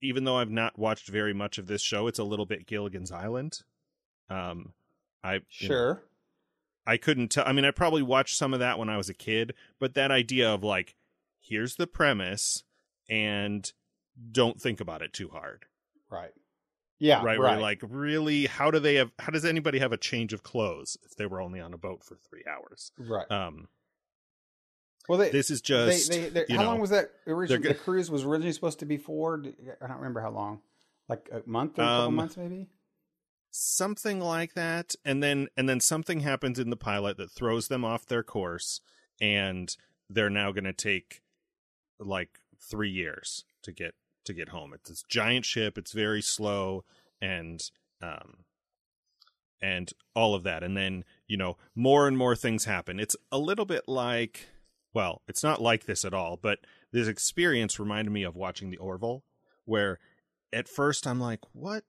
[0.00, 3.12] even though I've not watched very much of this show, it's a little bit Gilligan's
[3.12, 3.60] Island.
[4.30, 4.72] Um,
[5.22, 6.02] I you know, Sure.
[6.86, 7.44] I couldn't tell.
[7.46, 10.10] I mean, I probably watched some of that when I was a kid, but that
[10.10, 10.94] idea of like,
[11.40, 12.62] here's the premise,
[13.08, 13.70] and
[14.32, 15.64] don't think about it too hard,
[16.10, 16.32] Right.
[16.98, 17.16] Yeah.
[17.22, 17.38] right?
[17.38, 17.54] Right.
[17.54, 19.10] Where like, really, how do they have?
[19.18, 22.04] How does anybody have a change of clothes if they were only on a boat
[22.04, 22.92] for three hours?
[22.98, 23.30] right.
[23.30, 23.68] Um,
[25.08, 27.68] well, they, this is just they, they, how know, long was that originally?
[27.68, 29.42] The cruise was originally supposed to be for.
[29.82, 30.60] I don't remember how long.
[31.08, 32.68] Like a month or a couple Um, months, maybe.
[33.50, 37.84] something like that and then and then something happens in the pilot that throws them
[37.84, 38.80] off their course
[39.20, 39.76] and
[40.08, 41.20] they're now going to take
[42.00, 43.94] like 3 years to get
[44.24, 46.84] to get home it's this giant ship it's very slow
[47.20, 47.70] and
[48.02, 48.38] um
[49.60, 53.38] and all of that and then you know more and more things happen it's a
[53.38, 54.48] little bit like
[54.92, 56.58] well it's not like this at all but
[56.92, 59.22] this experience reminded me of watching the orville
[59.64, 59.98] where
[60.52, 61.84] at first i'm like what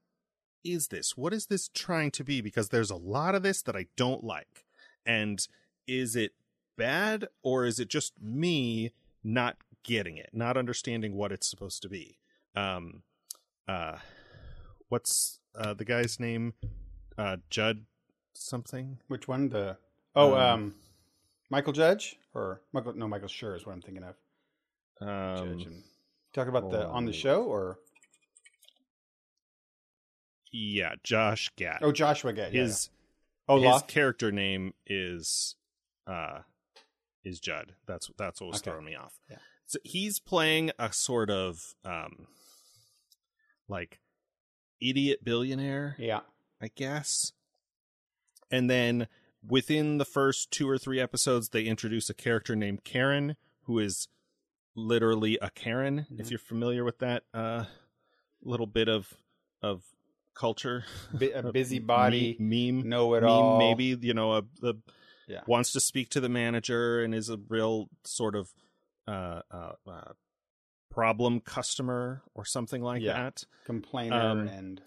[0.66, 1.16] is this?
[1.16, 2.42] What is this trying to be?
[2.42, 4.66] Because there's a lot of this that I don't like.
[5.06, 5.48] And
[5.88, 6.32] is it
[6.78, 8.92] bad or is it just me
[9.24, 12.18] not getting it, not understanding what it's supposed to be?
[12.56, 13.04] Um,
[13.68, 13.98] uh,
[14.90, 16.54] what's uh, the guy's name?
[17.18, 17.86] Uh, Judd
[18.34, 19.00] something?
[19.08, 19.50] Which one?
[19.50, 19.78] The
[20.16, 20.76] oh, Um, um,
[21.50, 22.94] Michael Judge or Michael?
[22.94, 24.16] No, Michael Schur is what I'm thinking of.
[25.02, 25.84] Um, Judge and,
[26.34, 27.14] talk about the on the oh.
[27.14, 27.80] show or
[30.52, 31.80] yeah, Josh Gad.
[31.82, 32.90] oh Joshua yeah, his
[33.50, 33.56] yeah.
[33.56, 35.56] oh his character name is
[36.08, 36.40] uh
[37.24, 37.74] is Judd.
[37.88, 38.72] That's that's what was Okay.
[38.72, 39.20] throwing me off.
[39.30, 39.38] Yeah.
[39.66, 42.28] So he's playing a sort of um
[43.68, 44.00] like
[44.82, 46.22] idiot billionaire, Yeah.
[46.62, 47.34] I guess.
[48.52, 49.08] And then
[49.48, 54.08] within the first two or three episodes they introduce a character named Karen who is
[54.76, 56.30] literally a Karen if Mhm.
[56.32, 57.66] you're familiar with that uh
[58.42, 59.14] little bit of
[59.62, 59.84] of
[60.34, 60.84] culture
[61.14, 63.58] Bi- a busybody, Me- meme know it meme all.
[63.58, 64.76] maybe you know a the
[65.28, 65.42] Yeah.
[65.48, 68.54] wants to speak to the manager and is a real sort of
[69.08, 70.14] uh, uh, uh
[70.96, 73.14] problem customer or something like Yeah.
[73.14, 74.82] that complainer Um, and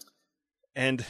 [0.75, 1.05] and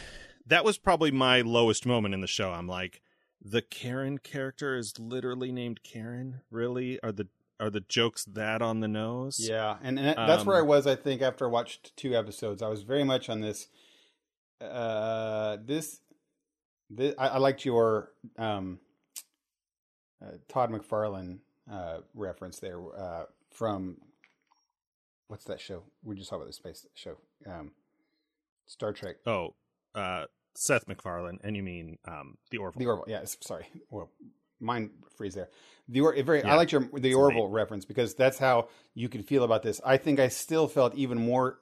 [0.45, 3.01] that was probably my lowest moment in the show i'm like
[3.41, 7.27] the karen character is literally named karen really are the
[7.61, 10.67] are the jokes that on the nose yeah, and, and that- that's where I Um,
[10.67, 10.87] was.
[10.87, 13.67] I think after I watched two episodes, I was very much on this.
[14.61, 15.99] Uh, this,
[16.89, 18.79] this I, I liked your um,
[20.23, 21.39] uh, Todd McFarlane
[21.69, 23.97] uh, reference there uh, from
[25.29, 25.83] what's that show?
[26.03, 27.15] We just talked about the space show,
[27.47, 27.71] um,
[28.65, 29.15] Star Trek.
[29.25, 29.55] oh
[29.95, 30.25] uh
[30.55, 33.21] seth macfarlane and you mean um the orville The Orville, yeah.
[33.41, 34.11] Sorry, well,
[34.59, 35.49] mind freeze there.
[35.87, 39.23] The or, very, I Yeah, like your the Orville reference because that's how you can
[39.23, 39.79] feel about this.
[39.85, 41.59] I think I still felt even more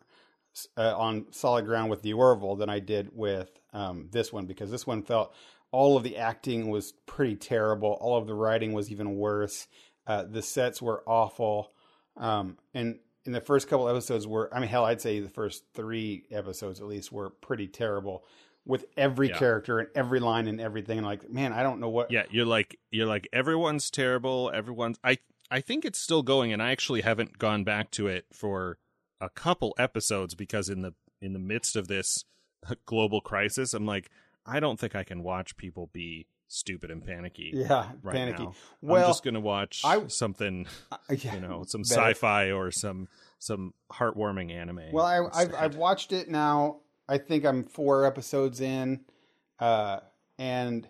[0.76, 4.72] uh, on solid ground with the Orville than I did with um, this one because
[4.72, 5.34] this one felt
[5.72, 7.98] all of the acting was pretty terrible.
[8.02, 9.68] All of the writing was even worse.
[10.06, 11.72] Uh, the sets were awful,
[12.16, 15.64] um, and in the first couple episodes were I mean hell I'd say the first
[15.74, 18.26] three episodes at least were pretty terrible
[18.66, 19.38] with every Yeah.
[19.38, 20.98] character and every line and everything.
[20.98, 22.10] And like, man, I don't know what.
[22.12, 24.52] Yeah, you're like you're like everyone's terrible.
[24.54, 25.20] Everyone's I
[25.52, 28.80] I think it's still going, and I actually haven't gone back to it for
[29.22, 32.26] a couple episodes because in the in the midst of this
[32.86, 34.10] global crisis, I'm like,
[34.46, 37.52] I don't think I can watch people be stupid and panicky.
[37.54, 38.44] Yeah, right panicky.
[38.44, 38.54] now.
[38.82, 42.02] Well, I'm just gonna watch I- something, uh, yeah, you know, some better.
[42.02, 43.08] sci-fi or some
[43.40, 44.92] some heartwarming anime.
[44.92, 45.54] Well, I, I've.
[45.54, 46.78] I've watched it now.
[47.10, 49.02] I think I'm four episodes in,
[49.60, 50.00] uh,
[50.38, 50.88] and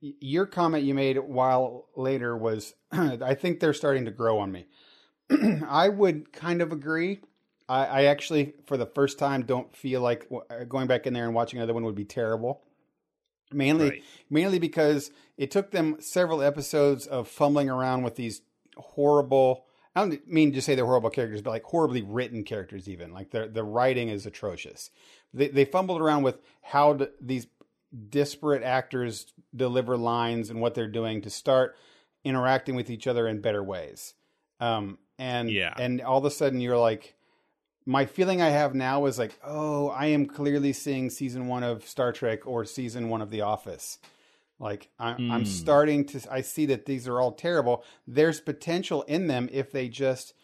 [0.00, 4.52] your comment you made a while later was, I think they're starting to grow on
[4.52, 4.66] me.
[5.68, 7.20] I would kind of agree.
[7.68, 10.26] I, I actually, for the first time, don't feel like
[10.68, 12.62] going back in there and watching another one would be terrible.
[13.52, 14.02] Mainly, Right.
[14.30, 18.42] mainly because it took them several episodes of fumbling around with these
[18.76, 19.64] horrible.
[19.96, 22.88] I don't mean to say they're horrible characters, but like horribly written characters.
[22.88, 24.90] Even like the the writing is atrocious.
[25.32, 27.46] They they fumbled around with how to, these
[28.10, 31.74] disparate actors deliver lines and what they're doing to start
[32.22, 34.14] interacting with each other in better ways.
[34.60, 35.72] Um, and Yeah.
[35.78, 37.14] and all of a sudden you're like,
[37.88, 41.88] my feeling I have now is like, oh, I am clearly seeing season one of
[41.88, 43.98] Star Trek or season one of The Office.
[44.58, 45.46] Like I, I'm Mm.
[45.46, 47.82] starting to, I see that these are all terrible.
[48.06, 50.34] There's potential in them if they just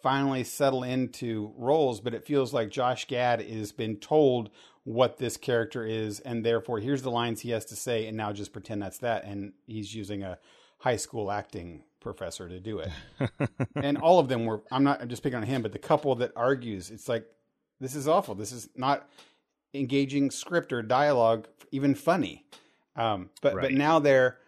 [0.00, 4.50] finally settle into roles, but it feels like Josh Gad has been told
[4.84, 8.32] what this character is, and therefore here's the lines he has to say, and now
[8.32, 10.38] just pretend that's that, and he's using a
[10.78, 12.90] high school acting professor to do it.
[13.76, 16.14] And all of them were i'm not I'm just picking on him but the couple
[16.16, 17.24] that argues it's like
[17.80, 18.34] this is awful.
[18.36, 19.08] This is not
[19.74, 22.44] engaging script or dialogue even funny.
[22.96, 24.38] Um but but now they're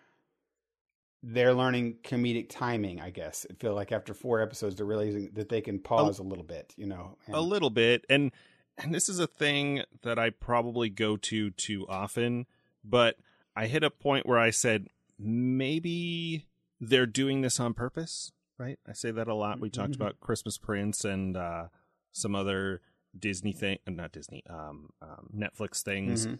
[1.23, 3.47] they're learning comedic timing i guess.
[3.51, 6.75] I feel like after four episodes they're realizing that they can pause a, little bit
[6.77, 8.05] you know and- a little bit.
[8.11, 8.31] And
[8.77, 12.45] and this is a thing that i probably go to too often
[12.85, 13.17] but
[13.55, 16.45] i hit a point where i said maybe
[16.81, 19.97] they're doing this on purpose right i say that a lot we talked Mhm.
[19.97, 21.69] about christmas prince and uh
[22.13, 22.81] some other
[23.19, 26.39] disney thing uh, not disney um, um netflix things Mhm.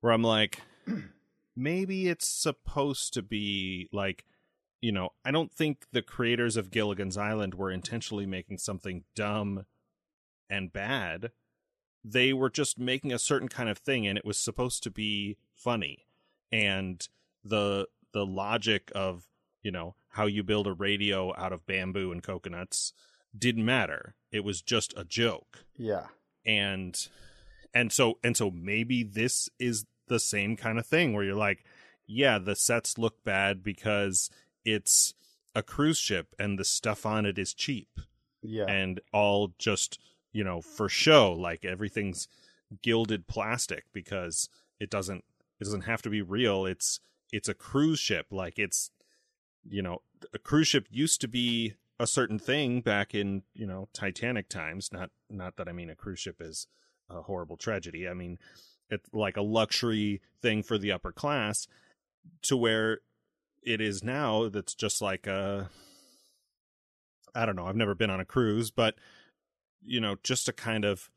[0.00, 0.60] where i'm like
[1.56, 4.24] maybe it's supposed to be like
[4.80, 9.64] you know i don't think the creators of gilligan's island were intentionally making something dumb
[10.50, 11.30] and bad
[12.04, 15.36] they were just making a certain kind of thing and it was supposed to be
[15.54, 16.06] funny
[16.52, 17.08] and
[17.42, 19.28] the the logic of
[19.64, 22.92] you know how you build a radio out of bamboo and coconuts
[23.36, 24.14] didn't matter.
[24.30, 25.64] It was just a joke.
[25.76, 26.06] Yeah.
[26.46, 26.96] And
[27.72, 31.64] and so and so maybe this is the same kind of thing where you're like
[32.06, 34.30] yeah the sets look bad because
[34.64, 35.14] it's
[35.54, 37.88] a cruise ship and the stuff on it is cheap.
[38.42, 38.66] Yeah.
[38.68, 39.98] And all just
[40.32, 42.28] you know for show like everything's
[42.82, 45.24] gilded plastic because it doesn't
[45.60, 46.66] it doesn't have to be real.
[46.66, 47.00] It's
[47.32, 48.26] it's a cruise ship.
[48.30, 48.90] Like it's
[49.68, 53.88] you know a cruise ship used to be a certain thing back in you know
[53.92, 56.66] titanic times not not that i mean a cruise ship is
[57.10, 58.38] a horrible tragedy i mean
[58.90, 61.66] it's like a luxury thing for the upper class
[62.42, 63.00] to where
[63.62, 65.70] it is now that's just like a
[67.34, 68.94] I don't know, I've never been on a cruise, but
[69.84, 71.10] you know, just a kind of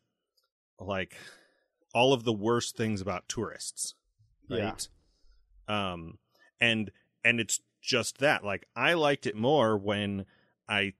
[0.80, 1.16] like
[1.94, 3.94] all of the worst things about tourists.
[4.50, 4.64] Yeah.
[4.64, 4.88] Right?
[5.68, 6.18] Um
[6.60, 6.92] and
[7.24, 8.44] and it's just that.
[8.44, 10.26] Like I liked it more when
[10.70, 10.94] I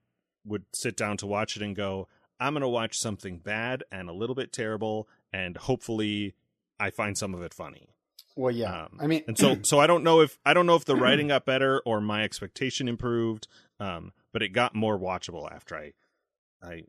[0.44, 2.08] would sit down to watch it and go,
[2.40, 6.34] I'm going to watch something bad and a little bit terrible and hopefully
[6.80, 7.88] I find some of it funny.
[8.36, 10.76] well yeah Um, i mean And so so I don't know if I don't know
[10.76, 13.46] if the writing got better or my expectation improved,
[13.78, 15.92] um, but it got more watchable after I
[16.62, 16.84] I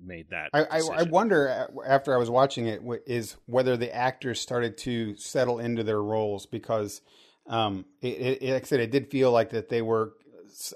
[0.00, 0.48] made that.
[0.54, 4.78] I, I, I wonder uh, after I was watching it wh- whether the actors started
[4.78, 7.02] to settle into their roles because
[7.46, 10.14] um, it, it, like I said, it did feel like that they were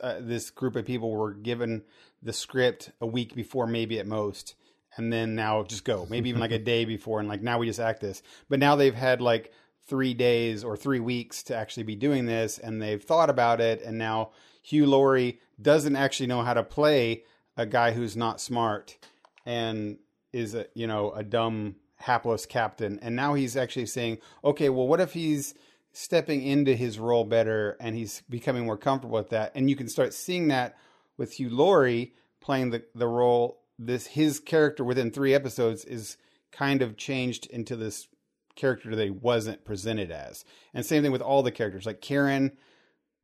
[0.03, 1.83] uh, this group of people were given
[2.23, 4.55] the script a week before, maybe at most,
[4.97, 7.67] and then now just go, maybe even like a day before, and like now we
[7.67, 8.23] just act this.
[8.49, 9.53] But now they've had like
[9.87, 13.83] three days or three weeks to actually be doing this, and they've thought about it,
[13.83, 14.31] and now
[14.63, 17.25] Hugh Laurie doesn't actually know how to play
[17.57, 18.97] a guy who's not smart
[19.45, 19.99] and
[20.33, 24.87] is a you know a dumb hapless captain and now he's actually saying okay well
[24.87, 25.55] what if he's
[26.01, 29.51] stepping into his role better and he's becoming more comfortable with that.
[29.57, 30.77] And you can start seeing that
[31.17, 36.17] with Hugh Laurie playing the the role this his character within 3 episodes is
[36.53, 38.07] kind of changed into this
[38.55, 40.45] character that he wasn't presented as.
[40.73, 42.57] And same thing with all the characters like Karen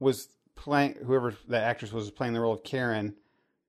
[0.01, 3.15] was playing whoever that actress was playing the role of Karen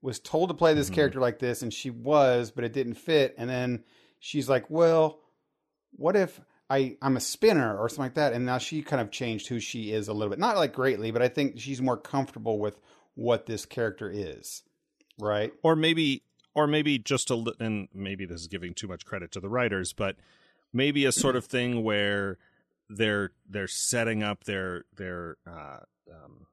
[0.02, 0.94] was told to play this Mhm.
[0.96, 3.36] character like this and she was but it didn't fit.
[3.38, 3.84] And then
[4.18, 5.20] she's like well
[5.92, 8.34] what if I, I'm a spinner or something like that.
[8.34, 10.40] And now she kind of changed who she is a little bit.
[10.40, 12.80] Not like greatly but I think she's more comfortable with
[13.14, 14.64] what this character is
[15.20, 15.54] right?
[15.64, 16.24] Or maybe
[16.54, 19.50] or maybe just a li- and maybe this is giving too much credit to the
[19.50, 20.16] writers, but
[20.72, 22.38] maybe a sort of thing where
[22.90, 25.80] they're they're setting up their their uh,
[26.12, 26.48] um,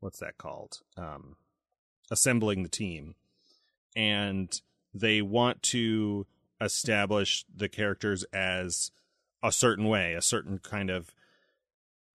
[0.00, 0.80] what's that called?
[0.96, 1.36] Um,
[2.10, 3.14] assembling the team,
[3.94, 4.60] and
[4.94, 6.26] they want to
[6.60, 8.90] establish the characters as
[9.46, 11.14] a certain way, a certain kind of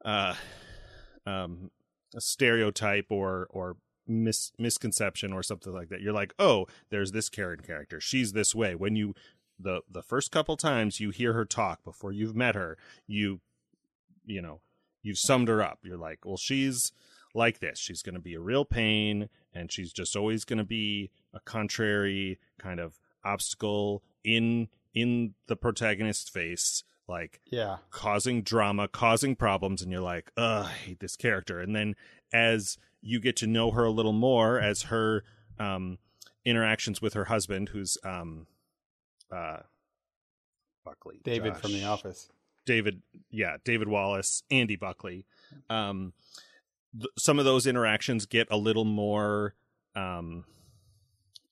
[0.03, 0.35] uh,
[1.25, 1.71] um,
[2.15, 3.77] a stereotype or or
[4.07, 6.01] mis- misconception or something like that.
[6.01, 7.99] You're like, oh, there's this Karen character.
[8.01, 8.75] She's this way.
[8.75, 9.15] When you
[9.59, 12.77] the the first couple times you hear her talk before you've met her,
[13.07, 13.39] you
[14.25, 14.61] you know
[15.01, 15.79] you've summed her up.
[15.83, 16.91] You're like, well, she's
[17.33, 17.79] like this.
[17.79, 21.39] She's going to be a real pain, and she's just always going to be a
[21.39, 27.77] contrary kind of obstacle in in the protagonist's face like yeah.
[27.89, 31.59] causing drama causing problems and you're like ugh i hate this character.
[31.59, 31.95] And then
[32.33, 35.23] as you get to know her a little more as her
[35.59, 35.97] um
[36.45, 38.47] interactions with her husband who's um
[39.31, 39.57] uh
[40.85, 42.29] buckley david Josh- from the office.
[42.65, 45.25] David yeah david wallace andy buckley.
[45.69, 46.13] Um
[46.93, 49.55] th- some of those interactions get a little more
[49.95, 50.45] um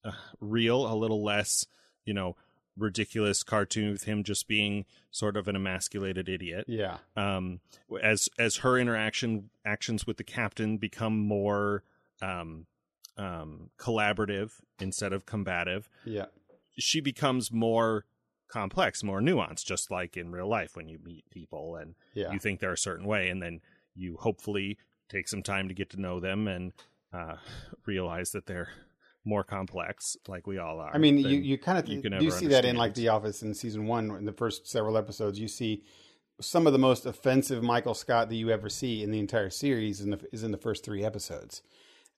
[0.05, 1.65] uh, real a little less
[2.05, 2.35] you know
[2.79, 6.65] ridiculous cartoon with him just being sort of an emasculated idiot.
[6.67, 6.97] Yeah.
[7.15, 7.59] Um
[8.01, 11.83] as as her interaction actions with the captain become more
[12.21, 12.65] um
[13.17, 16.25] um collaborative instead of combative yeah.
[16.77, 18.05] she becomes more
[18.47, 22.31] complex more nuanced just like in real life when you meet people and yeah.
[22.31, 23.59] you think they're a certain way and then
[23.93, 24.77] you hopefully
[25.09, 26.71] take some time to get to know them and
[27.13, 27.35] uh
[27.85, 28.69] realize that they're
[29.25, 32.13] more complex like we all are I mean, you, you kind of you you, can
[32.13, 34.97] you ever see that in like The Office in season one, in the first several
[34.97, 35.39] episodes.
[35.39, 35.83] You see
[36.41, 40.01] some of the most offensive Michael Scott that you ever see in the entire series
[40.01, 41.61] in the, is in the first three episodes.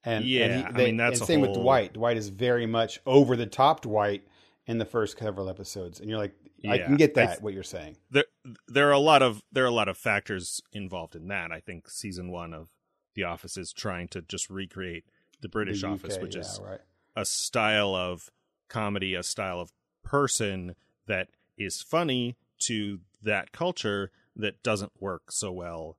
[0.04, 1.94] And Yeah, and I mean, that's and same with Dwight.
[1.94, 4.24] Dwight is very much over the top Dwight
[4.68, 6.34] in the first several episodes, and you're like,
[6.68, 7.98] I Yeah, can get that th- what you're saying.
[8.10, 8.26] there
[8.68, 11.52] there are a lot of there are a lot of factors involved in that.
[11.52, 12.70] I think season one of
[13.16, 15.06] The Office is trying to just recreate
[15.42, 16.80] the British The Office, which yeah, is right.
[17.16, 18.30] A style of
[18.70, 19.72] comedy, a style of
[20.04, 20.76] person
[21.08, 25.98] that is funny to that culture that doesn't work so well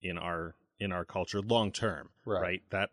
[0.00, 2.10] in our in our culture long term.
[2.24, 2.62] Right.
[2.70, 2.90] That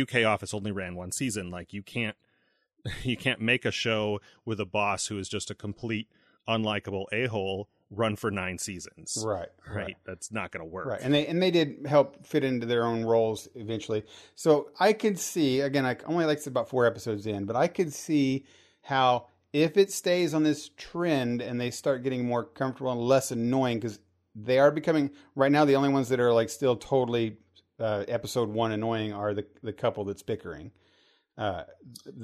[0.00, 1.50] UK Office only ran one season.
[1.50, 2.16] Like you can't
[3.02, 6.08] you can't make a show with a boss who is just a complete
[6.48, 9.22] unlikable a hole run for nine seasons.
[9.26, 9.96] right, Right.
[10.04, 10.86] That's not going to work.
[10.86, 14.04] Right, and they and they did help fit into their own roles eventually.
[14.34, 15.84] So I could see again.
[15.86, 18.44] I only like about four episodes in, but I could see
[18.82, 23.30] how if it stays on this trend and they start getting more comfortable and less
[23.30, 24.00] annoying because
[24.34, 27.36] they are becoming right now the only ones that are like still totally
[27.78, 30.72] uh, episode one annoying are the the couple that's bickering.
[31.36, 31.64] Uh,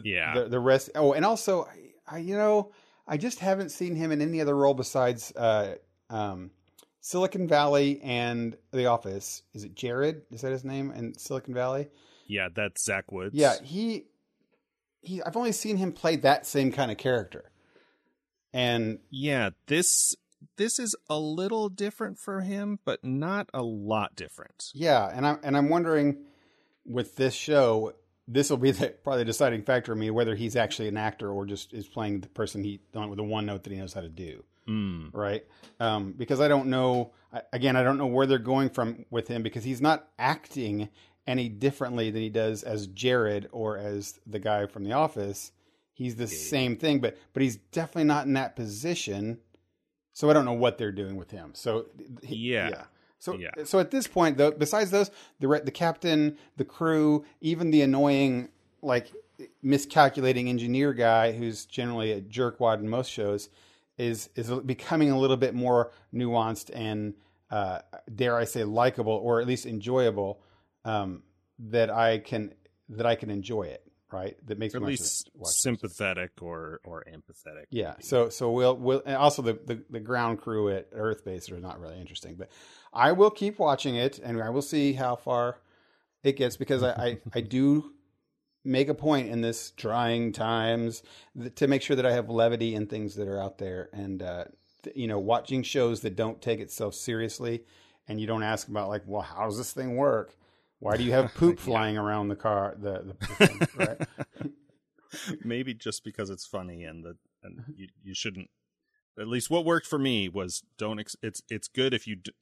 [0.04, 0.34] Yeah.
[0.34, 0.90] the, the rest.
[0.94, 2.72] Oh, and also, I, I you know
[3.10, 5.74] I just haven't seen him in any other role besides uh,
[6.08, 6.52] um,
[7.00, 9.42] Silicon Valley and The Office.
[9.52, 10.22] Is it Jared?
[10.30, 10.92] Is that his name?
[10.92, 11.88] In Silicon Valley?
[12.28, 13.34] yeah, that's Zach Woods.
[13.34, 14.04] Yeah, he
[15.02, 15.20] he.
[15.22, 17.50] I've only seen him play that same kind of character,
[18.52, 20.14] and Yeah, this
[20.56, 24.70] this is a little different for him, but not a lot different.
[24.72, 26.18] yeah, and I'm and I'm wondering
[26.86, 27.92] with this show.
[28.32, 31.30] This will be the, probably the deciding factor of me whether he's actually an actor
[31.30, 34.02] or just is playing the person he with the one note that he knows how
[34.02, 34.44] to do.
[34.68, 35.10] Mm.
[35.12, 35.44] right?
[35.80, 37.10] Um, because I don't know.
[37.32, 40.88] I- Again, I don't know where they're going from with him because he's not acting
[41.26, 45.50] any differently than he does as Jared or as the guy from The Office.
[45.92, 49.38] He's the same thing, but but he's definitely not in that position.
[50.12, 51.50] So I don't know what they're doing with him.
[51.54, 51.86] So
[52.22, 52.84] he- Yeah.
[53.20, 53.50] So Yeah.
[53.64, 58.48] so at this point, though, besides those, the the captain, the crew, even the annoying
[58.82, 59.12] like
[59.62, 63.48] miscalculating engineer guy who's generally a jerkwad in most shows
[63.98, 67.14] is is becoming a little bit more nuanced and
[67.50, 67.80] uh,
[68.14, 70.40] dare I say likable or at least enjoyable
[70.84, 71.22] um,
[71.58, 72.54] that I can
[72.88, 76.80] that I can enjoy it right that makes at me want to least sympathetic or
[76.84, 77.66] or empathetic.
[77.70, 77.90] Yeah.
[77.90, 78.02] maybe.
[78.02, 81.60] So so we'll we'll and also the, the the ground crew at Earth Base are
[81.60, 82.50] not really interesting, but
[82.92, 85.58] I will keep watching it and I will see how far
[86.22, 87.92] it gets because I I, I do
[88.64, 91.02] make a point in this trying times
[91.56, 94.44] to make sure that I have levity in things that are out there and uh,
[94.94, 97.64] you know watching shows that don't take itself seriously
[98.08, 100.36] and you don't ask about like well how does this thing work
[100.80, 104.52] why do you have poop flying around the car the, the, thing, right
[105.44, 108.50] maybe just because it's funny and the and you, you shouldn't
[109.18, 112.32] at least what worked for me was don't ex- it's it's good if you d-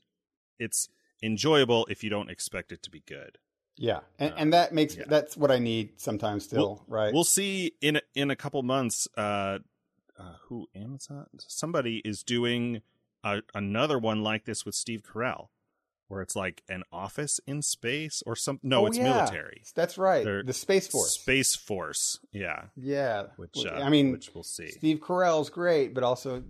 [0.58, 0.88] it's
[1.22, 3.38] enjoyable if you don't expect it to be good
[3.76, 5.04] Yeah, and, and that makes yeah.
[5.06, 6.44] that's what I need sometimes.
[6.44, 7.12] Still, right?
[7.12, 9.06] We'll see in a, in a couple months.
[9.16, 9.58] Uh,
[10.18, 11.26] uh, who Amazon?
[11.38, 12.82] Somebody is doing
[13.22, 15.48] a, another one like this with Steve Carell,
[16.08, 18.58] where it's like an office in space or some.
[18.62, 19.04] No, Oh, it's yeah.
[19.04, 19.62] military.
[19.74, 20.24] That's right.
[20.24, 21.12] They're- the Space Force.
[21.20, 22.18] Space Force.
[22.32, 22.64] Yeah.
[22.76, 23.26] Yeah.
[23.36, 24.68] Which Well, uh, I mean, which we'll see.
[24.68, 26.44] Steve Carell's great, but also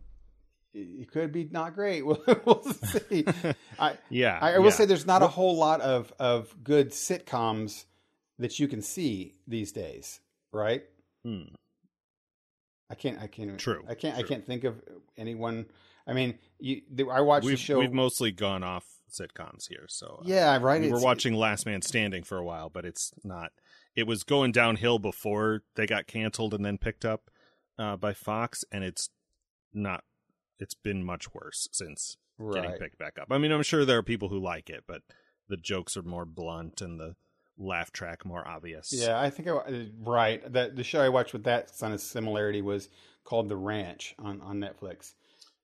[0.74, 2.02] it could be not great.
[2.06, 3.24] We'll, we'll see.
[3.78, 4.38] I, yeah.
[4.40, 4.70] I, I will yeah.
[4.70, 7.84] say there's not a whole lot of of good sitcoms
[8.38, 10.20] that you can see these days,
[10.52, 10.84] right?
[11.24, 11.42] Hmm.
[12.90, 13.18] I can't.
[13.20, 13.58] I can't.
[13.58, 14.16] True, I can't.
[14.16, 14.80] I can't think of
[15.16, 15.66] anyone.
[16.06, 16.80] I mean, you.
[17.12, 17.78] I watched we've the show.
[17.80, 20.80] we've mostly gone off sitcoms here, so uh, yeah, right.
[20.80, 23.52] we were watching Last Man Standing for a while, but it's not.
[23.96, 27.30] It was going downhill before they got canceled and then picked up
[27.78, 29.10] uh, by Fox, and it's
[29.72, 30.04] not.
[30.58, 32.16] It's been much worse since
[32.52, 33.28] getting picked back up.
[33.30, 35.02] I mean, I'm sure there are people who like it, but
[35.48, 37.14] the jokes are more blunt and the
[37.56, 38.92] laugh track more obvious.
[38.92, 40.52] Yeah, I think I, uh, right.
[40.52, 42.88] That the show I watched with that kind of similarity was
[43.24, 45.14] called The Ranch on on Netflix.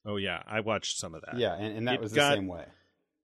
[0.06, 1.38] Oh yeah, I watched some of that.
[1.38, 2.64] Yeah, and, and that It was the got- same way.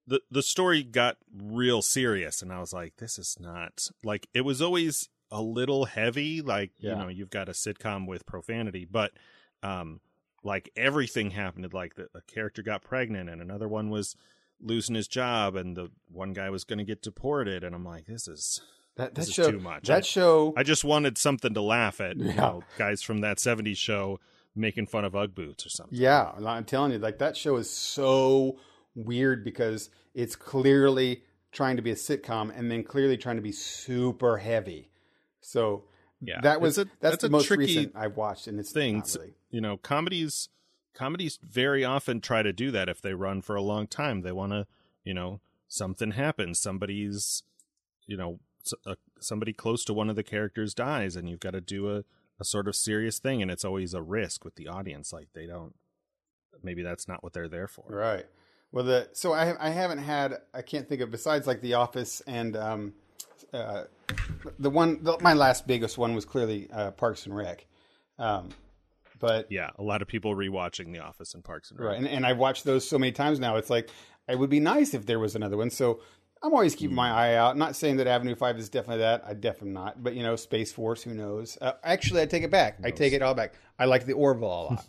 [0.07, 4.41] The the story got real serious and I was like this is not like it
[4.41, 6.91] was always a little heavy like Yeah.
[6.91, 9.11] you know you've got a sitcom with profanity but
[9.63, 10.01] um
[10.43, 14.15] like everything happened like the, a character got pregnant and another one was
[14.59, 18.05] losing his job and the one guy was going to get deported and I'm like
[18.07, 18.61] this is
[18.97, 19.87] That that This is show too much.
[19.87, 22.35] That I- show I just wanted something to laugh at you Yeah.
[22.35, 24.19] know guys from that 70s show
[24.55, 27.69] making fun of Ugg boots or something Yeah, I'm telling you, like that show is
[27.69, 28.57] so
[28.95, 33.51] weird because it's clearly trying to be a sitcom and then clearly trying to be
[33.51, 34.89] super heavy.
[35.41, 35.83] So
[36.21, 39.03] yeah that was a- that's, the a most tricky recent I've watched, and it's thing.
[39.15, 39.33] really.
[39.49, 40.49] you know comedies
[40.93, 44.31] comedies very often try to do that if they run for a long time they
[44.31, 44.67] want to
[45.03, 47.41] you know something happens somebody's
[48.05, 48.39] you know
[48.85, 51.89] a, uh, somebody close to one of the characters dies and you've got to do
[51.89, 52.03] a,
[52.39, 55.47] a sort of serious thing and it's always a risk with the audience like they
[55.47, 55.73] don't
[56.61, 58.25] maybe that's not what they're there for Right.
[58.71, 62.21] Well, the so I I haven't had I can't think of besides like The Office
[62.27, 62.93] and um,
[63.53, 63.83] uh,
[64.59, 67.65] the one the, my last biggest one was clearly uh, Parks and Rec,
[68.17, 68.49] um,
[69.19, 71.89] but yeah a lot of people rewatching the office and parks and Rec.
[71.89, 73.57] Right, and, and I've watched those so many times now.
[73.57, 73.89] It's like
[74.29, 75.69] it would be nice if there was another one.
[75.69, 75.99] So
[76.43, 77.55] I'm always keeping my eye out.
[77.55, 79.23] Not saying that Avenue Five is definitely that.
[79.27, 80.01] I definitely not.
[80.01, 81.03] But you know, Space Force.
[81.03, 81.57] Who knows?
[81.61, 82.79] Uh, actually, I take it back.
[82.83, 83.53] I take it all back.
[83.77, 84.85] I like the Orville a lot,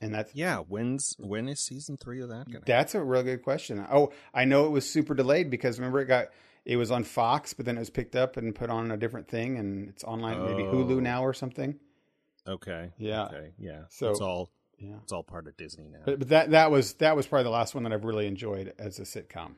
[0.00, 3.84] and that's yeah when's when is season three of that that's a real good question.
[3.90, 6.26] Oh, I know it was super delayed because remember it got
[6.64, 9.28] it was on Fox, but then it was picked up and put on a different
[9.28, 10.72] thing, and it's online maybe Oh.
[10.74, 11.78] Hulu now or something.
[12.46, 13.26] okay Yeah.
[13.26, 14.96] okay yeah So- it's all Yeah.
[15.02, 17.50] it's all part of disney now But, but that that was that was probably the
[17.50, 19.54] last one that I've really enjoyed as a sitcom.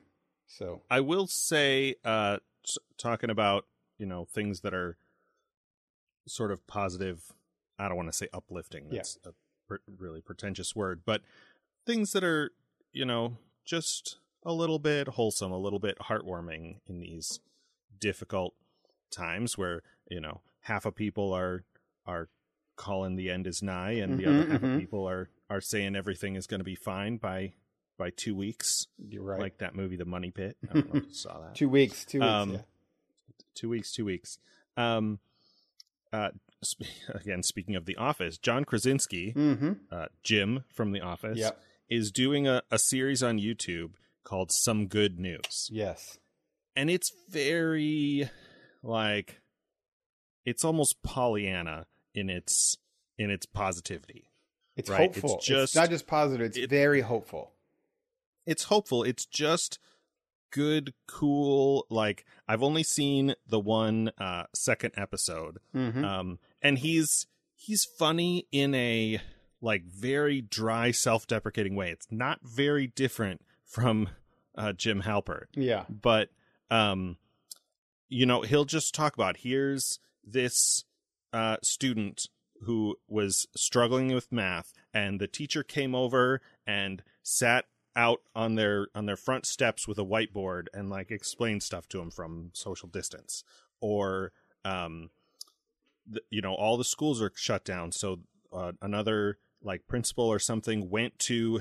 [0.47, 2.39] So I will say, uh,
[2.97, 3.67] talking about
[3.99, 4.97] you know things that are
[6.27, 7.23] sort of positive.
[7.79, 8.87] I don't want to say uplifting.
[8.91, 8.99] Yeah.
[8.99, 9.37] That's a pr-
[9.99, 11.23] really pretentious word, but
[11.87, 12.53] things that are
[12.93, 17.41] you know just a little bit wholesome, a little bit heartwarming in these
[18.01, 18.55] difficult
[19.11, 21.65] times where you know half of people are
[22.07, 22.29] are
[22.77, 24.75] calling the end is nigh, and the Mhm, other half mhm.
[24.75, 27.53] of people are are saying everything is going to be fine by
[27.97, 29.41] by two weeks you're right.
[29.41, 30.57] like that movie, The Money Pit.
[30.71, 31.57] I don't know if you saw that.
[31.57, 32.29] Two weeks, two weeks.
[32.31, 32.61] Um, yeah.
[33.57, 34.39] two weeks, two weeks.
[34.77, 35.19] Um,
[36.13, 36.31] uh,
[37.15, 39.73] again, speaking of The Office, John Krasinski, Mm-hmm.
[39.91, 41.61] uh, Jim from The Office, Yep.
[41.89, 43.93] is doing a, a series on YouTube
[44.25, 46.19] called Some Good News, Yes.
[46.77, 48.29] and it's very
[48.83, 49.41] like
[50.45, 52.77] it's almost Pollyanna in its
[53.19, 54.31] in its positivity.
[54.77, 55.37] It's Right, hopeful.
[55.37, 56.47] It's, just- not just positive.
[56.47, 57.53] It's it- very hopeful.
[58.47, 59.03] it's hopeful.
[59.03, 59.79] It's just
[60.53, 61.87] good, cool.
[61.91, 66.05] Like I've only seen the one uh, second episode, Mm-hmm.
[66.05, 69.21] um, and he's he's funny in a
[69.61, 71.91] like very dry, self-deprecating way.
[71.91, 74.09] It's not very different from
[74.57, 75.85] uh, Jim Halpert, yeah.
[75.89, 76.31] but
[76.71, 77.17] um,
[78.09, 80.85] you know he'll just talk about here's this
[81.33, 82.27] uh, student
[82.63, 88.89] who was struggling with math and the teacher came over and sat out on their
[88.95, 92.89] on their front steps with a whiteboard and like explained stuff to him from social
[92.89, 93.45] distance
[93.81, 94.33] or
[94.65, 95.11] um
[96.31, 97.93] you know all the schools are shut down.
[97.93, 98.21] So
[98.53, 101.61] uh, another like principal or something went to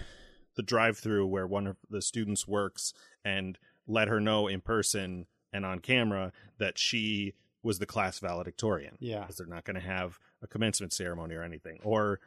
[0.55, 2.93] the drive-through where one of the students works
[3.23, 3.57] and
[3.87, 7.33] let her know in person and on camera that she
[7.63, 8.97] was the class valedictorian.
[8.99, 9.21] Yeah.
[9.21, 11.79] because they're not going to have a commencement ceremony or anything.
[11.83, 12.19] Or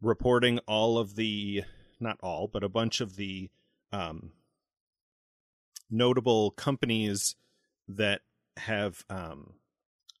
[0.00, 1.62] reporting all of the
[1.98, 3.48] not all but a bunch of the
[3.90, 4.32] um
[5.90, 7.36] notable companies
[7.88, 8.22] that
[8.56, 9.54] have um,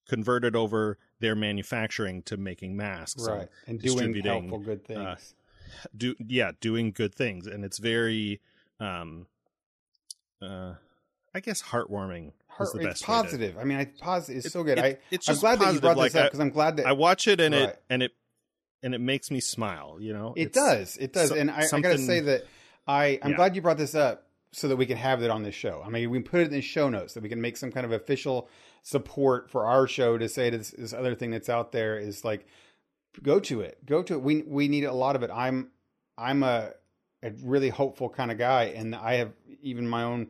[0.08, 5.00] converted over their manufacturing to making masks, right, and doing helpful good things.
[5.00, 5.16] uh,
[5.96, 8.40] do yeah, doing good things, and it's very,
[8.80, 9.26] um,
[10.42, 10.74] uh,
[11.34, 12.32] I guess heartwarming.
[12.48, 13.58] Heart- is the it's best way to- positive.
[13.58, 14.36] I mean, I positive.
[14.38, 14.78] It's It- so good.
[14.78, 16.76] it- I it's I'm glad that you positive, brought like, this up because I'm glad
[16.78, 17.68] that I watch it and Right.
[17.70, 18.12] it and it
[18.82, 19.98] and it makes me smile.
[20.00, 20.96] You know, It It's- does.
[20.98, 21.30] It does.
[21.30, 22.44] so- and I, I got to say that
[22.86, 23.36] I, I'm Yeah.
[23.36, 24.25] glad you brought this up
[24.56, 25.82] so that we can have it on this show.
[25.84, 27.70] I mean, we can put it in the show notes that we can make some
[27.70, 28.48] kind of official
[28.82, 32.46] support for our show to say this, this other thing that's out there is like,
[33.22, 33.84] go to it.
[33.84, 34.22] Go to it.
[34.22, 35.30] We, we need a lot of it.
[35.30, 35.72] I'm,
[36.16, 36.70] I'm a,
[37.22, 38.72] a really hopeful kind of guy.
[38.74, 40.28] And I have even my own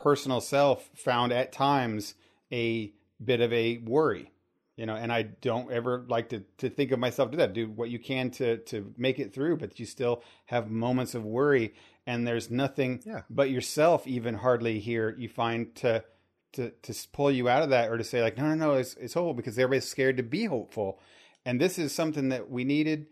[0.00, 2.14] personal self found at times
[2.50, 2.90] a
[3.22, 4.30] bit of a worry
[4.76, 7.70] you know and i don't ever like to, to think of myself do that do
[7.70, 11.74] what you can to to make it through but you still have moments of worry
[12.06, 13.22] and there's nothing Yeah.
[13.28, 16.04] but yourself even hardly here you find to
[16.52, 18.94] to to pull you out of that or to say like no no no it's,
[18.94, 21.00] it's hopeful because everybody's scared to be hopeful.
[21.44, 23.06] And this is something that we needed.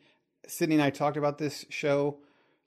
[0.46, 2.18] Sydney and i talked about this show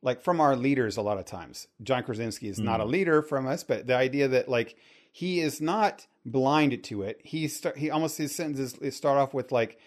[0.02, 1.68] like from our leaders a lot of times.
[1.82, 2.90] John krasinski is not a mm.
[2.92, 4.76] leader from us but the idea that like
[5.12, 7.22] he is not blind to it.
[7.24, 9.80] He start he almost his sentences start off with like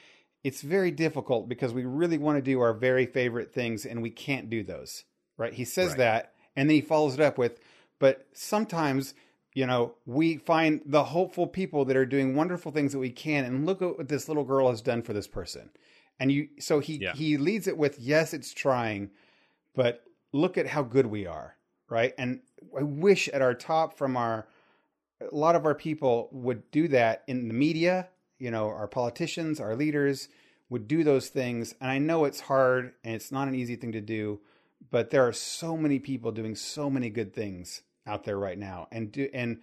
[0.43, 4.11] it's very difficult because we really want to do our very favorite things and we
[4.11, 5.05] can't do those
[5.41, 5.99] right he says Right.
[5.99, 7.59] that and then he follows it up with
[7.99, 9.15] but sometimes
[9.55, 13.45] you know we find the hopeful people that are doing wonderful things that we can
[13.45, 15.71] and look at what this little girl has done for this person
[16.21, 17.15] and you so he Yeah.
[17.15, 19.11] he leads it with yes it's trying
[19.75, 21.57] but look at how good we are
[21.89, 22.41] right and
[22.79, 24.47] i wish at our top from our
[25.21, 28.09] a lot of our people would do that in the media
[28.39, 30.29] you know our politicians our leaders
[30.69, 33.93] would do those things and i know it's hard and it's not an easy thing
[33.93, 34.39] to do
[34.91, 38.89] but there are so many people doing so many good things out there right now
[38.91, 39.61] and do and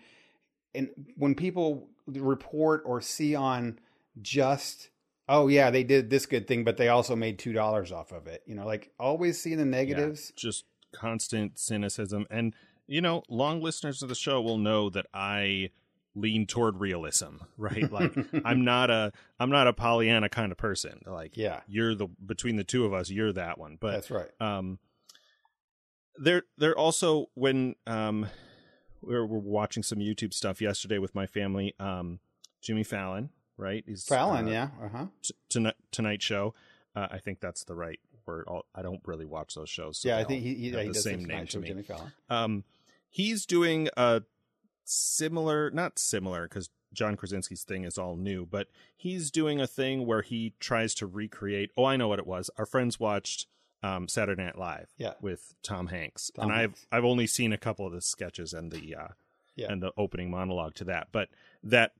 [0.76, 3.80] and when people report or see on
[4.22, 4.90] just
[5.28, 8.28] oh yeah they did this good thing but they also made two dollars off of
[8.28, 12.26] it you know like always see the Yeah, negatives just constant cynicism.
[12.30, 12.54] And,
[12.88, 15.70] you know, long listeners of the show will know that I
[16.16, 17.92] lean toward realism, right?
[17.92, 18.16] Like
[18.46, 21.02] I'm not a I'm not a Pollyanna kind of person.
[21.06, 23.78] Like yeah you're the between the two of us, you're that one.
[23.80, 24.80] But that's right um
[26.18, 28.28] there there also when um
[29.02, 32.20] we were, we were watching some YouTube stuff yesterday with my family, um
[32.62, 33.84] Jimmy Fallon, right?
[33.88, 36.54] He's fallon uh, yeah uh-huh t- tonight tonight show.
[36.96, 38.48] Uh, I think that's the right word.
[38.76, 40.00] I don't really watch those shows.
[40.00, 41.68] so yeah i think he, he, yeah, he the same name to me.
[41.70, 42.64] jimmy fallon Um,
[43.10, 44.24] he's doing a
[44.84, 50.06] similar, not similar, because John Krasinski's thing is all new, but he's doing a thing
[50.06, 51.72] where he tries to recreate.
[51.78, 52.50] Oh, I know what it was.
[52.58, 53.48] Our friends watched
[53.84, 55.14] um, Saturday Night Live Yeah.
[55.22, 56.86] with Tom Hanks, Tom and Hanks.
[56.92, 59.08] I've I've only seen a couple of the sketches and the uh,
[59.56, 59.72] Yeah.
[59.72, 61.30] and the opening monologue to that, but
[61.64, 61.92] that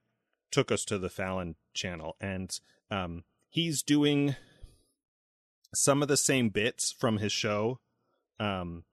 [0.52, 2.58] took us to the Fallon channel, and
[2.90, 4.36] um, he's doing
[5.76, 7.80] some of the same bits from his show,
[8.40, 8.84] um,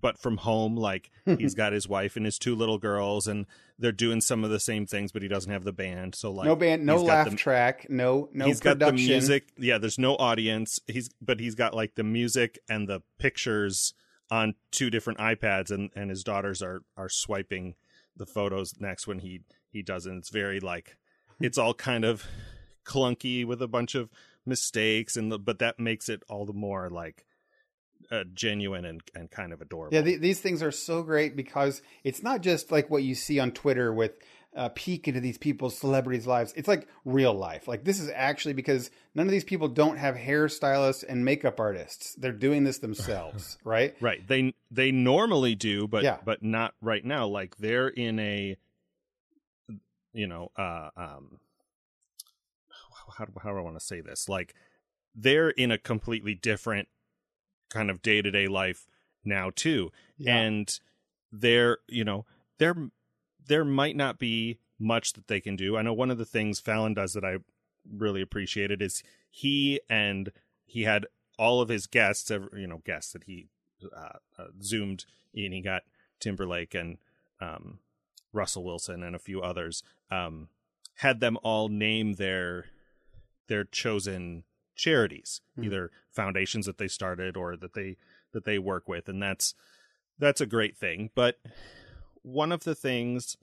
[0.00, 0.76] but from home.
[0.76, 3.46] Like he's got his wife and his two little girls, and
[3.78, 6.14] they're doing some of the same things, but he doesn't have the band.
[6.14, 9.48] So like no band no laugh the- track no no he's got production the music.
[9.58, 10.80] Yeah, there's no audience.
[10.86, 13.94] He's but he's got like the music and the pictures
[14.30, 17.74] on two different iPads, and and his daughters are are swiping
[18.16, 19.40] the photos next when he
[19.70, 20.14] he does it.
[20.14, 20.96] It's very like
[21.40, 22.26] it's all kind of
[22.84, 24.10] clunky with a bunch of
[24.44, 27.24] mistakes, and the, but that makes it all the more like
[28.10, 29.94] uh, genuine and and kind of adorable.
[29.94, 33.38] Yeah, the, these things are so great because it's not just like what you see
[33.38, 34.12] on Twitter with
[34.54, 36.52] a peek into these people's celebrities' lives.
[36.56, 37.66] It's like real life.
[37.66, 42.14] Like this is actually because none of these people don't have hairstylists and makeup artists.
[42.16, 43.94] They're doing this themselves, right?
[44.00, 44.26] Right.
[44.26, 46.18] They they normally do, but Yeah.
[46.24, 47.26] but not right now.
[47.28, 48.56] Like they're in a
[50.12, 51.38] you know, uh um
[53.16, 54.28] how how do I want to say this?
[54.28, 54.54] Like
[55.14, 56.88] they're in a completely different
[57.72, 58.86] kind of day-to-day life
[59.24, 59.90] now too.
[60.18, 60.36] Yeah.
[60.36, 60.80] And
[61.32, 62.26] there, you know,
[62.58, 62.76] there
[63.46, 65.76] there might not be much that they can do.
[65.76, 67.38] I know one of the things Fallon does that I
[67.90, 70.32] really appreciated is he and
[70.64, 71.06] he had
[71.38, 73.48] all of his guests, you know, guests that he
[73.84, 75.04] uh, uh, zoomed
[75.34, 75.52] in.
[75.52, 75.82] He got
[76.20, 76.98] Timberlake and
[77.40, 77.78] um,
[78.32, 79.82] Russell Wilson and a few others.
[80.10, 80.48] Um,
[80.96, 82.66] had them all name their
[83.48, 84.44] their chosen
[84.74, 85.64] charities, Hmm.
[85.64, 87.96] either foundations that they started or that they
[88.32, 89.54] that they work with, and that's
[90.18, 91.10] that's a great thing.
[91.14, 91.38] But
[92.22, 93.36] one of the things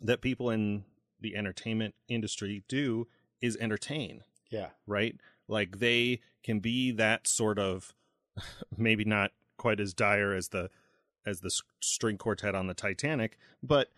[0.00, 0.84] that people in
[1.20, 3.08] the entertainment industry do
[3.40, 4.22] is entertain
[4.54, 4.68] yeah.
[4.86, 5.16] right?
[5.48, 7.92] Like they can be that sort of
[8.76, 10.70] maybe not quite as dire as the
[11.26, 11.50] as the
[11.80, 13.88] string quartet on the Titanic, but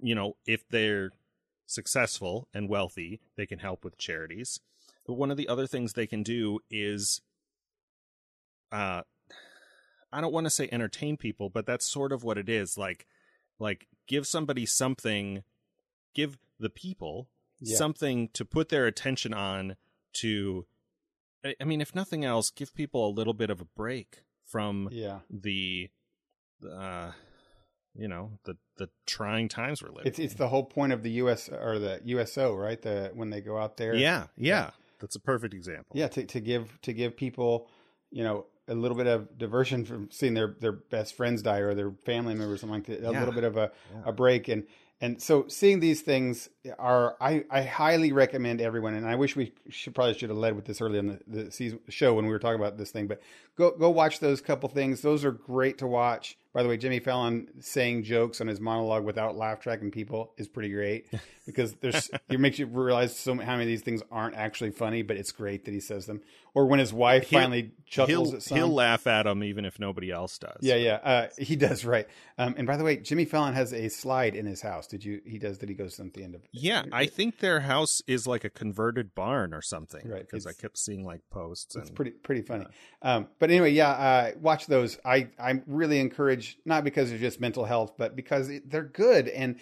[0.00, 1.10] you know, if they're
[1.66, 4.60] successful and wealthy, they can help with charities.
[5.06, 7.20] But one of the other things they can do is,
[8.72, 9.02] uh,
[10.12, 12.76] I don't want to say entertain people, but that's sort of what it is.
[12.76, 13.06] Like,
[13.58, 15.42] like give somebody something,
[16.14, 17.28] give the people
[17.60, 17.76] Yeah.
[17.76, 19.76] something to put their attention on.
[20.22, 20.66] To,
[21.44, 24.88] I I mean, if nothing else, give people a little bit of a break from
[24.90, 25.20] Yeah.
[25.28, 25.90] the,
[26.66, 27.12] uh,
[27.94, 30.06] you know, the the trying times we're living.
[30.06, 32.80] It's it's the whole point of the US or the USO, right?
[32.80, 33.94] The when they go out there.
[33.94, 34.70] yeah, yeah,
[35.00, 35.92] that's a perfect example.
[35.94, 37.68] Yeah, to, to give to give people,
[38.10, 41.74] you know, a little bit of diversion from seeing their their best friends die or
[41.74, 43.00] their family members, something like that.
[43.08, 43.18] A Yeah.
[43.20, 44.02] little bit of a, Yeah.
[44.06, 44.64] a break and
[44.98, 46.48] and so seeing these things
[46.78, 50.56] are I, I highly recommend everyone and I wish we should probably should have led
[50.56, 53.06] with this early in the, the season show when we were talking about this thing
[53.06, 53.20] but
[53.56, 57.00] go go watch those couple things those are great to watch by the way Jimmy
[57.00, 61.06] Fallon saying jokes on his monologue without laugh tracking people is pretty great
[61.46, 65.02] because there's it makes you realize so how many of these things aren't actually funny
[65.02, 66.22] but it's great that he says them
[66.56, 69.66] or when his wife He'll- finally chuckles He'll at some he'll laugh at them even
[69.66, 70.56] if nobody else does.
[70.62, 72.06] yeah, yeah, uh, he does right.
[72.38, 74.86] Um, and by the way, Jimmy Fallon has a slide in his house.
[74.86, 75.20] Did you?
[75.24, 75.68] He does that.
[75.68, 76.42] He goes at the end of.
[76.52, 80.08] Yeah, I think their house is like a converted barn or something.
[80.08, 81.76] Right, Because I kept seeing like posts.
[81.76, 82.66] It's and, pretty pretty funny.
[83.02, 84.98] Um, but anyway, yeah, uh, watch those.
[85.04, 89.28] I I really encourage not because of just mental health, but because they're good.
[89.28, 89.56] And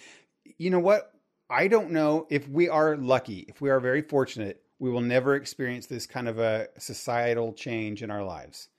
[0.57, 1.11] you know what?
[1.49, 5.35] I don't know if we are lucky, if we are very fortunate, we will never
[5.35, 8.69] experience this kind of a societal change in our lives.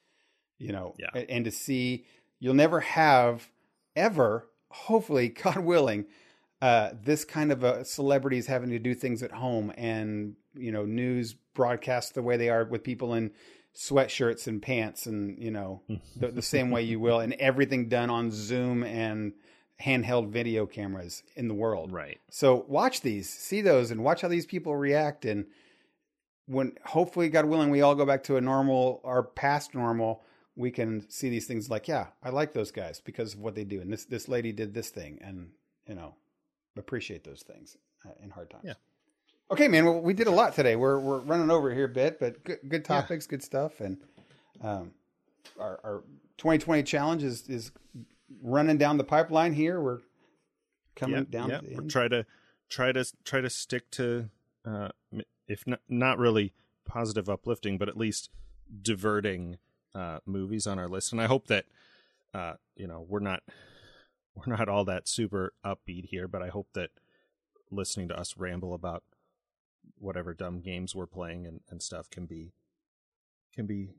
[0.59, 1.23] You know, Yeah.
[1.29, 2.07] And to see
[2.39, 3.49] you'll never have
[3.95, 6.07] ever, hopefully, God willing,
[6.63, 10.85] uh, this kind of a celebrities having to do things at home and you know
[10.85, 13.31] news broadcast the way they are with people in
[13.77, 15.83] sweatshirts and pants and you know
[16.17, 19.33] the, the same way you will and everything done on zoom and
[19.85, 22.19] handheld video cameras in the world Right.
[22.31, 25.45] so watch these see those and watch how these people react and
[26.47, 30.23] when hopefully god willing we all go back to a normal our past normal
[30.55, 33.65] we can see these things like yeah i like those guys because of what they
[33.65, 35.51] do and this this lady did this thing and
[35.87, 36.15] you know
[36.79, 37.77] appreciate those things
[38.07, 38.75] uh, in hard times Yeah.
[39.51, 42.19] Okay man well, we did a lot today we're we're running over here a bit
[42.19, 43.99] but good, good topics good stuff and
[44.63, 44.93] um
[45.61, 46.03] our, our
[46.39, 47.71] 2020 challenge is is
[48.43, 50.01] running down the pipeline here we're
[50.97, 51.59] coming yeah, down yeah.
[51.59, 51.91] to We'll end.
[51.91, 52.27] Try to
[52.69, 54.31] try to try to stick to
[54.65, 54.89] uh,
[55.47, 56.53] if not not really
[56.85, 58.31] positive uplifting, but at least
[58.83, 59.59] diverting
[59.95, 61.13] uh, movies on our list.
[61.13, 61.67] And I hope that
[62.35, 63.43] uh, you know we're not
[64.35, 66.91] we're not all that super upbeat here, but I hope that
[67.71, 69.05] listening to us ramble about
[69.99, 72.53] whatever dumb games we're playing and, and stuff can be
[73.55, 73.91] can be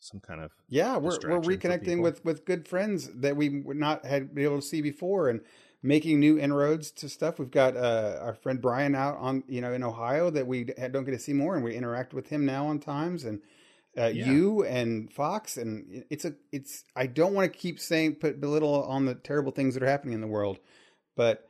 [0.00, 4.04] some kind of Yeah, we're we're reconnecting with with good friends that we would not
[4.04, 5.40] had been able to see before, and
[5.82, 7.38] making new inroads to stuff.
[7.38, 11.04] We've got uh, our friend Brian out on you know in Ohio that we don't
[11.04, 13.40] get to see more, and we interact with him now on times, and
[13.96, 14.26] uh, Yeah.
[14.26, 16.84] you and Fox, and it's a it's.
[16.94, 20.14] I don't want to keep saying put belittle on the terrible things that are happening
[20.14, 20.58] in the world,
[21.16, 21.47] but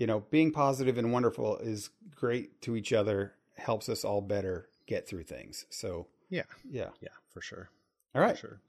[0.00, 3.34] you know, being positive and wonderful is great to each other.
[3.56, 5.66] Helps us all better get through things.
[5.68, 7.70] So yeah yeah, yeah for sure.
[8.14, 8.36] all right.
[8.36, 8.60] Sure.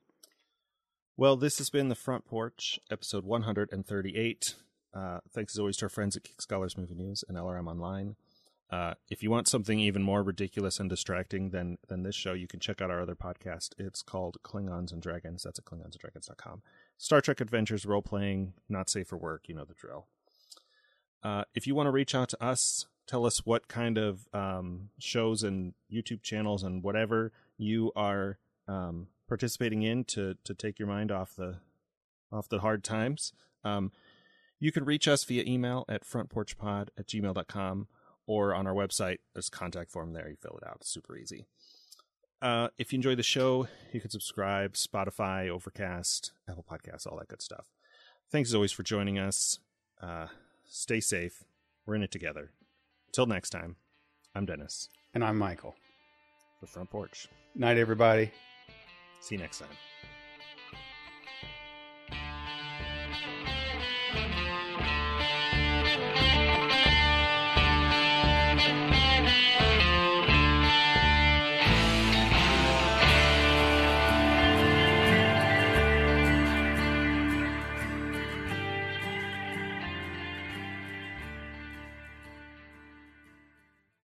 [1.15, 4.55] Well, this has been the Front Porch, episode 138.
[4.93, 8.15] Uh, thanks as always to our friends at Geek Scholars Movie News and LRM Online.
[8.69, 12.47] Uh, if you want something even more ridiculous and distracting than than this show, you
[12.47, 13.69] can check out our other podcast.
[13.77, 15.43] It's called Klingons and Dragons.
[15.43, 16.61] That's at klingonsanddragons.com.
[16.97, 19.43] Star Trek adventures, role playing, not safe for work.
[19.47, 20.07] You know the drill.
[21.23, 24.89] Uh, if you want to reach out to us, tell us what kind of um,
[24.99, 30.87] shows and YouTube channels and whatever you are um, participating in to to take your
[30.87, 31.57] mind off the
[32.31, 33.33] off the hard times.
[33.63, 33.91] Um,
[34.59, 37.87] you can reach us via email at frontporchpod at gmail.com
[38.27, 39.17] or on our website.
[39.33, 40.29] There's a contact form there.
[40.29, 40.77] You fill it out.
[40.81, 41.47] It's super easy.
[42.41, 47.27] Uh, if you enjoy the show, you can subscribe, Spotify, Overcast, Apple Podcasts, all that
[47.27, 47.65] good stuff.
[48.31, 49.59] Thanks as always for joining us.
[50.01, 50.27] Uh,
[50.73, 51.43] stay safe.
[51.85, 52.51] We're in it together.
[53.11, 53.75] Till next time,
[54.33, 55.75] I'm Dennis, And I'm Michael.
[56.61, 57.27] the front porch.
[57.55, 58.31] Night, everybody.
[59.19, 59.67] See you next time.